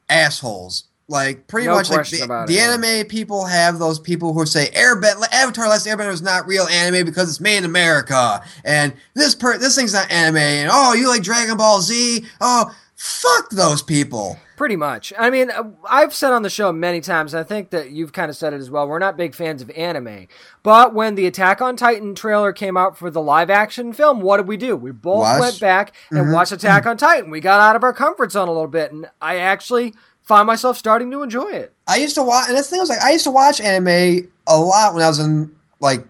[0.09, 0.85] assholes.
[1.09, 2.73] Like pretty No much, like the, the it, yeah.
[2.73, 7.05] anime people have those people who say Airbender, Avatar: Last Airbender is not real anime
[7.05, 11.09] because it's made in America, and this per this thing's not anime, and oh, you
[11.09, 12.25] like Dragon Ball Z?
[12.41, 14.39] Oh, fuck those people.
[14.57, 15.13] Pretty much.
[15.19, 18.13] I mean, uh, I've said on the show many times, and I think that you've
[18.13, 18.87] kind of said it as well.
[18.87, 20.29] We're not big fans of anime.
[20.63, 24.37] But when the Attack on Titan trailer came out for the live action film, what
[24.37, 24.77] did we do?
[24.77, 25.41] We both Watch.
[25.41, 26.33] went back and Mhm.
[26.33, 27.31] watched Attack on Titan.
[27.31, 30.77] We got out of our comfort zone a little bit, and I actually find myself
[30.77, 31.73] starting to enjoy it.
[31.87, 34.29] I used to watch, and that's the thing was like I used to watch anime
[34.47, 36.07] a lot when I was in like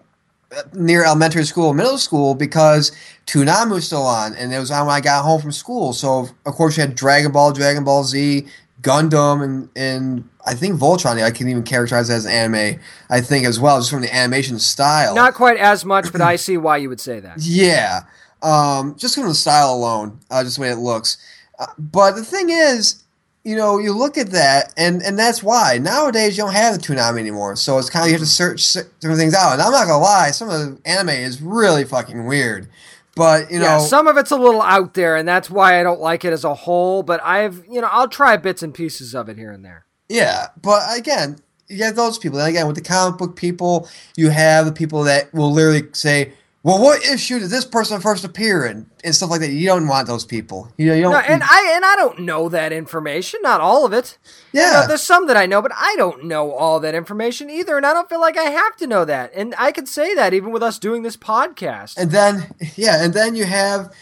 [0.73, 2.91] near elementary school, middle school, because
[3.25, 5.93] Toonami was still on, and it was on when I got home from school.
[5.93, 8.45] So of course you had Dragon Ball, Dragon Ball Z,
[8.81, 11.21] Gundam, and and I think Voltron.
[11.21, 12.79] I can even characterize as anime.
[13.09, 15.15] I think as well, just from the animation style.
[15.15, 17.39] Not quite as much, but I see why you would say that.
[17.39, 18.01] Yeah,
[18.41, 21.17] um, just from the style alone, uh, just the way it looks.
[21.57, 23.02] Uh, but the thing is,
[23.43, 26.79] you know, you look at that, and and that's why nowadays you don't have the
[26.79, 27.55] Toonami anymore.
[27.55, 29.53] So it's kind of you have to search different things out.
[29.53, 32.69] And I'm not gonna lie, some of the anime is really fucking weird.
[33.15, 35.83] But you know, yeah, some of it's a little out there, and that's why I
[35.83, 37.03] don't like it as a whole.
[37.03, 39.85] But I've, you know, I'll try bits and pieces of it here and there.
[40.09, 41.37] Yeah, but again,
[41.67, 42.39] you have those people.
[42.39, 46.33] And again, with the comic book people, you have the people that will literally say,
[46.63, 49.51] "Well, what issue did this person first appear in?" and stuff like that.
[49.51, 50.71] You don't want those people.
[50.77, 51.11] You know, you don't.
[51.11, 54.17] No, and I and I don't know that information, not all of it.
[54.53, 57.49] You know, yeah, there's some that I know, but I don't know all that information
[57.49, 59.31] either, and I don't feel like I have to know that.
[59.35, 61.97] And I could say that even with us doing this podcast.
[61.97, 63.93] and then yeah, and then you have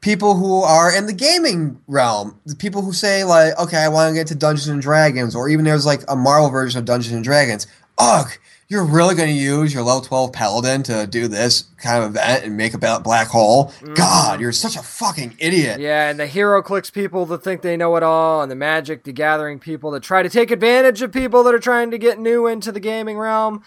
[0.00, 2.40] people who are in the gaming realm.
[2.46, 5.48] The people who say like, "Okay, I want to get to Dungeons and Dragons," or
[5.48, 7.66] even there's like a Marvel version of Dungeons and Dragons.
[7.98, 8.28] Ugh.
[8.70, 12.44] You're really going to use your level 12 paladin to do this kind of event
[12.44, 13.68] and make a black hole?
[13.68, 13.94] Mm-hmm.
[13.94, 15.80] God, you're such a fucking idiot.
[15.80, 19.12] Yeah, and the HeroClix people that think they know it all, and the Magic the
[19.12, 22.46] Gathering people that try to take advantage of people that are trying to get new
[22.46, 23.64] into the gaming realm.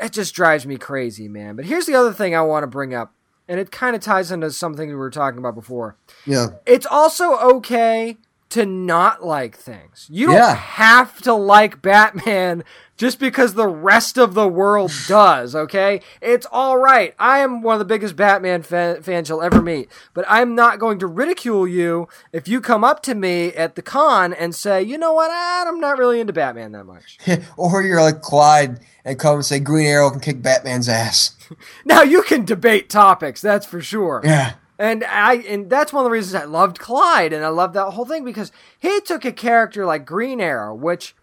[0.00, 1.54] It just drives me crazy, man.
[1.54, 3.12] But here's the other thing I want to bring up,
[3.46, 5.98] and it kind of ties into something we were talking about before.
[6.24, 6.46] Yeah.
[6.64, 8.16] it's also okay
[8.52, 10.06] to not like things.
[10.10, 10.54] You don't Yeah.
[10.54, 12.64] have to like Batman
[12.96, 16.00] just because the rest of the world does, okay?
[16.20, 17.14] It's all right.
[17.18, 20.78] I am one of the biggest Batman fan, fans you'll ever meet, but I'm not
[20.78, 24.82] going to ridicule you if you come up to me at the con and say,
[24.82, 27.18] you know what, I'm not really into Batman that much.
[27.56, 31.36] or you're like Clyde and come and say Green Arrow can kick Batman's ass.
[31.84, 34.22] Now, you can debate topics, that's for sure.
[34.24, 34.54] Yeah.
[34.82, 37.90] And I and that's one of the reasons I loved Clyde and I loved that
[37.90, 38.50] whole thing because
[38.80, 41.14] he took a character like Green Arrow, which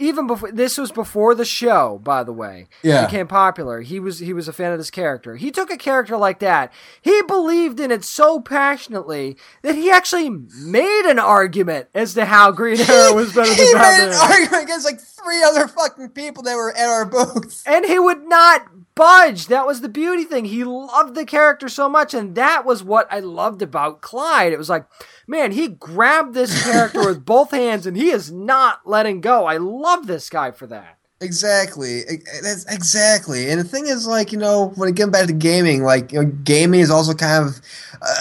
[0.00, 3.04] even before this was before the show, by the way, Yeah.
[3.06, 3.82] became popular.
[3.82, 5.36] He was he was a fan of this character.
[5.36, 6.72] He took a character like that.
[7.00, 12.50] He believed in it so passionately that he actually made an argument as to how
[12.50, 16.42] Green Arrow was better he than made an argument against like three other fucking people
[16.44, 17.62] that were at our booth.
[17.66, 19.46] and he would not budge.
[19.46, 20.44] That was the beauty thing.
[20.46, 24.52] He loved the character so much, and that was what I loved about Clyde.
[24.52, 24.84] It was like,
[25.26, 29.46] man, he grabbed this character with both hands, and he is not letting go.
[29.46, 30.98] I love this guy for that.
[31.22, 32.02] Exactly.
[32.42, 33.50] That's exactly.
[33.50, 36.22] And the thing is, like, you know, when it gets back to gaming, like, you
[36.22, 37.60] know, gaming is also kind of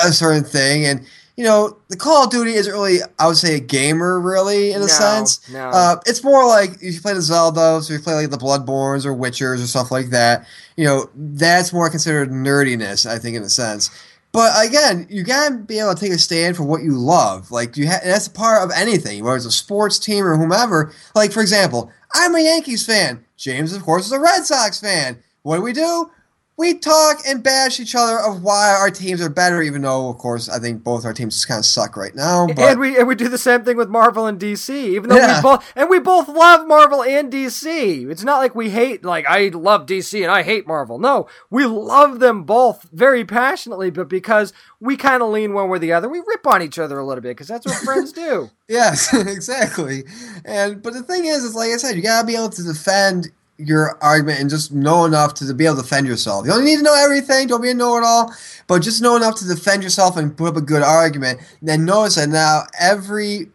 [0.04, 0.86] a, certain thing.
[0.86, 1.06] And,
[1.38, 4.78] you know, the Call of Duty isn't really, I would say, a gamer, really, in
[4.78, 5.50] a No, sense.
[5.50, 5.70] no.
[5.70, 9.06] Uh, it's more like if you play the Zeldas or you play like the Bloodbornes
[9.06, 13.44] or Witchers or stuff like that, you know, that's more considered nerdiness, I think, in
[13.44, 13.90] a sense.
[14.32, 17.52] But again, you gotta be able to take a stand for what you love.
[17.52, 20.94] Like you, ha- that's a part of anything, whether it's a sports team or whomever.
[21.16, 23.26] Like for example, I'm a Yankees fan.
[23.38, 25.18] James, of course, is a Red Sox fan.
[25.42, 26.12] What do we do?
[26.60, 30.18] We talk and bash each other of why our teams are better, even though, of
[30.18, 32.48] course, I think both our teams just kind of suck right now.
[32.48, 35.16] But and we and we do the same thing with Marvel and DC, even though
[35.16, 35.38] Yeah.
[35.38, 38.12] we both and we both love Marvel and DC.
[38.12, 41.00] It's not like we hate like I love DC and I hate Marvel.
[41.00, 45.78] No, we love them both very passionately, but because we kind of lean one way
[45.78, 48.12] or the other, we rip on each other a little bit because that's what friends
[48.12, 48.50] do.
[48.68, 50.04] Yes, exactly.
[50.44, 53.30] And but the thing is, is like I said, you gotta be able to defend
[53.60, 56.46] your argument and just know enough to be able to defend yourself.
[56.46, 57.48] You don't need to know everything.
[57.48, 58.34] Don't be a know-it-all,
[58.68, 61.40] but just know enough to defend yourself and put up a good argument.
[61.62, 63.50] then notice that now every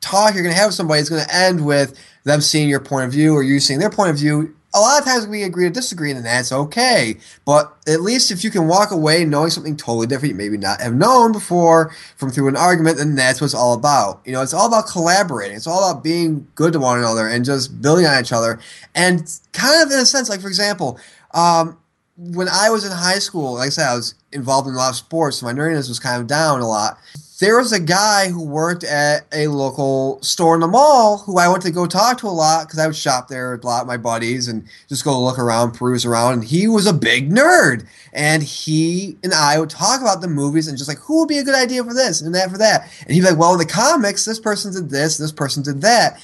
[0.00, 3.12] talk you're gonna have with somebody is gonna end with them seeing your point of
[3.12, 4.54] view or you seeing their point of view.
[4.72, 7.16] A lot of times we agree to disagree, and that's okay.
[7.44, 10.80] But at least if you can walk away knowing something totally different you maybe not
[10.80, 14.20] have known before from through an argument, then that's what it's all about.
[14.24, 15.56] You know, it's all about collaborating.
[15.56, 18.60] It's all about being good to one another and just building on each other.
[18.94, 19.18] And
[19.52, 21.00] kind of in a sense, like for example,
[21.34, 21.76] um,
[22.16, 24.90] when I was in high school, like I said, I was involved in a lot
[24.90, 26.98] of sports, so my nerdiness was kind of down a lot.
[27.40, 31.48] There was a guy who worked at a local store in the mall who I
[31.48, 33.96] went to go talk to a lot because I would shop there a lot my
[33.96, 36.34] buddies and just go look around, peruse around.
[36.34, 37.86] And he was a big nerd.
[38.12, 41.38] And he and I would talk about the movies and just like, who would be
[41.38, 42.90] a good idea for this and that for that?
[43.06, 45.80] And he'd be like, well, in the comics, this person did this, this person did
[45.80, 46.20] that.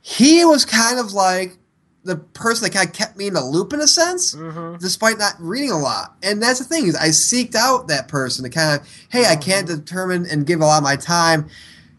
[0.00, 1.58] He was kind of like
[2.04, 4.76] the person that kind of kept me in the loop in a sense, mm-hmm.
[4.78, 6.14] despite not reading a lot.
[6.22, 9.36] And that's the thing is, I seeked out that person to kind of, hey, I
[9.36, 9.78] can't mm-hmm.
[9.78, 11.48] determine and give a lot of my time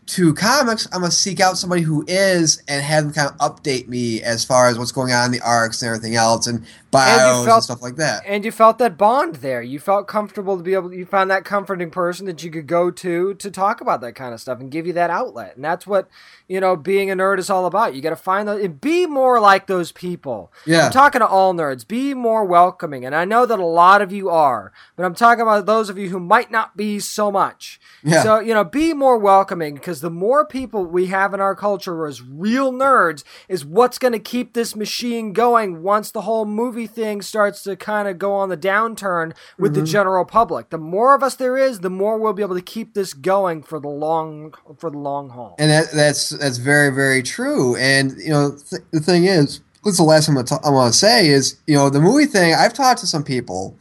[0.07, 0.87] to comics.
[0.93, 4.45] I'm gonna seek out somebody who is and have them kind of update me as
[4.45, 7.63] far as what's going on in the arcs and everything else and bios and, felt-
[7.63, 8.23] stuff like that.
[8.25, 9.61] And you felt that bond there.
[9.61, 10.93] You felt comfortable to be able.
[10.93, 14.33] You found that comforting person that you could go to to talk about that kind
[14.33, 15.55] of stuff and give you that outlet.
[15.55, 16.07] And that's what
[16.47, 17.95] you know being a nerd is all about.
[17.95, 20.51] You got to find the and be more like those people.
[20.65, 20.87] Yeah.
[20.87, 21.87] I'm talking to all nerds.
[21.87, 25.41] Be more welcoming, and I know that a lot of you are, but I'm talking
[25.41, 27.79] about those of you who might not be so much.
[28.03, 28.23] Yeah.
[28.23, 32.05] So you know, be more welcoming because the more people we have in our culture
[32.07, 36.87] as real nerds is what's going to keep this machine going once the whole movie
[36.87, 39.81] thing starts to kind of go on the downturn with Mm-hmm.
[39.81, 40.69] the general public.
[40.69, 43.63] The more of us there is, the more we'll be able to keep this going
[43.63, 45.55] for the long for the long haul.
[45.57, 47.75] And that, that's that's very very true.
[47.77, 50.71] And you know th- the thing is, what's the last thing I'm gonna ta- I
[50.71, 52.53] want to say is you know the movie thing.
[52.53, 53.75] I've talked to some people,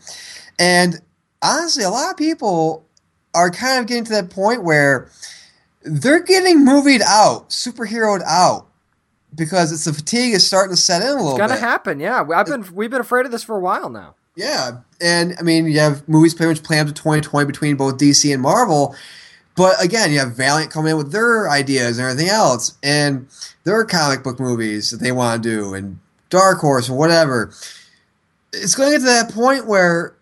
[0.58, 1.00] and
[1.42, 2.84] honestly, a lot of people
[3.34, 5.10] are kind of getting to that point where
[5.82, 8.66] they're getting movied out, superheroed out,
[9.34, 11.60] because it's the fatigue is starting to set in a little It's gonna bit.
[11.60, 12.24] happen, yeah.
[12.34, 14.14] I've been we've been afraid of this for a while now.
[14.36, 18.32] Yeah, and I mean, you have movies pretty much planned to 2020 between both DC
[18.32, 18.96] and Marvel,
[19.56, 23.28] but again, you have Valiant coming in with their ideas and everything else, and
[23.64, 25.98] their comic book movies that they want to do, and
[26.30, 27.52] Dark Horse or whatever.
[28.52, 30.16] It's going to get to that point where,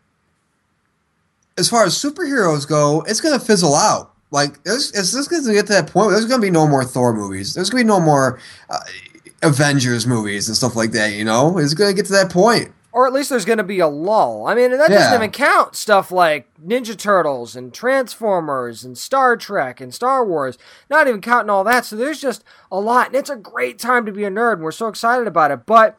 [1.59, 4.13] as far as superheroes go, it's going to fizzle out.
[4.31, 6.67] Like, it's, it's just going to get to that point there's going to be no
[6.67, 7.55] more Thor movies.
[7.55, 8.41] There's going to be no more
[8.71, 8.81] uh,
[9.43, 11.59] Avengers movies and stuff like that, you know?
[11.59, 12.73] It's going to get to that point.
[12.93, 14.47] Or at least there's going to be a lull.
[14.47, 14.99] I mean, that Yeah.
[14.99, 20.59] doesn't even count stuff like Ninja Turtles and Transformers and Star Trek and Star Wars.
[20.91, 21.85] Not even counting all that.
[21.87, 24.63] So there's just a lot, and it's a great time to be a nerd, and
[24.63, 25.65] we're so excited about it.
[25.67, 25.99] But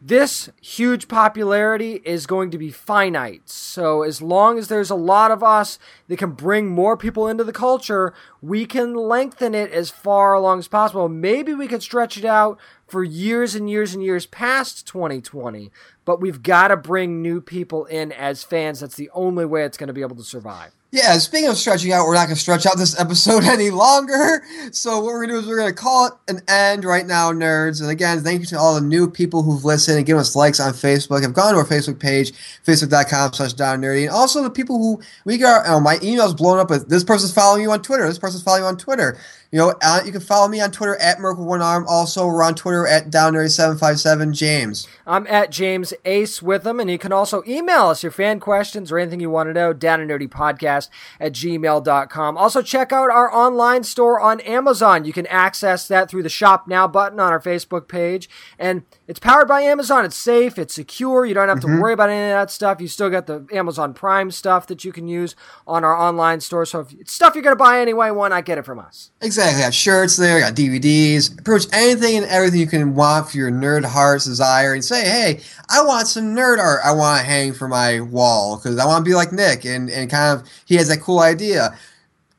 [0.00, 3.42] this huge popularity is going to be finite.
[3.46, 7.42] So as long as there's a lot of us that can bring more people into
[7.42, 11.08] the culture, we can lengthen it as far along as possible.
[11.08, 15.70] Maybe we could stretch it out for years and years and years past 2020.
[16.04, 18.80] But we've got to bring new people in as fans.
[18.80, 20.74] That's the only way it's going to be able to survive.
[20.90, 24.42] Yeah, speaking of stretching out, we're not going to stretch out this episode any longer.
[24.72, 27.04] So what we're going to do is we're going to call it an end right
[27.04, 27.82] now, nerds.
[27.82, 30.60] And again, thank you to all the new people who've listened and given us likes
[30.60, 31.20] on Facebook.
[31.20, 32.32] Have gone to our Facebook page,
[32.64, 34.04] facebook.com slash down nerdy.
[34.04, 37.34] And also the people who we got, oh, my email's blown up with this person's
[37.34, 38.06] following you on Twitter.
[38.06, 39.18] This person's following you on Twitter.
[39.50, 41.86] You know, uh, you can follow me on Twitter at Merkle One Arm.
[41.88, 44.34] Also, we're on Twitter at Down Nerdy Seven Five Seven.
[44.34, 44.86] James.
[45.06, 48.92] I'm at James Ace with them, and you can also email us your fan questions
[48.92, 50.77] or anything you want to know, down nerdy podcast
[51.18, 52.38] at gmail.com.
[52.38, 55.04] Also, check out our online store on Amazon.
[55.04, 58.28] You can access that through the Shop Now button on our Facebook page,
[58.58, 60.04] and it's powered by Amazon.
[60.04, 61.24] It's safe, it's secure.
[61.24, 61.80] You don't have to mm-hmm.
[61.80, 62.78] worry about any of that stuff.
[62.78, 65.34] You still got the Amazon Prime stuff that you can use
[65.66, 66.66] on our online store.
[66.66, 69.10] So if it's stuff you're going to buy anyway, why not get it from us?
[69.22, 69.62] Exactly.
[69.62, 73.50] Got shirts there, got DVDs, pretty much anything and everything you can want for your
[73.50, 74.74] nerd heart's desire.
[74.74, 75.40] And say, hey,
[75.70, 76.80] I want some nerd art.
[76.84, 79.88] I want to hang for my wall because I want to be like Nick and,
[79.88, 81.74] and kind of he has that cool idea.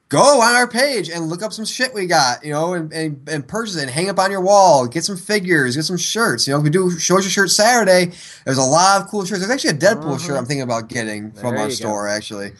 [0.09, 3.29] Go on our page and look up some shit we got, you know, and, and,
[3.29, 4.87] and purchase it and hang up on your wall.
[4.87, 6.47] Get some figures, get some shirts.
[6.47, 8.11] You know, we do shows your shirt Saturday.
[8.43, 9.41] There's a lot of cool shirts.
[9.41, 11.69] There's actually a Deadpool shirt I'm thinking about getting from our you go.
[11.69, 12.53] store actually.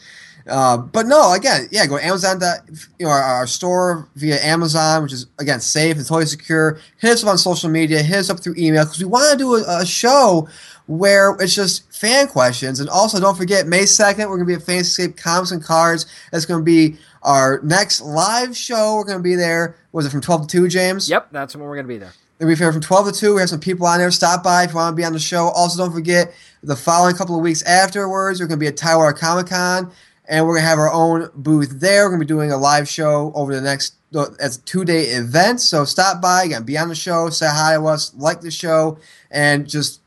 [0.46, 2.38] Uh, but no, again, yeah, go to Amazon.
[2.38, 2.60] dot-
[2.98, 6.78] You know, our, our store via Amazon, which is again safe and totally secure.
[6.98, 8.00] Hit us up on social media.
[8.02, 10.48] Hit us up through email because we want to do a, a show
[10.90, 12.80] where it's just fan questions.
[12.80, 16.06] And also, don't forget May second, we're gonna be at Fantasyscape Comics and Cards.
[16.32, 18.96] That's gonna be our next live show.
[18.96, 19.76] We're gonna be there.
[19.92, 21.08] Was it from twelve to two, James?
[21.08, 22.12] Yep, that's when we're going to be there.
[22.38, 23.34] We'll be here from 12 to 2.
[23.34, 24.10] We have some people on there.
[24.10, 25.48] Stop by if you want to be on the show.
[25.48, 29.12] Also, don't forget the following couple of weeks afterwards, we're going to be at Tidewater
[29.12, 29.92] Comic Con,
[30.26, 32.04] and we're going to have our own booth there.
[32.04, 33.96] We're going to be doing a live show over the next,
[34.40, 35.60] as a two day event.
[35.60, 38.96] So stop by, again, be on the show, say hi to us, like the show,
[39.30, 40.00] and just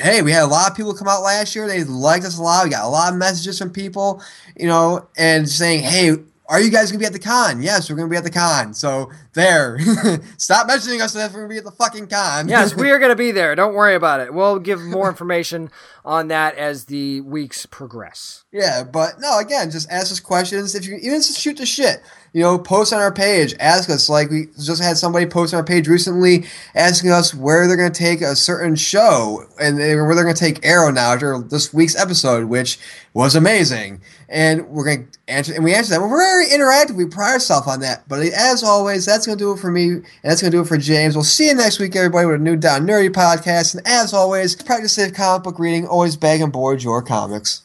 [0.00, 1.68] hey, we had a lot of people come out last year.
[1.68, 2.64] They liked us a lot.
[2.64, 4.22] We got a lot of messages from people,
[4.56, 6.16] you know, and saying, hey,
[6.46, 7.62] are you guys going to be at the con?
[7.62, 8.74] Yes, we're going to be at the con.
[8.74, 9.78] So there.
[10.38, 12.48] Stop mentioning us if we're to be at the fucking con.
[12.48, 13.54] Yes, we are going to be there.
[13.54, 14.32] Don't worry about it.
[14.32, 15.70] We'll give more information
[16.04, 18.44] on that as the weeks progress.
[18.52, 20.74] Yeah, but no, again, just ask us questions.
[20.74, 22.02] If you even just shoot the shit,
[22.34, 24.08] you know, post on our page, ask us.
[24.08, 26.44] Like we just had somebody post on our page recently
[26.74, 30.36] asking us where they're going to take a certain show and they- where they're going
[30.36, 32.78] to take Arrow now after this week's episode, which
[33.14, 34.00] was amazing.
[34.28, 36.00] And we're going to answer, and we answered that.
[36.02, 36.96] We're very interactive.
[36.96, 38.08] We pride ourselves on that.
[38.08, 40.60] But as always, that's going to do it for me, and that's going to do
[40.60, 41.14] it for James.
[41.14, 43.74] We'll see you next week, everybody, with a new Down Nerdy podcast.
[43.74, 45.86] And as always, practice safe comic book reading.
[45.86, 47.63] Always bag and board your comics.